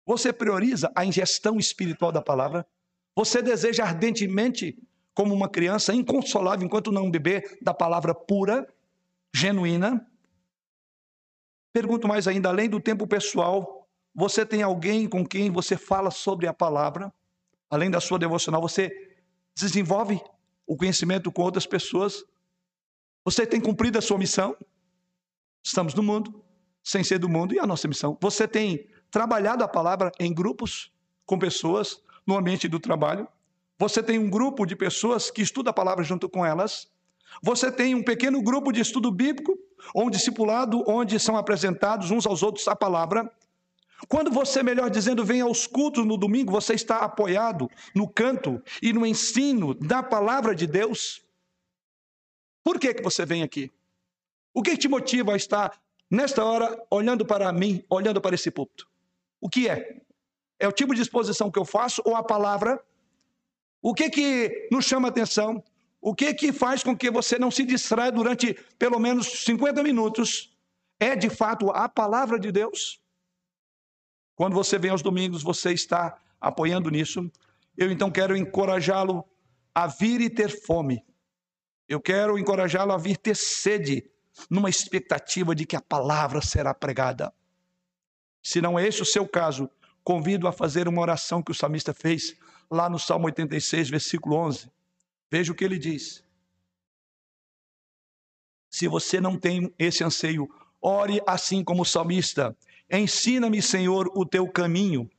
Você 0.05 0.33
prioriza 0.33 0.91
a 0.95 1.05
ingestão 1.05 1.59
espiritual 1.59 2.11
da 2.11 2.21
palavra? 2.21 2.67
Você 3.15 3.41
deseja 3.41 3.85
ardentemente, 3.85 4.77
como 5.15 5.35
uma 5.35 5.49
criança 5.49 5.95
inconsolável, 5.95 6.67
enquanto 6.67 6.93
não 6.93 7.11
beber 7.11 7.59
da 7.63 7.73
palavra 7.73 8.15
pura, 8.15 8.67
genuína? 9.33 10.07
Pergunto 11.73 12.09
mais 12.09 12.27
ainda, 12.27 12.49
além 12.49 12.69
do 12.69 12.81
tempo 12.81 13.07
pessoal, 13.07 13.78
você 14.15 14.45
tem 14.45 14.63
alguém 14.63 15.09
com 15.09 15.27
quem 15.27 15.51
você 15.51 15.77
fala 15.77 16.11
sobre 16.11 16.47
a 16.47 16.55
palavra? 16.55 17.13
Além 17.71 17.91
da 17.91 18.01
sua 18.01 18.19
devocional, 18.19 18.61
você 18.61 18.91
desenvolve 19.55 20.21
o 20.67 20.77
conhecimento 20.77 21.31
com 21.31 21.43
outras 21.43 21.67
pessoas? 21.67 22.25
Você 23.25 23.47
tem 23.47 23.61
cumprido 23.61 23.99
a 23.99 24.03
sua 24.03 24.19
missão? 24.19 24.57
Estamos 25.63 25.95
no 25.95 26.03
mundo, 26.03 26.43
sem 26.83 27.05
ser 27.05 27.19
do 27.19 27.29
mundo, 27.29 27.55
e 27.55 27.59
a 27.59 27.67
nossa 27.67 27.87
missão? 27.87 28.17
Você 28.21 28.49
tem 28.49 28.89
trabalhado 29.11 29.63
a 29.63 29.69
palavra 29.69 30.13
em 30.19 30.33
grupos, 30.33 30.93
com 31.27 31.39
pessoas, 31.39 32.03
no 32.27 32.37
ambiente 32.37 32.69
do 32.69 32.79
trabalho? 32.79 33.29
Você 33.79 34.03
tem 34.03 34.19
um 34.19 34.29
grupo 34.29 34.67
de 34.67 34.75
pessoas 34.75 35.31
que 35.31 35.43
estuda 35.43 35.71
a 35.71 35.73
palavra 35.73 36.03
junto 36.03 36.29
com 36.29 36.45
elas? 36.45 36.89
Você 37.43 37.71
tem 37.71 37.95
um 37.95 38.03
pequeno 38.03 38.43
grupo 38.43 38.73
de 38.73 38.81
estudo 38.81 39.13
bíblico, 39.13 39.57
ou 39.95 40.07
um 40.07 40.11
discipulado, 40.11 40.83
onde 40.87 41.19
são 41.21 41.37
apresentados 41.37 42.11
uns 42.11 42.27
aos 42.27 42.43
outros 42.43 42.67
a 42.67 42.75
palavra. 42.75 43.31
Quando 44.07 44.31
você, 44.31 44.63
melhor 44.63 44.91
dizendo, 44.91 45.25
vem 45.25 45.41
aos 45.41 45.67
cultos 45.67 46.07
no 46.07 46.17
domingo, 46.17 46.53
você 46.53 46.75
está 46.75 46.99
apoiado 46.99 47.69
no 47.95 48.09
canto 48.09 48.63
e 48.81 48.93
no 48.93 49.05
ensino 49.05 49.75
da 49.75 50.03
palavra 50.03 50.55
de 50.55 50.67
Deus. 50.67 51.23
Por 52.63 52.79
que, 52.79 52.95
que 52.95 53.03
você 53.03 53.27
vem 53.27 53.43
aqui? 53.43 53.73
O 54.55 54.63
que 54.63 54.77
te 54.77 54.87
motiva 54.87 55.33
a 55.33 55.37
estar 55.37 55.81
nesta 56.11 56.45
hora 56.45 56.81
olhando 56.91 57.27
para 57.27 57.53
mim, 57.53 57.83
olhando 57.91 58.21
para 58.21 58.35
esse 58.35 58.51
púlpito? 58.51 58.89
O 59.41 59.49
que 59.49 59.69
é? 59.69 60.01
É 60.61 60.69
o 60.69 60.73
tipo 60.73 60.95
de 60.95 61.03
exposição 61.03 61.51
que 61.51 61.59
eu 61.59 61.65
faço 61.65 62.03
ou 62.05 62.15
a 62.15 62.23
palavra? 62.23 62.81
O 63.83 63.95
que 63.95 64.11
que 64.11 64.69
nos 64.71 64.85
chama 64.85 65.09
atenção? 65.09 65.63
O 66.01 66.15
que 66.15 66.33
que 66.35 66.53
faz 66.53 66.83
com 66.85 66.97
que 66.97 67.11
você 67.11 67.39
não 67.39 67.51
se 67.51 67.65
distraia 67.65 68.13
durante 68.13 68.55
pelo 68.79 68.99
menos 68.99 69.45
50 69.45 69.83
minutos? 69.83 70.57
É 71.01 71.17
de 71.17 71.29
fato 71.29 71.71
a 71.71 71.89
palavra 71.89 72.39
de 72.39 72.53
Deus? 72.53 73.01
Quando 74.39 74.55
você 74.55 74.79
vem 74.79 74.93
aos 74.93 75.03
domingos, 75.03 75.43
você 75.43 75.73
está 75.73 76.17
apoiando 76.41 76.89
nisso. 76.93 77.29
Eu 77.77 77.91
então 77.91 78.09
quero 78.09 78.37
encorajá-lo 78.37 79.25
a 79.75 79.89
vir 79.89 80.21
e 80.21 80.31
ter 80.31 80.49
fome. 80.49 81.05
Eu 81.89 82.01
quero 82.01 82.39
encorajá-lo 82.39 82.93
a 82.93 82.97
vir 82.97 83.17
ter 83.17 83.35
sede, 83.35 84.09
numa 84.49 84.71
expectativa 84.71 85.57
de 85.57 85.67
que 85.67 85.75
a 85.75 85.81
palavra 85.81 86.41
será 86.41 86.73
pregada. 86.73 87.35
Se 88.41 88.61
não 88.61 88.79
é 88.79 88.87
esse 88.87 89.03
o 89.03 89.05
seu 89.05 89.27
caso, 89.27 89.69
convido 90.05 90.47
a 90.47 90.53
fazer 90.53 90.87
uma 90.87 91.03
oração 91.03 91.43
que 91.43 91.51
o 91.51 91.55
salmista 91.55 91.93
fez 91.93 92.37
lá 92.71 92.89
no 92.89 92.97
Salmo 92.97 93.27
86, 93.27 93.91
versículo 93.91 94.37
11. 94.37 94.71
Veja 95.29 95.51
o 95.51 95.55
que 95.57 95.65
ele 95.65 95.81
diz. 95.81 96.23
Se 98.71 98.87
você 98.87 99.21
não 99.21 99.37
tem 99.37 99.75
esse 99.77 100.05
anseio, 100.05 100.49
ore 100.81 101.21
assim 101.27 101.65
como 101.65 101.83
o 101.83 101.85
salmista. 101.85 102.57
Ensina-me, 102.91 103.61
Senhor, 103.61 104.11
o 104.15 104.25
teu 104.25 104.49
caminho 104.49 105.11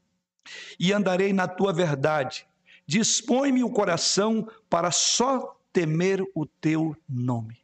e 0.80 0.92
andarei 0.92 1.34
na 1.34 1.48
tua 1.48 1.72
verdade. 1.72 2.48
Dispõe-me 2.86 3.64
o 3.64 3.70
coração 3.70 4.50
para 4.70 4.92
só 4.92 5.60
temer 5.72 6.24
o 6.34 6.46
teu 6.46 6.96
nome. 7.08 7.60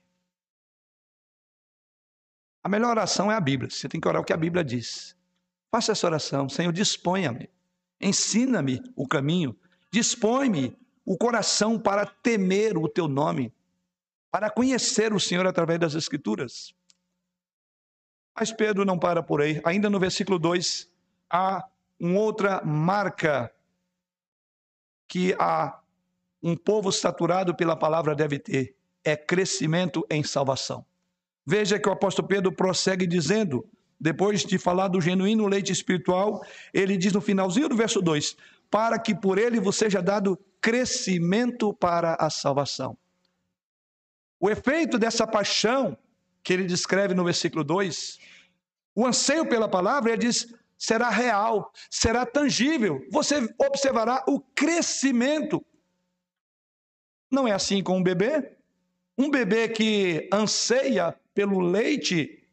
A 2.63 2.69
melhor 2.69 2.91
oração 2.91 3.31
é 3.31 3.35
a 3.35 3.39
Bíblia. 3.39 3.69
Você 3.69 3.89
tem 3.89 3.99
que 3.99 4.07
orar 4.07 4.21
o 4.21 4.25
que 4.25 4.33
a 4.33 4.37
Bíblia 4.37 4.63
diz. 4.63 5.15
Faça 5.71 5.91
essa 5.91 6.07
oração. 6.07 6.47
Senhor, 6.47 6.71
disponha-me. 6.71 7.49
Ensina-me 7.99 8.81
o 8.95 9.07
caminho. 9.07 9.55
Dispõe-me 9.91 10.77
o 11.05 11.17
coração 11.17 11.79
para 11.79 12.05
temer 12.05 12.77
o 12.77 12.89
teu 12.89 13.07
nome, 13.07 13.53
para 14.31 14.49
conhecer 14.49 15.13
o 15.13 15.19
Senhor 15.19 15.45
através 15.45 15.79
das 15.79 15.93
Escrituras. 15.93 16.73
Mas 18.37 18.51
Pedro 18.51 18.83
não 18.83 18.99
para 18.99 19.23
por 19.23 19.41
aí. 19.41 19.61
Ainda 19.63 19.89
no 19.89 19.99
versículo 19.99 20.37
2, 20.37 20.89
há 21.29 21.65
uma 21.99 22.19
outra 22.19 22.61
marca 22.63 23.51
que 25.07 25.33
há 25.39 25.79
um 26.43 26.55
povo 26.55 26.91
saturado 26.91 27.55
pela 27.55 27.75
palavra 27.75 28.13
deve 28.13 28.37
ter: 28.37 28.75
é 29.03 29.15
crescimento 29.15 30.05
em 30.09 30.23
salvação. 30.23 30.85
Veja 31.45 31.79
que 31.79 31.87
o 31.87 31.91
apóstolo 31.91 32.27
Pedro 32.27 32.51
prossegue 32.51 33.07
dizendo, 33.07 33.65
depois 33.99 34.43
de 34.43 34.57
falar 34.57 34.89
do 34.89 34.99
genuíno 34.99 35.47
leite 35.47 35.71
espiritual, 35.71 36.43
ele 36.73 36.97
diz 36.97 37.13
no 37.13 37.21
finalzinho 37.21 37.69
do 37.69 37.77
verso 37.77 38.01
2: 38.01 38.35
Para 38.69 38.99
que 38.99 39.15
por 39.15 39.37
ele 39.37 39.59
vos 39.59 39.77
seja 39.77 40.01
dado 40.01 40.37
crescimento 40.59 41.73
para 41.73 42.15
a 42.19 42.29
salvação. 42.29 42.97
O 44.39 44.49
efeito 44.49 44.97
dessa 44.97 45.25
paixão 45.25 45.97
que 46.45 46.53
ele 46.53 46.63
descreve 46.63 47.15
no 47.15 47.25
versículo 47.25 47.63
2, 47.63 48.19
o 48.93 49.05
anseio 49.05 49.49
pela 49.49 49.67
palavra, 49.67 50.11
ele 50.11 50.21
diz, 50.21 50.53
será 50.77 51.09
real, 51.09 51.73
será 51.89 52.23
tangível. 52.23 53.03
Você 53.11 53.51
observará 53.57 54.23
o 54.27 54.39
crescimento. 54.39 55.65
Não 57.31 57.47
é 57.47 57.51
assim 57.51 57.81
com 57.81 57.97
um 57.97 58.03
bebê? 58.03 58.51
Um 59.17 59.31
bebê 59.31 59.67
que 59.67 60.29
anseia 60.31 61.19
pelo 61.33 61.59
leite, 61.59 62.47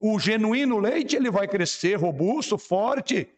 o 0.00 0.18
genuíno 0.18 0.78
leite, 0.78 1.14
ele 1.14 1.30
vai 1.30 1.46
crescer 1.46 1.94
robusto, 1.94 2.58
forte. 2.58 3.28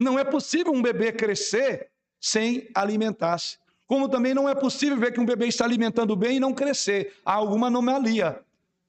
Não 0.00 0.18
é 0.18 0.24
possível 0.24 0.72
um 0.72 0.80
bebê 0.80 1.12
crescer 1.12 1.90
sem 2.18 2.70
alimentar-se. 2.74 3.58
Como 3.86 4.08
também 4.08 4.32
não 4.32 4.48
é 4.48 4.54
possível 4.54 4.96
ver 4.96 5.12
que 5.12 5.20
um 5.20 5.26
bebê 5.26 5.46
está 5.46 5.66
alimentando 5.66 6.16
bem 6.16 6.38
e 6.38 6.40
não 6.40 6.54
crescer. 6.54 7.14
Há 7.22 7.34
alguma 7.34 7.66
anomalia. 7.66 8.42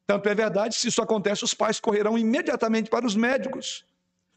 Tanto 0.08 0.30
é 0.30 0.36
verdade, 0.36 0.76
se 0.76 0.88
isso 0.88 1.02
acontece, 1.02 1.44
os 1.44 1.54
pais 1.54 1.80
correrão 1.80 2.18
imediatamente 2.18 2.90
para 2.90 3.06
os 3.06 3.16
médicos. 3.16 3.86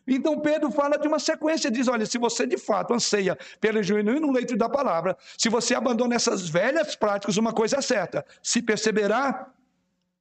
Então 0.07 0.41
Pedro 0.41 0.71
fala 0.71 0.97
de 0.97 1.07
uma 1.07 1.19
sequência, 1.19 1.71
diz: 1.71 1.87
olha, 1.87 2.07
se 2.07 2.17
você 2.17 2.47
de 2.47 2.57
fato 2.57 2.95
anseia 2.95 3.37
pelo 3.61 3.83
genuíno 3.83 4.33
leito 4.33 4.57
da 4.57 4.69
palavra, 4.69 5.17
se 5.37 5.51
você 5.51 5.75
abandona 5.75 6.15
essas 6.15 6.49
velhas 6.49 6.97
práticas, 6.97 7.37
uma 7.37 7.53
coisa 7.53 7.77
é 7.77 7.83
certa: 7.83 8.25
se 8.43 8.63
perceberá 8.63 9.53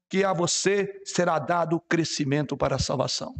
que 0.09 0.25
a 0.25 0.33
você 0.33 1.01
será 1.05 1.39
dado 1.39 1.79
crescimento 1.79 2.57
para 2.57 2.75
a 2.75 2.79
salvação. 2.79 3.33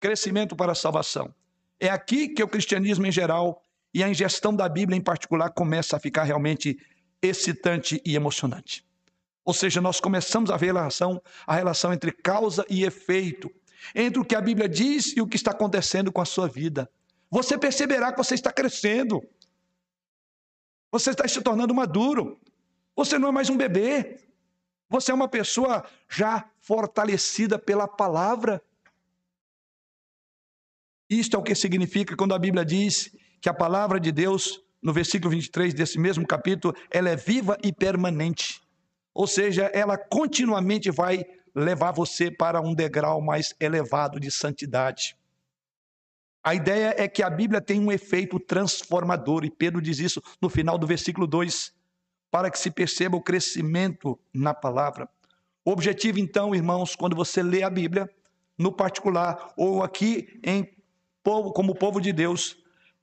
Crescimento 0.00 0.54
para 0.54 0.72
a 0.72 0.74
salvação. 0.76 1.34
É 1.80 1.88
aqui 1.88 2.28
que 2.28 2.42
o 2.42 2.48
cristianismo 2.48 3.06
em 3.06 3.12
geral 3.12 3.60
e 3.92 4.04
a 4.04 4.08
ingestão 4.08 4.54
da 4.54 4.68
Bíblia 4.68 4.96
em 4.96 5.02
particular 5.02 5.50
começa 5.50 5.96
a 5.96 6.00
ficar 6.00 6.22
realmente 6.24 6.78
excitante 7.20 8.00
e 8.04 8.14
emocionante. 8.14 8.84
Ou 9.44 9.52
seja, 9.52 9.80
nós 9.80 10.00
começamos 10.00 10.50
a 10.50 10.56
ver 10.56 10.70
a 10.70 10.72
relação, 10.72 11.22
a 11.46 11.54
relação 11.54 11.92
entre 11.92 12.10
causa 12.10 12.64
e 12.68 12.84
efeito, 12.84 13.50
entre 13.94 14.18
o 14.18 14.24
que 14.24 14.34
a 14.34 14.40
Bíblia 14.40 14.68
diz 14.68 15.14
e 15.16 15.20
o 15.20 15.26
que 15.26 15.36
está 15.36 15.50
acontecendo 15.50 16.10
com 16.10 16.20
a 16.20 16.24
sua 16.24 16.48
vida. 16.48 16.90
Você 17.30 17.58
perceberá 17.58 18.10
que 18.10 18.18
você 18.18 18.34
está 18.34 18.50
crescendo. 18.50 19.22
Você 20.90 21.10
está 21.10 21.26
se 21.28 21.42
tornando 21.42 21.74
maduro. 21.74 22.40
Você 22.96 23.18
não 23.18 23.28
é 23.28 23.32
mais 23.32 23.50
um 23.50 23.56
bebê. 23.56 24.20
Você 24.88 25.10
é 25.10 25.14
uma 25.14 25.28
pessoa 25.28 25.84
já 26.08 26.48
fortalecida 26.60 27.58
pela 27.58 27.86
palavra. 27.86 28.62
Isto 31.10 31.36
é 31.36 31.38
o 31.38 31.42
que 31.42 31.54
significa 31.54 32.16
quando 32.16 32.34
a 32.34 32.38
Bíblia 32.38 32.64
diz 32.64 33.14
que 33.40 33.48
a 33.48 33.54
palavra 33.54 34.00
de 34.00 34.10
Deus, 34.10 34.62
no 34.80 34.92
versículo 34.92 35.30
23 35.30 35.74
desse 35.74 35.98
mesmo 35.98 36.26
capítulo, 36.26 36.74
ela 36.90 37.10
é 37.10 37.16
viva 37.16 37.58
e 37.62 37.72
permanente. 37.72 38.63
Ou 39.14 39.26
seja, 39.26 39.70
ela 39.72 39.96
continuamente 39.96 40.90
vai 40.90 41.24
levar 41.54 41.92
você 41.92 42.30
para 42.30 42.60
um 42.60 42.74
degrau 42.74 43.20
mais 43.20 43.54
elevado 43.60 44.18
de 44.18 44.30
santidade. 44.30 45.16
A 46.42 46.54
ideia 46.54 46.94
é 46.98 47.06
que 47.06 47.22
a 47.22 47.30
Bíblia 47.30 47.60
tem 47.60 47.80
um 47.80 47.92
efeito 47.92 48.38
transformador, 48.40 49.44
e 49.44 49.50
Pedro 49.50 49.80
diz 49.80 49.98
isso 49.98 50.20
no 50.42 50.50
final 50.50 50.76
do 50.76 50.86
versículo 50.86 51.26
2, 51.26 51.72
para 52.30 52.50
que 52.50 52.58
se 52.58 52.70
perceba 52.70 53.16
o 53.16 53.22
crescimento 53.22 54.18
na 54.32 54.52
palavra. 54.52 55.08
O 55.64 55.70
objetivo, 55.70 56.18
então, 56.18 56.54
irmãos, 56.54 56.96
quando 56.96 57.16
você 57.16 57.42
lê 57.42 57.62
a 57.62 57.70
Bíblia, 57.70 58.10
no 58.58 58.72
particular, 58.72 59.54
ou 59.56 59.82
aqui 59.82 60.40
em 60.44 60.68
como 61.22 61.74
povo 61.74 62.00
de 62.00 62.12
Deus, 62.12 62.58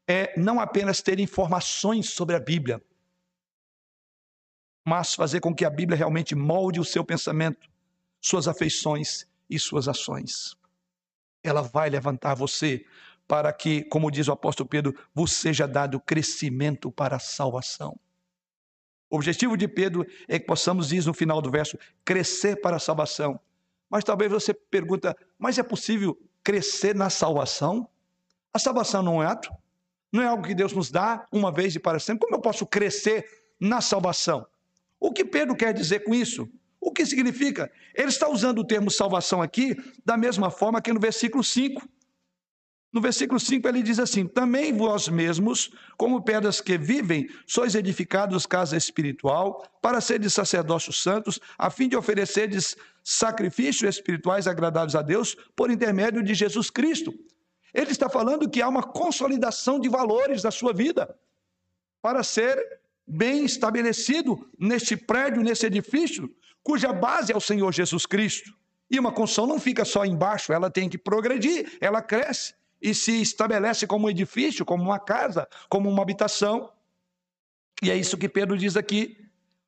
é 0.07 0.39
não 0.39 0.59
apenas 0.59 1.01
ter 1.01 1.20
informações 1.20 2.09
sobre 2.09 2.36
a 2.36 2.39
Bíblia, 2.39 2.80
mas 4.86 5.13
fazer 5.13 5.39
com 5.39 5.53
que 5.53 5.65
a 5.65 5.69
Bíblia 5.69 5.97
realmente 5.97 6.36
molde 6.36 6.79
o 6.79 6.86
seu 6.86 7.03
pensamento, 7.03 7.69
suas 8.19 8.47
afeições 8.47 9.27
e 9.49 9.59
suas 9.59 9.88
ações. 9.88 10.55
ela 11.43 11.61
vai 11.61 11.89
levantar 11.89 12.36
você 12.36 12.86
para 13.27 13.51
que, 13.51 13.84
como 13.86 14.11
diz 14.11 14.27
o 14.27 14.32
apóstolo 14.32 14.69
Pedro, 14.69 14.95
vos 15.13 15.32
seja 15.32 15.67
dado 15.67 15.99
crescimento 15.99 16.91
para 16.91 17.15
a 17.15 17.19
salvação. 17.19 17.97
O 19.09 19.15
objetivo 19.15 19.57
de 19.57 19.67
Pedro 19.67 20.05
é 20.27 20.38
que 20.38 20.45
possamos, 20.45 20.89
diz 20.89 21.05
no 21.05 21.13
final 21.13 21.41
do 21.41 21.49
verso, 21.49 21.77
crescer 22.05 22.61
para 22.61 22.75
a 22.75 22.79
salvação. 22.79 23.39
Mas 23.89 24.03
talvez 24.03 24.32
você 24.32 24.53
pergunta, 24.53 25.17
mas 25.38 25.57
é 25.57 25.63
possível 25.63 26.17
crescer 26.43 26.95
na 26.95 27.09
salvação? 27.09 27.89
A 28.53 28.59
salvação 28.59 29.01
não 29.01 29.23
é 29.23 29.27
ato? 29.27 29.51
Não 30.11 30.21
é 30.21 30.27
algo 30.27 30.43
que 30.43 30.53
Deus 30.53 30.73
nos 30.73 30.91
dá 30.91 31.25
uma 31.32 31.51
vez 31.51 31.75
e 31.75 31.79
para 31.79 31.99
sempre? 31.99 32.25
Como 32.25 32.36
eu 32.36 32.41
posso 32.41 32.65
crescer 32.65 33.25
na 33.59 33.82
salvação? 33.82 34.45
O 35.02 35.12
que 35.12 35.26
Pedro 35.26 35.56
quer 35.56 35.74
dizer 35.74 36.02
com 36.02 36.14
isso? 36.14 36.47
O 36.80 36.91
que 36.91 37.04
significa? 37.08 37.72
Ele 37.95 38.10
está 38.10 38.30
usando 38.30 38.60
o 38.60 38.64
termo 38.64 38.91
salvação 38.91 39.41
aqui 39.41 39.76
da 40.06 40.16
mesma 40.16 40.52
forma 40.52 40.80
que 40.80 40.93
no 40.93 40.99
versículo 40.99 41.43
5. 41.43 41.82
No 42.93 43.02
versículo 43.02 43.39
5 43.39 43.68
ele 43.68 43.82
diz 43.82 43.97
assim: 43.97 44.28
Também 44.28 44.72
vós 44.72 45.08
mesmos, 45.08 45.72
como 45.97 46.22
pedras 46.22 46.62
que 46.62 46.78
vivem, 46.78 47.28
sois 47.47 47.74
edificados 47.74 48.45
casa 48.45 48.78
espiritual, 48.78 49.66
para 49.82 49.99
seres 50.02 50.34
sacerdócios 50.34 51.02
santos, 51.02 51.39
a 51.58 51.72
fim 51.72 51.89
de 51.89 51.97
oferecerdes 51.97 52.76
sacrifícios 53.04 53.95
espirituais 53.95 54.45
agradáveis 54.45 54.93
a 54.93 55.02
Deus 55.02 55.36
por 55.56 55.72
intermédio 55.72 56.22
de 56.22 56.36
Jesus 56.36 56.70
Cristo. 56.70 57.12
Ele 57.74 57.91
está 57.91 58.08
falando 58.08 58.49
que 58.49 58.62
há 58.62 58.68
uma 58.68 58.84
consolidação 58.84 59.80
de 59.80 59.89
valores 59.89 60.43
da 60.43 60.52
sua 60.52 60.74
vida 60.74 61.18
para 62.02 62.22
ser 62.22 62.80
bem 63.12 63.43
estabelecido 63.43 64.49
neste 64.57 64.95
prédio, 64.95 65.43
nesse 65.43 65.66
edifício, 65.66 66.34
cuja 66.64 66.93
base 66.93 67.34
é 67.34 67.36
o 67.36 67.41
Senhor 67.41 67.72
Jesus 67.74 68.05
Cristo. 68.05 68.53
E 68.89 68.97
uma 68.97 69.12
construção 69.12 69.45
não 69.45 69.59
fica 69.59 69.84
só 69.84 70.05
embaixo, 70.05 70.53
ela 70.53 70.70
tem 70.70 70.88
que 70.88 70.97
progredir, 70.97 71.78
ela 71.82 72.01
cresce 72.01 72.53
e 72.82 72.95
se 72.95 73.22
estabelece 73.22 73.86
como 73.86 74.07
um 74.07 74.09
edifício, 74.09 74.66
como 74.66 74.84
uma 74.84 74.97
casa, 74.97 75.47
como 75.70 75.89
uma 75.89 76.01
habitação. 76.01 76.72
E 77.84 77.91
é 77.91 77.97
isso 77.97 78.18
que 78.18 78.30
Pedro 78.30 78.57
diz 78.57 78.78
aqui. 78.78 79.18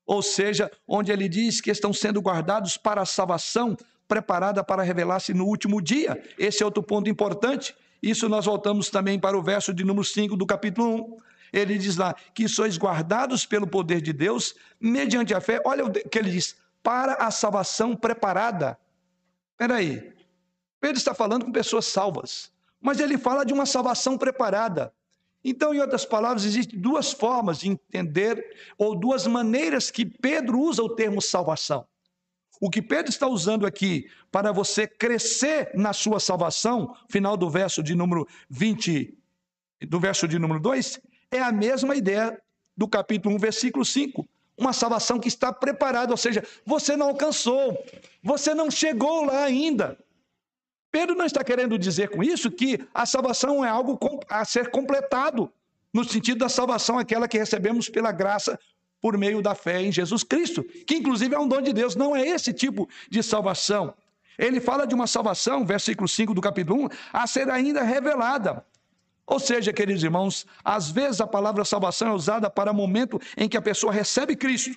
Ou 0.05 0.21
seja, 0.21 0.71
onde 0.87 1.11
ele 1.11 1.27
diz 1.27 1.61
que 1.61 1.69
estão 1.69 1.93
sendo 1.93 2.21
guardados 2.21 2.77
para 2.77 3.01
a 3.01 3.05
salvação, 3.05 3.77
preparada 4.07 4.63
para 4.63 4.83
revelar-se 4.83 5.33
no 5.33 5.45
último 5.45 5.81
dia. 5.81 6.21
Esse 6.37 6.63
é 6.63 6.65
outro 6.65 6.83
ponto 6.83 7.09
importante. 7.09 7.75
Isso 8.01 8.27
nós 8.27 8.45
voltamos 8.45 8.89
também 8.89 9.19
para 9.19 9.37
o 9.37 9.43
verso 9.43 9.73
de 9.73 9.83
número 9.83 10.03
5 10.03 10.35
do 10.35 10.45
capítulo 10.45 11.17
1. 11.17 11.32
Ele 11.53 11.77
diz 11.77 11.95
lá 11.95 12.13
que 12.33 12.49
sois 12.49 12.77
guardados 12.77 13.45
pelo 13.45 13.67
poder 13.67 14.01
de 14.01 14.11
Deus 14.11 14.55
mediante 14.81 15.33
a 15.33 15.39
fé. 15.39 15.61
Olha 15.63 15.85
o 15.85 15.91
que 15.91 16.17
ele 16.17 16.31
diz: 16.31 16.57
para 16.81 17.13
a 17.13 17.31
salvação 17.31 17.95
preparada. 17.95 18.77
Espera 19.51 19.75
aí. 19.75 20.11
Pedro 20.81 20.97
está 20.97 21.13
falando 21.13 21.45
com 21.45 21.51
pessoas 21.51 21.85
salvas 21.85 22.51
mas 22.83 22.99
ele 22.99 23.17
fala 23.17 23.45
de 23.45 23.53
uma 23.53 23.65
salvação 23.65 24.17
preparada. 24.17 24.93
Então, 25.41 25.73
em 25.73 25.79
outras 25.79 26.05
palavras, 26.05 26.43
existem 26.43 26.77
duas 26.77 27.13
formas 27.13 27.59
de 27.59 27.69
entender, 27.69 28.45
ou 28.77 28.93
duas 28.93 29.25
maneiras 29.25 29.89
que 29.89 30.05
Pedro 30.05 30.59
usa 30.59 30.83
o 30.83 30.89
termo 30.89 31.21
salvação. 31.21 31.87
O 32.59 32.69
que 32.69 32.81
Pedro 32.81 33.09
está 33.09 33.25
usando 33.25 33.65
aqui 33.65 34.09
para 34.29 34.51
você 34.51 34.85
crescer 34.85 35.71
na 35.73 35.93
sua 35.93 36.19
salvação, 36.19 36.93
final 37.09 37.37
do 37.37 37.49
verso 37.49 37.81
de 37.81 37.95
número 37.95 38.27
20, 38.49 39.17
do 39.87 39.99
verso 39.99 40.27
de 40.27 40.37
número 40.37 40.59
2, 40.59 40.99
é 41.33 41.41
a 41.41 41.51
mesma 41.51 41.95
ideia 41.95 42.39
do 42.77 42.87
capítulo 42.87 43.35
1, 43.35 43.39
versículo 43.39 43.83
5. 43.83 44.27
Uma 44.57 44.71
salvação 44.71 45.19
que 45.19 45.27
está 45.27 45.51
preparada, 45.51 46.11
ou 46.11 46.17
seja, 46.17 46.43
você 46.65 46.95
não 46.95 47.07
alcançou, 47.07 47.77
você 48.21 48.53
não 48.53 48.69
chegou 48.69 49.25
lá 49.25 49.43
ainda. 49.43 49.97
Pedro 50.91 51.15
não 51.15 51.25
está 51.25 51.43
querendo 51.43 51.77
dizer 51.77 52.09
com 52.09 52.23
isso 52.23 52.51
que 52.51 52.79
a 52.93 53.05
salvação 53.05 53.65
é 53.65 53.69
algo 53.69 53.99
a 54.29 54.45
ser 54.45 54.69
completado, 54.69 55.51
no 55.91 56.03
sentido 56.03 56.39
da 56.39 56.49
salvação 56.49 56.99
aquela 56.99 57.27
que 57.27 57.37
recebemos 57.37 57.89
pela 57.89 58.11
graça 58.11 58.59
por 59.01 59.17
meio 59.17 59.41
da 59.41 59.55
fé 59.55 59.81
em 59.81 59.91
Jesus 59.91 60.23
Cristo, 60.23 60.63
que 60.63 60.95
inclusive 60.95 61.33
é 61.33 61.39
um 61.39 61.47
dom 61.47 61.61
de 61.61 61.73
Deus, 61.73 61.95
não 61.95 62.15
é 62.15 62.21
esse 62.27 62.53
tipo 62.53 62.87
de 63.09 63.23
salvação. 63.23 63.93
Ele 64.37 64.61
fala 64.61 64.85
de 64.85 64.95
uma 64.95 65.07
salvação, 65.07 65.65
versículo 65.65 66.07
5 66.07 66.33
do 66.33 66.41
capítulo 66.41 66.85
1, 66.85 66.89
a 67.11 67.27
ser 67.27 67.49
ainda 67.49 67.83
revelada. 67.83 68.63
Ou 69.25 69.39
seja, 69.39 69.71
queridos 69.71 70.03
irmãos, 70.03 70.45
às 70.63 70.91
vezes 70.91 71.21
a 71.21 71.27
palavra 71.27 71.63
salvação 71.63 72.09
é 72.09 72.13
usada 72.13 72.49
para 72.49 72.71
o 72.71 72.75
momento 72.75 73.19
em 73.37 73.47
que 73.47 73.57
a 73.57 73.61
pessoa 73.61 73.93
recebe 73.93 74.35
Cristo. 74.35 74.71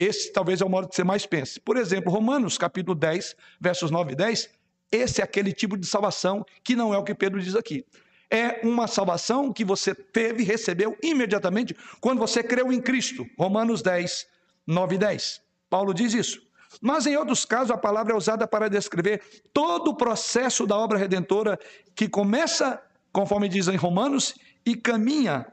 Esse 0.00 0.32
talvez 0.32 0.60
é 0.60 0.64
o 0.64 0.68
modo 0.68 0.88
que 0.88 0.94
você 0.94 1.04
mais 1.04 1.26
pense. 1.26 1.60
Por 1.60 1.76
exemplo, 1.76 2.12
Romanos 2.12 2.56
capítulo 2.56 2.94
10, 2.94 3.36
versos 3.60 3.90
9 3.90 4.12
e 4.12 4.16
10, 4.16 4.50
esse 4.90 5.20
é 5.20 5.24
aquele 5.24 5.52
tipo 5.52 5.76
de 5.76 5.86
salvação 5.86 6.46
que 6.62 6.74
não 6.74 6.94
é 6.94 6.98
o 6.98 7.04
que 7.04 7.14
Pedro 7.14 7.40
diz 7.40 7.54
aqui. 7.54 7.84
É 8.30 8.60
uma 8.62 8.86
salvação 8.86 9.52
que 9.52 9.64
você 9.64 9.94
teve, 9.94 10.42
recebeu 10.42 10.96
imediatamente 11.02 11.74
quando 12.00 12.18
você 12.18 12.42
creu 12.42 12.72
em 12.72 12.80
Cristo. 12.80 13.26
Romanos 13.38 13.82
10, 13.82 14.26
9 14.66 14.94
e 14.94 14.98
10. 14.98 15.42
Paulo 15.68 15.92
diz 15.92 16.14
isso. 16.14 16.48
Mas 16.80 17.06
em 17.06 17.16
outros 17.16 17.44
casos, 17.44 17.70
a 17.70 17.78
palavra 17.78 18.12
é 18.12 18.16
usada 18.16 18.46
para 18.46 18.68
descrever 18.68 19.22
todo 19.52 19.88
o 19.88 19.96
processo 19.96 20.66
da 20.66 20.76
obra 20.76 20.98
redentora 20.98 21.58
que 21.94 22.08
começa, 22.08 22.80
conforme 23.18 23.48
diz 23.48 23.66
em 23.66 23.74
Romanos, 23.74 24.36
e 24.64 24.76
caminha 24.76 25.44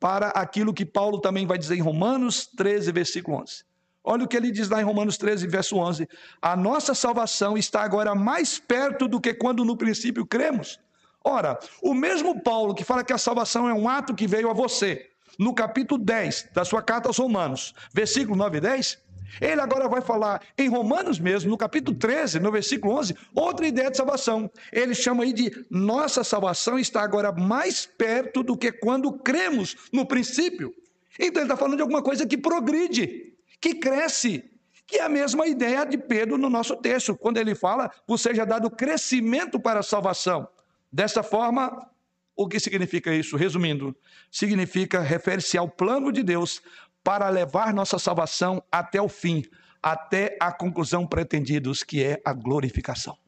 para 0.00 0.30
aquilo 0.30 0.74
que 0.74 0.84
Paulo 0.84 1.20
também 1.20 1.46
vai 1.46 1.56
dizer 1.56 1.76
em 1.76 1.80
Romanos 1.80 2.48
13, 2.48 2.90
versículo 2.90 3.40
11. 3.40 3.62
Olha 4.02 4.24
o 4.24 4.26
que 4.26 4.36
ele 4.36 4.50
diz 4.50 4.68
lá 4.68 4.80
em 4.80 4.84
Romanos 4.84 5.16
13, 5.16 5.46
verso 5.46 5.76
11: 5.76 6.08
A 6.40 6.56
nossa 6.56 6.96
salvação 6.96 7.56
está 7.56 7.82
agora 7.82 8.12
mais 8.12 8.58
perto 8.58 9.06
do 9.06 9.20
que 9.20 9.32
quando 9.32 9.64
no 9.64 9.76
princípio 9.76 10.26
cremos. 10.26 10.80
Ora, 11.22 11.56
o 11.80 11.94
mesmo 11.94 12.40
Paulo 12.40 12.74
que 12.74 12.82
fala 12.82 13.04
que 13.04 13.12
a 13.12 13.18
salvação 13.18 13.68
é 13.68 13.72
um 13.72 13.88
ato 13.88 14.16
que 14.16 14.26
veio 14.26 14.50
a 14.50 14.52
você, 14.52 15.08
no 15.38 15.54
capítulo 15.54 16.02
10 16.02 16.48
da 16.52 16.64
sua 16.64 16.82
carta 16.82 17.08
aos 17.08 17.18
Romanos, 17.18 17.72
versículo 17.94 18.36
9 18.36 18.58
e 18.58 18.60
10, 18.60 18.98
ele 19.40 19.60
agora 19.60 19.88
vai 19.88 20.00
falar 20.00 20.42
em 20.58 20.68
Romanos 20.68 21.18
mesmo, 21.18 21.50
no 21.50 21.56
capítulo 21.56 21.96
13, 21.96 22.38
no 22.40 22.52
versículo 22.52 22.94
11, 22.94 23.16
outra 23.34 23.66
ideia 23.66 23.90
de 23.90 23.96
salvação. 23.96 24.50
Ele 24.72 24.94
chama 24.94 25.24
aí 25.24 25.32
de 25.32 25.64
nossa 25.70 26.22
salvação 26.22 26.78
está 26.78 27.02
agora 27.02 27.32
mais 27.32 27.86
perto 27.86 28.42
do 28.42 28.56
que 28.56 28.70
quando 28.70 29.12
cremos 29.12 29.76
no 29.92 30.06
princípio. 30.06 30.74
Então 31.18 31.42
ele 31.42 31.50
está 31.50 31.56
falando 31.56 31.76
de 31.76 31.82
alguma 31.82 32.02
coisa 32.02 32.26
que 32.26 32.36
progride 32.36 33.32
que 33.62 33.76
cresce, 33.76 34.44
que 34.86 34.96
é 34.96 35.02
a 35.02 35.08
mesma 35.08 35.46
ideia 35.46 35.86
de 35.86 35.96
Pedro 35.96 36.36
no 36.36 36.50
nosso 36.50 36.76
texto, 36.76 37.16
quando 37.16 37.38
ele 37.38 37.54
fala, 37.54 37.88
por 38.04 38.18
seja 38.18 38.44
dado 38.44 38.68
crescimento 38.68 39.58
para 39.60 39.80
a 39.80 39.84
salvação. 39.84 40.48
Dessa 40.90 41.22
forma, 41.22 41.88
o 42.34 42.48
que 42.48 42.58
significa 42.58 43.14
isso? 43.14 43.36
Resumindo, 43.36 43.96
significa, 44.30 45.00
refere-se 45.00 45.56
ao 45.56 45.68
plano 45.68 46.10
de 46.10 46.24
Deus 46.24 46.60
para 47.02 47.28
levar 47.28 47.74
nossa 47.74 47.98
salvação 47.98 48.62
até 48.70 49.00
o 49.00 49.08
fim, 49.08 49.42
até 49.82 50.36
a 50.40 50.52
conclusão 50.52 51.06
pretendidos, 51.06 51.82
que 51.82 52.02
é 52.02 52.20
a 52.24 52.32
glorificação. 52.32 53.18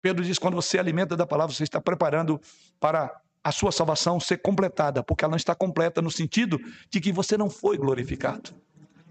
Pedro 0.00 0.24
diz: 0.24 0.38
quando 0.38 0.54
você 0.54 0.78
alimenta 0.78 1.16
da 1.16 1.26
palavra, 1.26 1.54
você 1.54 1.64
está 1.64 1.80
preparando 1.80 2.40
para 2.78 3.20
a 3.42 3.52
sua 3.52 3.70
salvação 3.70 4.18
ser 4.18 4.38
completada, 4.38 5.02
porque 5.02 5.24
ela 5.24 5.32
não 5.32 5.36
está 5.36 5.54
completa 5.54 6.02
no 6.02 6.10
sentido 6.10 6.58
de 6.90 7.00
que 7.00 7.12
você 7.12 7.36
não 7.36 7.50
foi 7.50 7.76
glorificado. 7.76 8.54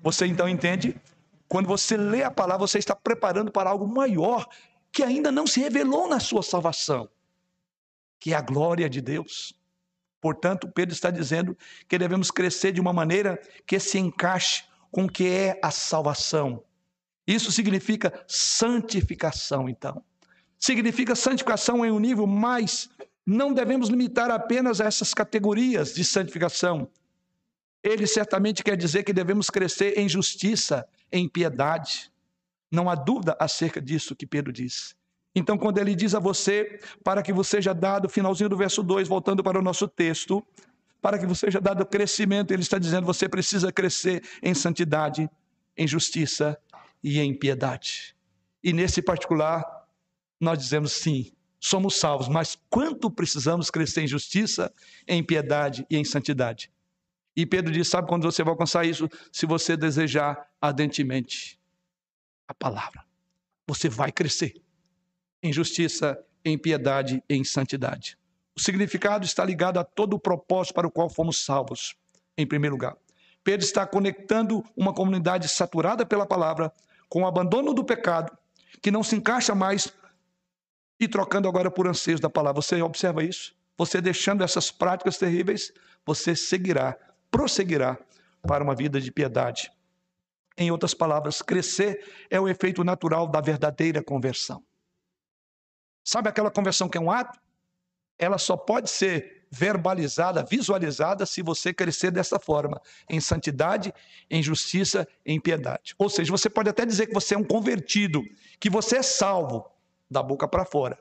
Você 0.01 0.25
então 0.25 0.47
entende? 0.47 0.99
Quando 1.47 1.67
você 1.67 1.95
lê 1.95 2.23
a 2.23 2.31
palavra, 2.31 2.67
você 2.67 2.79
está 2.79 2.95
preparando 2.95 3.51
para 3.51 3.69
algo 3.69 3.87
maior 3.87 4.47
que 4.91 5.03
ainda 5.03 5.31
não 5.31 5.45
se 5.45 5.59
revelou 5.59 6.07
na 6.07 6.19
sua 6.19 6.41
salvação, 6.41 7.09
que 8.19 8.33
é 8.33 8.35
a 8.35 8.41
glória 8.41 8.89
de 8.89 9.01
Deus. 9.01 9.53
Portanto, 10.25 10.67
Pedro 10.67 10.91
está 10.91 11.11
dizendo 11.11 11.55
que 11.87 11.99
devemos 11.99 12.31
crescer 12.31 12.71
de 12.71 12.81
uma 12.81 12.91
maneira 12.91 13.39
que 13.63 13.79
se 13.79 13.99
encaixe 13.99 14.63
com 14.89 15.05
o 15.05 15.07
que 15.07 15.27
é 15.27 15.59
a 15.61 15.69
salvação. 15.69 16.63
Isso 17.27 17.51
significa 17.51 18.11
santificação, 18.27 19.69
então. 19.69 20.03
Significa 20.57 21.15
santificação 21.15 21.85
em 21.85 21.91
um 21.91 21.99
nível 21.99 22.25
mais 22.25 22.89
não 23.23 23.53
devemos 23.53 23.87
limitar 23.87 24.31
apenas 24.31 24.81
a 24.81 24.85
essas 24.85 25.13
categorias 25.13 25.93
de 25.93 26.03
santificação. 26.03 26.89
Ele 27.83 28.07
certamente 28.07 28.63
quer 28.63 28.75
dizer 28.75 29.03
que 29.03 29.13
devemos 29.13 29.51
crescer 29.51 29.95
em 29.95 30.09
justiça, 30.09 30.87
em 31.11 31.29
piedade. 31.29 32.11
Não 32.71 32.89
há 32.89 32.95
dúvida 32.95 33.37
acerca 33.39 33.79
disso 33.79 34.15
que 34.15 34.25
Pedro 34.25 34.51
diz. 34.51 34.95
Então, 35.35 35.57
quando 35.57 35.77
ele 35.79 35.93
diz 35.93 36.15
a 36.15 36.19
você, 36.19 36.79
para 37.03 37.21
que 37.21 37.33
você 37.33 37.57
seja 37.57 37.73
dado, 37.73 38.07
finalzinho 38.07 38.49
do 38.49 38.55
verso 38.55 38.81
2, 38.81 39.07
voltando 39.07 39.43
para 39.43 39.59
o 39.59 39.61
nosso 39.61 39.85
texto, 39.85 40.41
para 41.01 41.19
que 41.19 41.25
você 41.25 41.47
seja 41.47 41.59
dado 41.59 41.85
crescimento, 41.85 42.51
ele 42.51 42.61
está 42.61 42.79
dizendo 42.79 43.05
você 43.05 43.27
precisa 43.27 43.71
crescer 43.71 44.23
em 44.41 44.53
santidade, 44.53 45.29
em 45.77 45.85
justiça 45.85 46.57
e 47.03 47.19
em 47.19 47.37
piedade. 47.37 48.15
E 48.63 48.71
nesse 48.71 49.01
particular, 49.01 49.63
nós 50.39 50.57
dizemos 50.57 50.93
sim, 50.93 51.31
somos 51.59 51.97
salvos, 51.97 52.29
mas 52.29 52.57
quanto 52.69 53.11
precisamos 53.11 53.69
crescer 53.69 54.03
em 54.03 54.07
justiça, 54.07 54.73
em 55.05 55.21
piedade 55.21 55.85
e 55.89 55.97
em 55.97 56.05
santidade. 56.05 56.71
E 57.35 57.45
Pedro 57.45 57.73
diz: 57.73 57.89
sabe 57.89 58.07
quando 58.07 58.23
você 58.23 58.41
vai 58.41 58.53
alcançar 58.53 58.85
isso? 58.85 59.09
Se 59.31 59.45
você 59.45 59.75
desejar 59.75 60.47
ardentemente 60.61 61.59
a 62.47 62.53
palavra. 62.53 63.03
você 63.67 63.89
vai 63.89 64.11
crescer 64.11 64.64
em 65.45 65.53
justiça, 65.53 66.17
em 66.43 66.57
piedade 66.57 67.23
em 67.29 67.43
santidade. 67.43 68.17
O 68.55 68.59
significado 68.59 69.25
está 69.25 69.45
ligado 69.45 69.79
a 69.79 69.83
todo 69.83 70.15
o 70.15 70.19
propósito 70.19 70.73
para 70.73 70.87
o 70.87 70.91
qual 70.91 71.07
fomos 71.07 71.43
salvos, 71.45 71.95
em 72.35 72.47
primeiro 72.47 72.75
lugar. 72.75 72.97
Pedro 73.43 73.63
está 73.63 73.85
conectando 73.85 74.63
uma 74.75 74.91
comunidade 74.91 75.47
saturada 75.47 76.03
pela 76.03 76.25
palavra 76.25 76.73
com 77.07 77.21
o 77.21 77.27
abandono 77.27 77.73
do 77.73 77.83
pecado, 77.83 78.35
que 78.81 78.89
não 78.89 79.03
se 79.03 79.15
encaixa 79.15 79.53
mais, 79.53 79.93
e 80.99 81.07
trocando 81.07 81.47
agora 81.47 81.69
por 81.69 81.87
anseios 81.87 82.19
da 82.19 82.29
palavra. 82.29 82.61
Você 82.61 82.81
observa 82.81 83.23
isso? 83.23 83.55
Você 83.77 84.01
deixando 84.01 84.43
essas 84.43 84.71
práticas 84.71 85.17
terríveis, 85.17 85.71
você 86.03 86.35
seguirá, 86.35 86.97
prosseguirá 87.29 87.99
para 88.41 88.63
uma 88.63 88.73
vida 88.73 88.99
de 88.99 89.11
piedade. 89.11 89.71
Em 90.57 90.71
outras 90.71 90.93
palavras, 90.93 91.41
crescer 91.41 92.03
é 92.31 92.39
o 92.39 92.47
efeito 92.47 92.83
natural 92.83 93.27
da 93.27 93.41
verdadeira 93.41 94.01
conversão. 94.01 94.63
Sabe 96.05 96.29
aquela 96.29 96.51
conversão 96.51 96.87
que 96.87 96.99
é 96.99 97.01
um 97.01 97.09
ato? 97.09 97.39
Ela 98.17 98.37
só 98.37 98.55
pode 98.55 98.91
ser 98.91 99.47
verbalizada, 99.49 100.43
visualizada, 100.43 101.25
se 101.25 101.41
você 101.41 101.73
crescer 101.73 102.11
dessa 102.11 102.39
forma, 102.39 102.79
em 103.09 103.19
santidade, 103.19 103.91
em 104.29 104.43
justiça, 104.43 105.07
em 105.25 105.39
piedade. 105.39 105.95
Ou 105.97 106.07
seja, 106.07 106.31
você 106.31 106.49
pode 106.49 106.69
até 106.69 106.85
dizer 106.85 107.07
que 107.07 107.13
você 107.13 107.33
é 107.33 107.37
um 107.37 107.43
convertido, 107.43 108.21
que 108.59 108.69
você 108.69 108.97
é 108.97 109.01
salvo 109.01 109.65
da 110.09 110.21
boca 110.21 110.47
para 110.47 110.63
fora. 110.63 110.99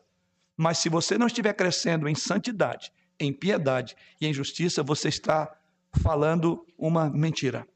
Mas 0.56 0.78
se 0.78 0.88
você 0.88 1.18
não 1.18 1.26
estiver 1.26 1.52
crescendo 1.52 2.08
em 2.08 2.14
santidade, 2.14 2.90
em 3.20 3.32
piedade 3.32 3.94
e 4.20 4.26
em 4.26 4.32
justiça, 4.32 4.82
você 4.82 5.08
está 5.08 5.54
falando 6.02 6.64
uma 6.78 7.10
mentira. 7.10 7.66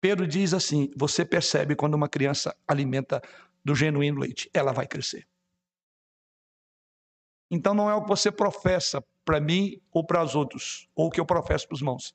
Pedro 0.00 0.26
diz 0.26 0.54
assim: 0.54 0.90
você 0.96 1.24
percebe 1.24 1.76
quando 1.76 1.94
uma 1.94 2.08
criança 2.08 2.56
alimenta 2.66 3.22
do 3.64 3.74
genuíno 3.74 4.18
leite, 4.18 4.50
ela 4.52 4.72
vai 4.72 4.86
crescer. 4.86 5.26
Então 7.50 7.74
não 7.74 7.90
é 7.90 7.94
o 7.94 8.02
que 8.02 8.08
você 8.08 8.30
professa 8.30 9.02
para 9.24 9.40
mim 9.40 9.80
ou 9.92 10.04
para 10.04 10.22
os 10.22 10.34
outros, 10.34 10.88
ou 10.94 11.08
o 11.08 11.10
que 11.10 11.20
eu 11.20 11.26
professo 11.26 11.66
para 11.66 11.74
os 11.74 11.80
irmãos, 11.80 12.14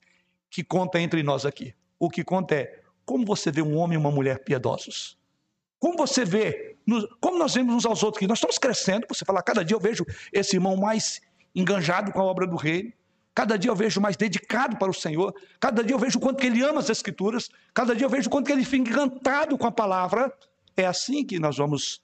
que 0.49 0.63
conta 0.63 0.99
entre 0.99 1.21
nós 1.23 1.45
aqui. 1.45 1.73
O 1.99 2.09
que 2.09 2.23
conta 2.23 2.55
é 2.55 2.81
como 3.05 3.25
você 3.25 3.51
vê 3.51 3.61
um 3.61 3.77
homem 3.77 3.95
e 3.95 3.99
uma 3.99 4.11
mulher 4.11 4.43
piedosos. 4.43 5.17
Como 5.79 5.97
você 5.97 6.25
vê, 6.25 6.77
como 7.19 7.37
nós 7.37 7.53
vemos 7.53 7.75
uns 7.75 7.85
aos 7.85 8.01
outros 8.01 8.19
aqui, 8.19 8.27
nós 8.27 8.37
estamos 8.37 8.57
crescendo, 8.57 9.05
você 9.07 9.25
fala, 9.25 9.43
cada 9.43 9.63
dia 9.63 9.75
eu 9.75 9.79
vejo 9.79 10.05
esse 10.31 10.55
irmão 10.55 10.75
mais 10.75 11.21
enganjado 11.53 12.11
com 12.11 12.21
a 12.21 12.23
obra 12.23 12.47
do 12.47 12.55
reino, 12.55 12.91
Cada 13.35 13.57
dia 13.57 13.69
eu 13.69 13.75
vejo 13.75 13.99
mais 13.99 14.15
dedicado 14.15 14.77
para 14.77 14.89
o 14.89 14.93
Senhor. 14.93 15.35
Cada 15.59 15.83
dia 15.83 15.93
eu 15.93 15.99
vejo 15.99 16.17
o 16.17 16.21
quanto 16.21 16.39
que 16.39 16.47
ele 16.47 16.63
ama 16.63 16.79
as 16.79 16.89
Escrituras. 16.89 17.49
Cada 17.73 17.93
dia 17.93 18.05
eu 18.05 18.09
vejo 18.09 18.29
o 18.29 18.31
quanto 18.31 18.45
que 18.45 18.53
ele 18.53 18.63
fica 18.63 18.89
encantado 18.89 19.57
com 19.57 19.67
a 19.67 19.71
palavra. 19.71 20.31
É 20.77 20.85
assim 20.85 21.25
que 21.25 21.37
nós 21.37 21.57
vamos 21.57 22.01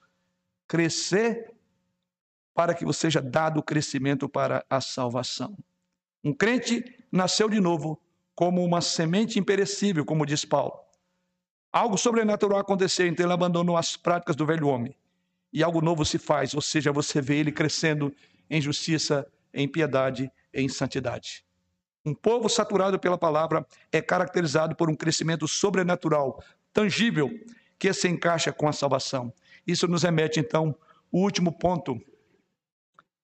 crescer 0.68 1.50
para 2.54 2.74
que 2.74 2.84
você 2.84 3.00
seja 3.02 3.20
dado 3.20 3.60
o 3.60 3.62
crescimento 3.62 4.28
para 4.28 4.64
a 4.68 4.80
salvação. 4.80 5.56
Um 6.22 6.32
crente 6.32 6.84
nasceu 7.10 7.48
de 7.48 7.60
novo 7.60 8.00
como 8.34 8.64
uma 8.64 8.80
semente 8.80 9.38
imperecível, 9.38 10.04
como 10.04 10.26
diz 10.26 10.44
Paulo. 10.44 10.74
Algo 11.72 11.96
sobrenatural 11.96 12.58
aconteceu, 12.58 13.06
então 13.06 13.24
ele 13.24 13.32
abandonou 13.32 13.76
as 13.76 13.96
práticas 13.96 14.36
do 14.36 14.44
velho 14.44 14.68
homem. 14.68 14.94
E 15.52 15.62
algo 15.62 15.80
novo 15.80 16.04
se 16.04 16.18
faz, 16.18 16.54
ou 16.54 16.60
seja, 16.60 16.92
você 16.92 17.20
vê 17.20 17.36
ele 17.36 17.52
crescendo 17.52 18.14
em 18.48 18.60
justiça, 18.60 19.26
em 19.52 19.68
piedade 19.68 20.30
em 20.52 20.68
santidade. 20.68 21.44
Um 22.04 22.14
povo 22.14 22.48
saturado 22.48 22.98
pela 22.98 23.16
palavra 23.16 23.66
é 23.90 24.02
caracterizado 24.02 24.74
por 24.74 24.90
um 24.90 24.94
crescimento 24.94 25.46
sobrenatural, 25.46 26.42
tangível, 26.72 27.30
que 27.78 27.92
se 27.92 28.08
encaixa 28.08 28.52
com 28.52 28.68
a 28.68 28.72
salvação. 28.72 29.32
Isso 29.66 29.86
nos 29.86 30.02
remete, 30.02 30.40
então, 30.40 30.74
o 31.10 31.20
último 31.20 31.52
ponto. 31.52 32.00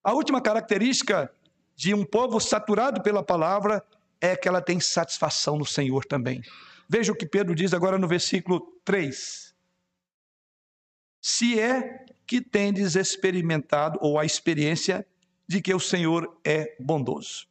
A 0.03 0.13
última 0.13 0.41
característica 0.41 1.31
de 1.75 1.95
um 1.95 2.05
povo 2.05 2.41
saturado 2.41 3.03
pela 3.03 3.23
palavra 3.23 3.85
é 4.21 4.37
que 4.37 4.49
ela 4.49 4.61
tem 4.61 4.81
satisfação 4.81 5.59
no 5.59 5.67
Senhor 5.67 6.05
também. 6.05 6.43
Veja 6.89 7.13
o 7.13 7.17
que 7.17 7.27
Pedro 7.27 7.55
diz 7.55 7.75
agora 7.75 7.99
no 7.99 8.09
versículo 8.09 8.61
3. 8.85 9.55
Se 11.21 11.61
é 11.61 12.07
que 12.27 12.41
tendes 12.41 12.95
experimentado, 12.95 13.99
ou 14.03 14.19
a 14.19 14.25
experiência 14.25 15.07
de 15.47 15.63
que 15.63 15.73
o 15.75 15.81
Senhor 15.81 16.39
é 16.45 16.77
bondoso. 16.79 17.47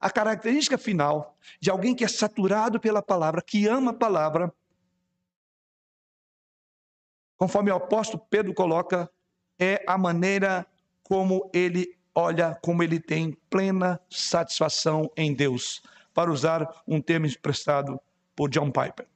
A 0.00 0.10
característica 0.10 0.76
final 0.76 1.36
de 1.60 1.70
alguém 1.70 1.94
que 1.94 2.04
é 2.04 2.08
saturado 2.08 2.80
pela 2.80 3.00
palavra, 3.00 3.40
que 3.40 3.68
ama 3.68 3.92
a 3.92 3.94
palavra, 3.94 4.52
conforme 7.36 7.70
o 7.70 7.76
apóstolo 7.76 8.24
Pedro 8.28 8.52
coloca, 8.52 9.10
é 9.58 9.84
a 9.86 9.96
maneira 9.96 10.66
como 11.12 11.50
ele 11.52 11.94
olha, 12.14 12.58
como 12.62 12.82
ele 12.82 12.98
tem 12.98 13.36
plena 13.50 14.00
satisfação 14.08 15.10
em 15.14 15.34
Deus, 15.34 15.82
para 16.14 16.32
usar 16.32 16.66
um 16.88 17.02
termo 17.02 17.26
emprestado 17.26 18.00
por 18.34 18.48
John 18.48 18.70
Piper. 18.70 19.06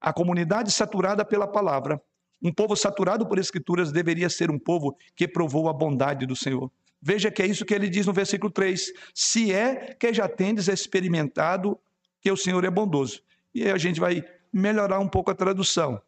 A 0.00 0.12
comunidade 0.12 0.72
saturada 0.72 1.24
pela 1.24 1.46
palavra 1.46 2.02
um 2.42 2.52
povo 2.52 2.74
saturado 2.74 3.24
por 3.24 3.38
escrituras 3.38 3.92
deveria 3.92 4.28
ser 4.28 4.50
um 4.50 4.58
povo 4.58 4.96
que 5.14 5.28
provou 5.28 5.68
a 5.68 5.72
bondade 5.72 6.26
do 6.26 6.34
Senhor. 6.34 6.72
Veja 7.00 7.30
que 7.30 7.40
é 7.40 7.46
isso 7.46 7.64
que 7.64 7.72
ele 7.72 7.88
diz 7.88 8.04
no 8.04 8.12
versículo 8.12 8.50
3: 8.50 8.92
Se 9.14 9.52
é 9.52 9.94
que 9.94 10.12
já 10.12 10.28
tendes 10.28 10.66
experimentado 10.66 11.78
que 12.20 12.32
o 12.32 12.36
Senhor 12.36 12.64
é 12.64 12.70
bondoso. 12.70 13.22
E 13.54 13.62
aí 13.62 13.70
a 13.70 13.78
gente 13.78 14.00
vai 14.00 14.24
melhorar 14.52 14.98
um 14.98 15.08
pouco 15.08 15.30
a 15.30 15.36
tradução. 15.36 16.02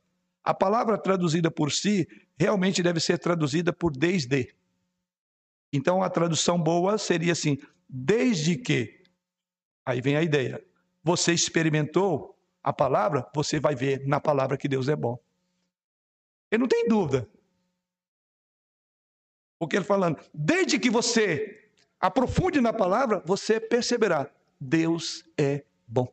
A 0.49 0.55
palavra 0.55 0.96
traduzida 0.96 1.51
por 1.51 1.70
si 1.70 2.09
realmente 2.38 2.82
deve 2.82 3.01
ser 3.01 3.18
traduzida 3.18 3.70
por 3.70 3.92
desde. 3.92 4.57
Então 5.70 6.03
a 6.03 6.09
tradução 6.09 6.59
boa 6.59 6.96
seria 6.96 7.32
assim: 7.32 7.59
desde 7.86 8.57
que. 8.57 9.03
Aí 9.84 10.01
vem 10.01 10.16
a 10.16 10.22
ideia. 10.22 10.64
Você 11.05 11.34
experimentou 11.34 12.34
a 12.62 12.72
palavra, 12.72 13.30
você 13.34 13.61
vai 13.61 13.74
ver 13.74 14.07
na 14.07 14.20
palavra 14.20 14.57
que 14.57 14.66
Deus 14.66 14.88
é 14.88 14.96
bom. 14.96 15.18
Ele 16.51 16.62
não 16.62 16.68
tem 16.68 16.88
dúvida. 16.88 17.28
Porque 19.59 19.76
ele 19.76 19.84
falando, 19.84 20.18
desde 20.32 20.78
que 20.78 20.88
você 20.88 21.70
aprofunde 22.01 22.59
na 22.59 22.72
palavra, 22.72 23.22
você 23.26 23.61
perceberá, 23.61 24.30
Deus 24.59 25.28
é 25.36 25.62
bom. 25.86 26.11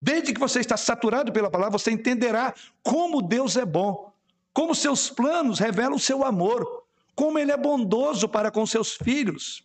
Desde 0.00 0.32
que 0.32 0.40
você 0.40 0.60
está 0.60 0.76
saturado 0.76 1.32
pela 1.32 1.50
palavra, 1.50 1.78
você 1.78 1.90
entenderá 1.90 2.54
como 2.82 3.20
Deus 3.20 3.56
é 3.56 3.66
bom, 3.66 4.12
como 4.52 4.74
seus 4.74 5.10
planos 5.10 5.58
revelam 5.58 5.94
o 5.94 5.98
seu 5.98 6.24
amor, 6.24 6.84
como 7.14 7.38
ele 7.38 7.52
é 7.52 7.56
bondoso 7.56 8.28
para 8.28 8.50
com 8.50 8.64
seus 8.64 8.94
filhos. 8.94 9.62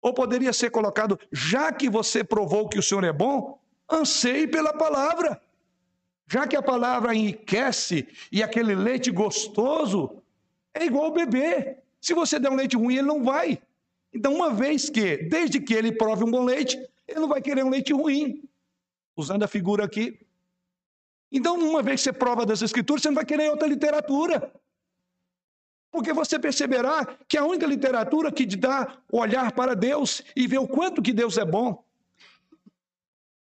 Ou 0.00 0.14
poderia 0.14 0.52
ser 0.52 0.70
colocado, 0.70 1.18
já 1.32 1.72
que 1.72 1.90
você 1.90 2.22
provou 2.22 2.68
que 2.68 2.78
o 2.78 2.82
Senhor 2.82 3.04
é 3.04 3.12
bom, 3.12 3.60
anseie 3.90 4.46
pela 4.46 4.72
palavra. 4.72 5.42
Já 6.26 6.46
que 6.46 6.56
a 6.56 6.62
palavra 6.62 7.14
enriquece 7.14 8.06
e 8.30 8.42
aquele 8.42 8.74
leite 8.74 9.10
gostoso 9.10 10.22
é 10.72 10.84
igual 10.84 11.10
bebê. 11.10 11.78
Se 12.00 12.14
você 12.14 12.38
der 12.38 12.50
um 12.50 12.54
leite 12.54 12.76
ruim, 12.76 12.94
ele 12.94 13.08
não 13.08 13.24
vai. 13.24 13.60
Então, 14.12 14.34
uma 14.34 14.52
vez 14.52 14.90
que, 14.90 15.16
desde 15.16 15.60
que 15.60 15.74
ele 15.74 15.92
prove 15.92 16.24
um 16.24 16.30
bom 16.30 16.44
leite, 16.44 16.76
ele 17.06 17.20
não 17.20 17.28
vai 17.28 17.40
querer 17.40 17.64
um 17.64 17.70
leite 17.70 17.92
ruim. 17.92 18.42
Usando 19.16 19.42
a 19.42 19.48
figura 19.48 19.84
aqui. 19.84 20.18
Então, 21.30 21.56
uma 21.58 21.82
vez 21.82 22.00
que 22.00 22.04
você 22.04 22.12
prova 22.12 22.44
das 22.44 22.62
Escrituras, 22.62 23.02
você 23.02 23.08
não 23.08 23.14
vai 23.14 23.24
querer 23.24 23.50
outra 23.50 23.68
literatura. 23.68 24.52
Porque 25.90 26.12
você 26.12 26.38
perceberá 26.38 27.04
que 27.28 27.36
a 27.36 27.44
única 27.44 27.66
literatura 27.66 28.32
que 28.32 28.46
te 28.46 28.56
dá 28.56 28.98
olhar 29.12 29.52
para 29.52 29.74
Deus 29.74 30.22
e 30.34 30.46
ver 30.46 30.58
o 30.58 30.68
quanto 30.68 31.02
que 31.02 31.12
Deus 31.12 31.38
é 31.38 31.44
bom 31.44 31.84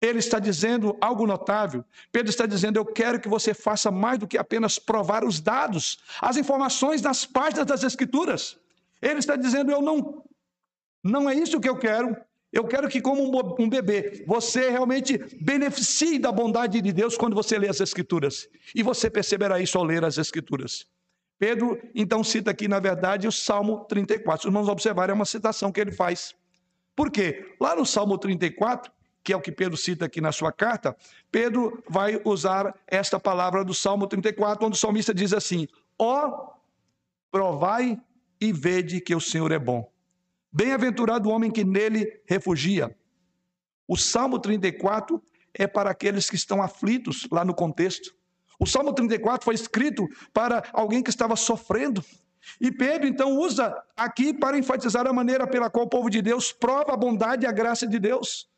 ele 0.03 0.19
está 0.19 0.41
dizendo 0.41 0.97
algo 1.01 1.25
notável. 1.27 1.85
Pedro 2.11 2.29
está 2.29 2.45
dizendo: 2.45 2.77
Eu 2.77 2.85
quero 2.85 3.21
que 3.21 3.29
você 3.29 3.55
faça 3.55 3.91
mais 3.91 4.19
do 4.19 4.27
que 4.27 4.37
apenas 4.37 4.79
provar 4.79 5.25
os 5.25 5.41
dados, 5.41 5.99
as 6.21 6.37
informações 6.37 7.01
nas 7.01 7.25
páginas 7.25 7.65
das 7.65 7.85
Escrituras. 7.85 8.59
Ele 9.01 9.21
está 9.21 9.37
dizendo: 9.37 9.71
Eu 9.71 9.81
não, 9.81 10.25
não 11.03 11.29
é 11.29 11.35
isso 11.35 11.61
que 11.61 11.69
eu 11.69 11.77
quero. 11.77 12.17
Eu 12.53 12.65
quero 12.65 12.89
que, 12.89 13.01
como 13.01 13.23
um 13.59 13.69
bebê, 13.69 14.25
você 14.27 14.69
realmente 14.69 15.19
beneficie 15.41 16.19
da 16.19 16.31
bondade 16.31 16.83
de 16.83 16.93
Deus 16.93 17.17
quando 17.17 17.35
você 17.35 17.59
lê 17.59 17.69
as 17.69 17.81
Escrituras. 17.81 18.47
E 18.75 18.83
você 18.83 19.09
perceberá 19.09 19.59
isso 19.59 19.79
ao 19.79 19.85
ler 19.85 20.05
as 20.05 20.19
Escrituras. 20.19 20.87
Pedro, 21.39 21.81
então, 21.95 22.23
cita 22.23 22.51
aqui, 22.51 22.69
na 22.69 22.79
verdade, 22.79 23.27
o 23.27 23.33
Salmo 23.33 23.85
34. 23.87 24.43
Se 24.43 24.47
os 24.47 24.51
irmãos 24.53 24.69
observarem, 24.69 25.13
é 25.13 25.15
uma 25.15 25.25
citação 25.25 25.73
que 25.73 25.81
ele 25.81 25.93
faz. 25.93 26.35
Por 26.95 27.11
quê? 27.11 27.55
Lá 27.59 27.75
no 27.75 27.87
Salmo 27.87 28.19
34, 28.19 28.93
que 29.25 29.33
é 29.33 29.37
o 29.37 29.41
que 29.41 29.51
Pedro 29.51 29.77
cita 29.77 30.05
aqui 30.05 30.21
na 30.21 30.31
sua 30.31 30.53
carta, 30.53 30.95
Pedro 31.31 31.83
vai 31.89 32.21
usar 32.25 32.75
esta 32.87 33.19
palavra 33.19 33.65
do 33.65 33.73
Salmo 33.73 34.07
34, 34.07 34.67
onde 34.67 34.77
o 34.77 34.81
salmista 34.81 35.15
diz 35.15 35.33
assim: 35.33 35.67
Ó, 35.99 36.29
oh, 36.29 36.51
provai 37.31 37.99
e 38.41 38.53
vede 38.53 39.01
que 39.01 39.15
o 39.15 39.21
Senhor 39.21 39.51
é 39.53 39.59
bom. 39.59 39.92
Bem-aventurado 40.53 41.29
o 41.29 41.33
homem 41.33 41.51
que 41.51 41.65
nele 41.65 42.21
refugia. 42.27 42.95
O 43.89 43.97
Salmo 43.97 44.39
34 44.39 45.23
é 45.55 45.67
para 45.67 45.91
aqueles 45.91 46.29
que 46.29 46.37
estão 46.37 46.63
aflitos, 46.63 47.27
lá 47.31 47.45
no 47.45 47.55
contexto. 47.55 48.15
O 48.59 48.67
Salmo 48.67 48.93
34 48.93 49.45
foi 49.45 49.55
escrito 49.55 50.07
para 50.33 50.63
alguém 50.73 51.03
que 51.03 51.11
estava 51.11 51.37
sofrendo. 51.37 52.05
E 52.61 52.71
Pedro 52.71 53.09
então 53.09 53.39
usa 53.39 53.75
aqui 53.97 54.35
para 54.35 54.59
enfatizar 54.59 55.07
a 55.07 55.13
maneira 55.13 55.47
pela 55.47 55.71
qual 55.71 55.87
o 55.87 55.89
povo 55.89 56.11
de 56.11 56.21
Deus 56.21 56.53
prova 56.53 56.93
a 56.93 56.97
bondade 56.97 57.45
e 57.45 57.49
a 57.49 57.53
graça 57.53 57.87
de 57.87 57.99
Deus. 57.99 58.49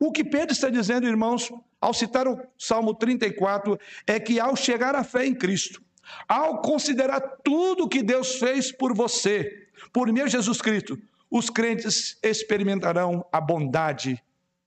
O 0.00 0.10
que 0.10 0.24
Pedro 0.24 0.52
está 0.52 0.68
dizendo, 0.68 1.06
irmãos, 1.06 1.52
ao 1.80 1.94
citar 1.94 2.26
o 2.26 2.40
Salmo 2.58 2.94
34, 2.94 3.78
é 4.06 4.18
que 4.18 4.40
ao 4.40 4.56
chegar 4.56 4.94
à 4.94 5.04
fé 5.04 5.26
em 5.26 5.34
Cristo, 5.34 5.82
ao 6.26 6.60
considerar 6.62 7.20
tudo 7.44 7.88
que 7.88 8.02
Deus 8.02 8.36
fez 8.36 8.72
por 8.72 8.94
você, 8.94 9.68
por 9.92 10.12
meu 10.12 10.26
Jesus 10.26 10.60
Cristo, 10.60 10.98
os 11.30 11.50
crentes 11.50 12.18
experimentarão 12.22 13.26
a 13.32 13.40
bondade 13.40 14.22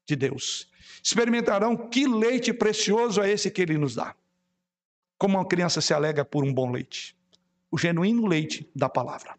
de 0.05 0.16
Deus. 0.16 0.70
Experimentarão 1.03 1.76
que 1.76 2.07
leite 2.07 2.53
precioso 2.53 3.22
é 3.22 3.32
esse 3.32 3.49
que 3.49 3.62
ele 3.62 3.78
nos 3.78 3.95
dá. 3.95 4.16
Como 5.18 5.38
uma 5.38 5.47
criança 5.47 5.82
se 5.82 5.93
alega 5.93 6.24
por 6.24 6.43
um 6.43 6.53
bom 6.53 6.72
leite. 6.72 7.16
O 7.72 7.78
genuíno 7.78 8.26
leite 8.26 8.70
da 8.76 8.89
palavra. 8.89 9.36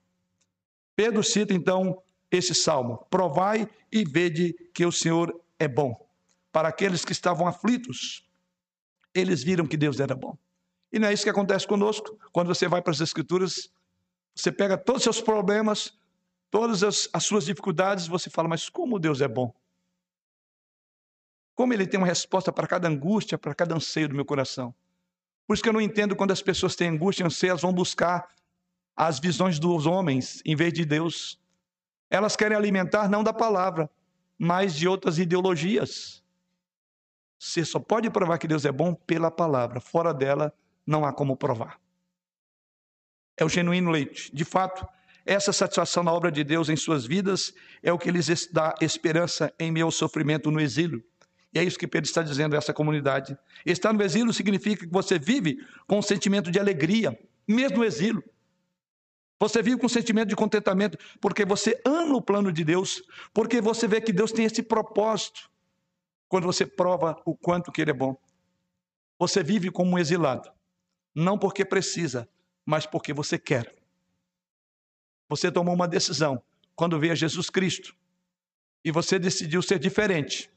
Pedro 0.97 1.23
cita 1.23 1.53
então 1.53 2.03
esse 2.31 2.55
salmo: 2.55 3.07
Provai 3.11 3.69
e 3.91 4.05
vede 4.05 4.55
que 4.75 4.85
o 4.85 4.93
Senhor 4.93 5.39
é 5.59 5.69
bom. 5.69 5.95
Para 6.51 6.69
aqueles 6.69 7.05
que 7.05 7.13
estavam 7.13 7.47
aflitos, 7.47 8.29
eles 9.15 9.43
viram 9.43 9.67
que 9.67 9.77
Deus 9.77 10.01
era 10.01 10.15
bom. 10.15 10.37
E 10.93 10.99
não 10.99 11.09
é 11.09 11.13
isso 11.13 11.25
que 11.25 11.31
acontece 11.31 11.67
conosco. 11.67 12.19
Quando 12.33 12.49
você 12.49 12.69
vai 12.69 12.83
para 12.83 12.91
as 12.91 13.01
Escrituras, 13.01 13.71
você 14.35 14.53
pega 14.53 14.77
todos 14.77 15.01
os 15.01 15.05
seus 15.05 15.21
problemas, 15.21 15.97
todas 16.53 16.83
as, 16.85 17.09
as 17.15 17.25
suas 17.25 17.47
dificuldades, 17.47 18.07
você 18.07 18.29
fala, 18.29 18.47
mas 18.47 18.69
como 18.69 18.99
Deus 18.99 19.23
é 19.23 19.27
bom? 19.27 19.53
Como 21.55 21.73
Ele 21.73 21.87
tem 21.87 21.99
uma 21.99 22.07
resposta 22.07 22.53
para 22.53 22.67
cada 22.67 22.87
angústia, 22.87 23.39
para 23.39 23.55
cada 23.55 23.75
anseio 23.75 24.11
do 24.11 24.15
meu 24.15 24.25
coração. 24.25 24.75
Por 25.47 25.55
isso 25.55 25.63
que 25.63 25.69
eu 25.69 25.73
não 25.73 25.81
entendo 25.81 26.15
quando 26.15 26.31
as 26.31 26.43
pessoas 26.43 26.77
têm 26.77 26.89
angústia 26.89 27.25
e 27.25 27.27
anseio, 27.27 27.53
elas 27.53 27.63
vão 27.63 27.73
buscar 27.73 28.29
as 28.95 29.19
visões 29.19 29.59
dos 29.59 29.87
homens 29.87 30.43
em 30.45 30.55
vez 30.55 30.75
de 30.75 30.85
Deus. 30.85 31.41
Elas 32.11 32.37
querem 32.37 32.57
alimentar 32.57 33.09
não 33.09 33.25
da 33.25 33.33
palavra, 33.33 33.91
mas 34.39 34.75
de 34.75 34.87
outras 34.87 35.19
ideologias. 35.19 36.23
Você 37.39 37.65
só 37.65 37.81
pode 37.81 38.11
provar 38.11 38.37
que 38.37 38.47
Deus 38.47 38.67
é 38.67 38.71
bom 38.71 38.95
pela 38.95 39.31
palavra. 39.31 39.81
Fora 39.81 40.13
dela, 40.13 40.53
não 40.87 41.07
há 41.07 41.15
como 41.15 41.35
provar. 41.35 41.81
É 43.39 43.45
o 43.45 43.49
genuíno 43.49 43.91
leite. 43.91 44.31
De 44.35 44.45
fato, 44.45 44.87
essa 45.25 45.53
satisfação 45.53 46.03
na 46.03 46.13
obra 46.13 46.31
de 46.31 46.43
Deus 46.43 46.69
em 46.69 46.77
suas 46.77 47.07
vidas 47.07 47.55
é 47.83 47.93
o 47.93 47.99
que 47.99 48.11
lhes 48.11 48.49
dá 48.51 48.75
esperança 48.81 49.53
em 49.59 49.81
ao 49.81 49.91
sofrimento 49.91 50.51
no 50.51 50.61
exílio. 50.61 51.03
E 51.55 51.59
é 51.59 51.65
isso 51.65 51.79
que 51.79 51.87
Pedro 51.87 52.09
está 52.09 52.23
dizendo 52.23 52.55
a 52.55 52.59
essa 52.59 52.73
comunidade. 52.73 53.37
Estar 53.65 53.93
no 53.93 54.03
exílio 54.03 54.33
significa 54.33 54.87
que 54.87 54.93
você 54.93 55.19
vive 55.19 55.59
com 55.87 55.99
um 55.99 56.03
sentimento 56.03 56.51
de 56.51 56.59
alegria, 56.59 57.19
mesmo 57.47 57.79
no 57.79 57.85
exílio. 57.85 58.25
Você 59.39 59.61
vive 59.61 59.77
com 59.77 59.87
um 59.87 59.89
sentimento 59.89 60.29
de 60.29 60.37
contentamento, 60.37 60.97
porque 61.21 61.45
você 61.45 61.81
ama 61.85 62.17
o 62.17 62.23
plano 62.23 62.53
de 62.53 62.65
Deus, 62.65 63.03
porque 63.35 63.61
você 63.61 63.87
vê 63.87 64.01
que 64.01 64.13
Deus 64.13 64.33
tem 64.33 64.45
esse 64.45 64.63
propósito. 64.63 65.51
Quando 66.29 66.45
você 66.45 66.65
prova 66.65 67.21
o 67.27 67.37
quanto 67.37 67.71
que 67.71 67.83
Ele 67.83 67.91
é 67.91 67.95
bom. 67.95 68.17
Você 69.19 69.43
vive 69.43 69.71
como 69.71 69.93
um 69.93 69.99
exilado, 69.99 70.51
não 71.15 71.39
porque 71.39 71.65
precisa, 71.65 72.29
mas 72.65 72.87
porque 72.87 73.13
você 73.13 73.39
quer. 73.39 73.82
Você 75.33 75.51
tomou 75.51 75.75
uma 75.75 75.89
decisão 75.89 76.43
quando 76.77 77.01
veio 77.01 77.17
Jesus 77.17 77.49
Cristo 77.49 77.97
e 78.85 78.93
você 78.93 79.19
decidiu 79.19 79.63
ser 79.63 79.79
diferente 79.79 80.51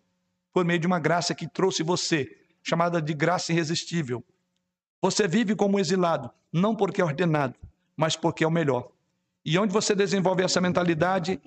por 0.51 0.65
meio 0.65 0.77
de 0.77 0.85
uma 0.85 0.99
graça 0.99 1.33
que 1.33 1.47
trouxe 1.47 1.81
você, 1.81 2.37
chamada 2.61 3.01
de 3.01 3.13
graça 3.13 3.53
irresistível. 3.53 4.21
Você 5.01 5.29
vive 5.29 5.55
como 5.55 5.79
exilado, 5.79 6.29
não 6.51 6.75
porque 6.75 6.99
é 6.99 7.05
ordenado, 7.05 7.55
mas 7.95 8.17
porque 8.17 8.43
é 8.43 8.47
o 8.47 8.51
melhor. 8.51 8.91
E 9.45 9.57
onde 9.57 9.71
você 9.71 9.95
desenvolve 9.95 10.43
essa 10.43 10.59
mentalidade 10.59 11.39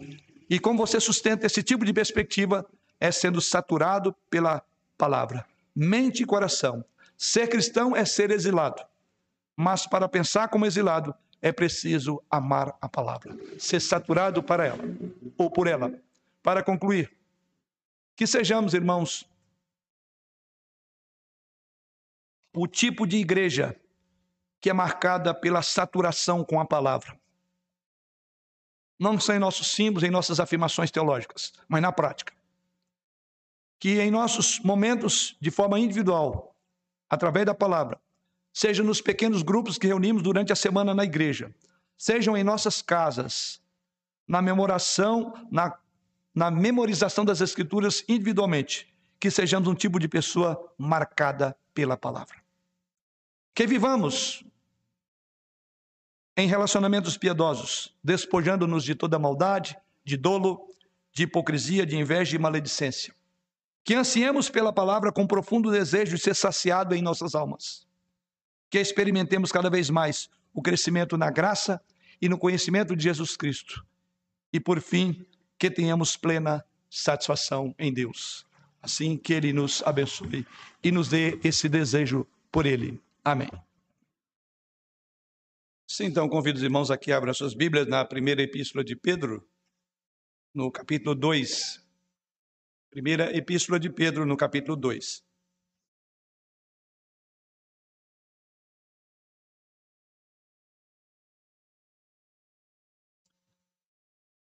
e 0.48 0.58
como 0.58 0.78
você 0.78 0.98
sustenta 0.98 1.44
esse 1.44 1.62
tipo 1.62 1.84
de 1.84 1.92
perspectiva 1.92 2.64
é 2.98 3.12
sendo 3.12 3.42
saturado 3.42 4.16
pela 4.30 4.62
palavra. 4.96 5.44
Mente 5.76 6.22
e 6.22 6.26
coração. 6.26 6.82
Ser 7.14 7.46
cristão 7.48 7.94
é 7.94 8.06
ser 8.06 8.30
exilado. 8.30 8.82
Mas 9.54 9.86
para 9.86 10.08
pensar 10.08 10.48
como 10.48 10.64
exilado, 10.64 11.14
é 11.40 11.52
preciso 11.52 12.22
amar 12.30 12.76
a 12.80 12.88
palavra, 12.88 13.36
ser 13.58 13.80
saturado 13.80 14.42
para 14.42 14.66
ela 14.66 14.84
ou 15.36 15.50
por 15.50 15.66
ela. 15.66 15.92
Para 16.42 16.62
concluir, 16.62 17.16
que 18.16 18.26
sejamos, 18.26 18.74
irmãos, 18.74 19.28
o 22.52 22.66
tipo 22.66 23.06
de 23.06 23.16
igreja 23.16 23.78
que 24.60 24.68
é 24.68 24.72
marcada 24.72 25.32
pela 25.32 25.62
saturação 25.62 26.44
com 26.44 26.60
a 26.60 26.64
palavra. 26.64 27.18
Não 28.98 29.18
só 29.20 29.32
em 29.32 29.38
nossos 29.38 29.68
símbolos, 29.68 30.02
em 30.02 30.10
nossas 30.10 30.40
afirmações 30.40 30.90
teológicas, 30.90 31.52
mas 31.68 31.80
na 31.80 31.92
prática. 31.92 32.32
Que 33.78 34.00
em 34.00 34.10
nossos 34.10 34.58
momentos, 34.58 35.36
de 35.40 35.52
forma 35.52 35.78
individual, 35.78 36.56
através 37.08 37.46
da 37.46 37.54
palavra, 37.54 38.00
seja 38.58 38.82
nos 38.82 39.00
pequenos 39.00 39.44
grupos 39.44 39.78
que 39.78 39.86
reunimos 39.86 40.20
durante 40.20 40.52
a 40.52 40.56
semana 40.56 40.92
na 40.92 41.04
igreja, 41.04 41.54
sejam 41.96 42.36
em 42.36 42.42
nossas 42.42 42.82
casas, 42.82 43.62
na 44.26 44.42
memoração, 44.42 45.32
na, 45.48 45.78
na 46.34 46.50
memorização 46.50 47.24
das 47.24 47.40
Escrituras 47.40 48.02
individualmente, 48.08 48.92
que 49.20 49.30
sejamos 49.30 49.68
um 49.68 49.76
tipo 49.76 50.00
de 50.00 50.08
pessoa 50.08 50.74
marcada 50.76 51.56
pela 51.72 51.96
palavra. 51.96 52.34
Que 53.54 53.64
vivamos 53.64 54.42
em 56.36 56.48
relacionamentos 56.48 57.16
piedosos, 57.16 57.96
despojando-nos 58.02 58.82
de 58.82 58.96
toda 58.96 59.20
maldade, 59.20 59.78
de 60.04 60.16
dolo, 60.16 60.68
de 61.12 61.22
hipocrisia, 61.22 61.86
de 61.86 61.96
inveja 61.96 62.34
e 62.34 62.40
maledicência. 62.40 63.14
Que 63.84 63.94
ansiemos 63.94 64.50
pela 64.50 64.72
palavra 64.72 65.12
com 65.12 65.28
profundo 65.28 65.70
desejo 65.70 66.16
de 66.16 66.20
ser 66.20 66.34
saciado 66.34 66.92
em 66.92 67.00
nossas 67.00 67.36
almas. 67.36 67.86
Que 68.70 68.78
experimentemos 68.78 69.50
cada 69.50 69.70
vez 69.70 69.90
mais 69.90 70.28
o 70.52 70.62
crescimento 70.62 71.16
na 71.16 71.30
graça 71.30 71.80
e 72.20 72.28
no 72.28 72.38
conhecimento 72.38 72.94
de 72.96 73.04
Jesus 73.04 73.36
Cristo. 73.36 73.86
E 74.52 74.58
por 74.58 74.80
fim, 74.80 75.26
que 75.58 75.70
tenhamos 75.70 76.16
plena 76.16 76.64
satisfação 76.90 77.74
em 77.78 77.92
Deus. 77.92 78.46
Assim 78.80 79.16
que 79.16 79.32
Ele 79.32 79.52
nos 79.52 79.82
abençoe 79.84 80.46
e 80.82 80.90
nos 80.90 81.08
dê 81.08 81.38
esse 81.42 81.68
desejo 81.68 82.26
por 82.50 82.64
Ele. 82.64 83.00
Amém. 83.24 83.50
Sim, 85.86 86.04
então 86.04 86.28
convido 86.28 86.58
os 86.58 86.62
irmãos 86.62 86.90
aqui 86.90 87.10
a 87.12 87.16
abrir 87.16 87.34
suas 87.34 87.54
Bíblias 87.54 87.86
na 87.86 88.04
primeira 88.04 88.42
epístola 88.42 88.84
de 88.84 88.94
Pedro, 88.94 89.46
no 90.54 90.70
capítulo 90.70 91.14
2. 91.14 91.84
Primeira 92.90 93.34
epístola 93.36 93.80
de 93.80 93.90
Pedro, 93.90 94.24
no 94.26 94.36
capítulo 94.36 94.76
2. 94.76 95.24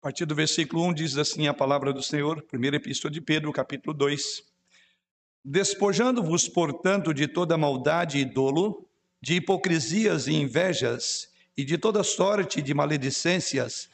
partir 0.00 0.26
do 0.26 0.34
versículo 0.34 0.84
1 0.84 0.94
diz 0.94 1.18
assim 1.18 1.48
a 1.48 1.52
palavra 1.52 1.92
do 1.92 2.00
Senhor, 2.00 2.40
primeira 2.42 2.76
epístola 2.76 3.12
de 3.12 3.20
Pedro, 3.20 3.52
capítulo 3.52 3.92
2. 3.92 4.44
Despojando-vos, 5.44 6.48
portanto, 6.48 7.12
de 7.12 7.26
toda 7.26 7.58
maldade 7.58 8.18
e 8.18 8.24
dolo, 8.24 8.88
de 9.20 9.34
hipocrisias 9.34 10.28
e 10.28 10.34
invejas, 10.34 11.28
e 11.56 11.64
de 11.64 11.76
toda 11.76 12.04
sorte 12.04 12.62
de 12.62 12.72
maledicências, 12.72 13.90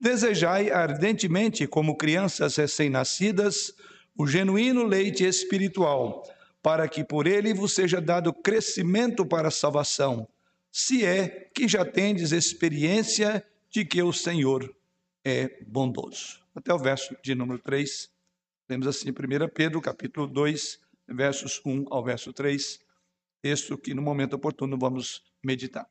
desejai 0.00 0.70
ardentemente, 0.70 1.66
como 1.66 1.96
crianças 1.96 2.54
recém-nascidas, 2.54 3.74
o 4.16 4.28
genuíno 4.28 4.84
leite 4.84 5.24
espiritual, 5.24 6.22
para 6.62 6.86
que 6.86 7.02
por 7.02 7.26
ele 7.26 7.52
vos 7.52 7.74
seja 7.74 8.00
dado 8.00 8.32
crescimento 8.32 9.26
para 9.26 9.48
a 9.48 9.50
salvação, 9.50 10.28
se 10.70 11.04
é 11.04 11.50
que 11.52 11.66
já 11.66 11.84
tendes 11.84 12.30
experiência 12.30 13.44
de 13.68 13.84
que 13.84 14.00
o 14.00 14.12
Senhor 14.12 14.72
é 15.24 15.62
bondoso. 15.64 16.40
Até 16.54 16.72
o 16.72 16.78
verso 16.78 17.16
de 17.22 17.34
número 17.34 17.58
3. 17.58 18.10
Temos 18.66 18.86
assim 18.86 19.10
1 19.10 19.14
Pedro, 19.52 19.80
capítulo 19.80 20.26
2, 20.26 20.80
versos 21.08 21.60
1 21.64 21.86
ao 21.90 22.04
verso 22.04 22.32
3, 22.32 22.78
texto 23.42 23.76
que 23.76 23.94
no 23.94 24.02
momento 24.02 24.34
oportuno 24.34 24.78
vamos 24.78 25.24
meditar. 25.44 25.88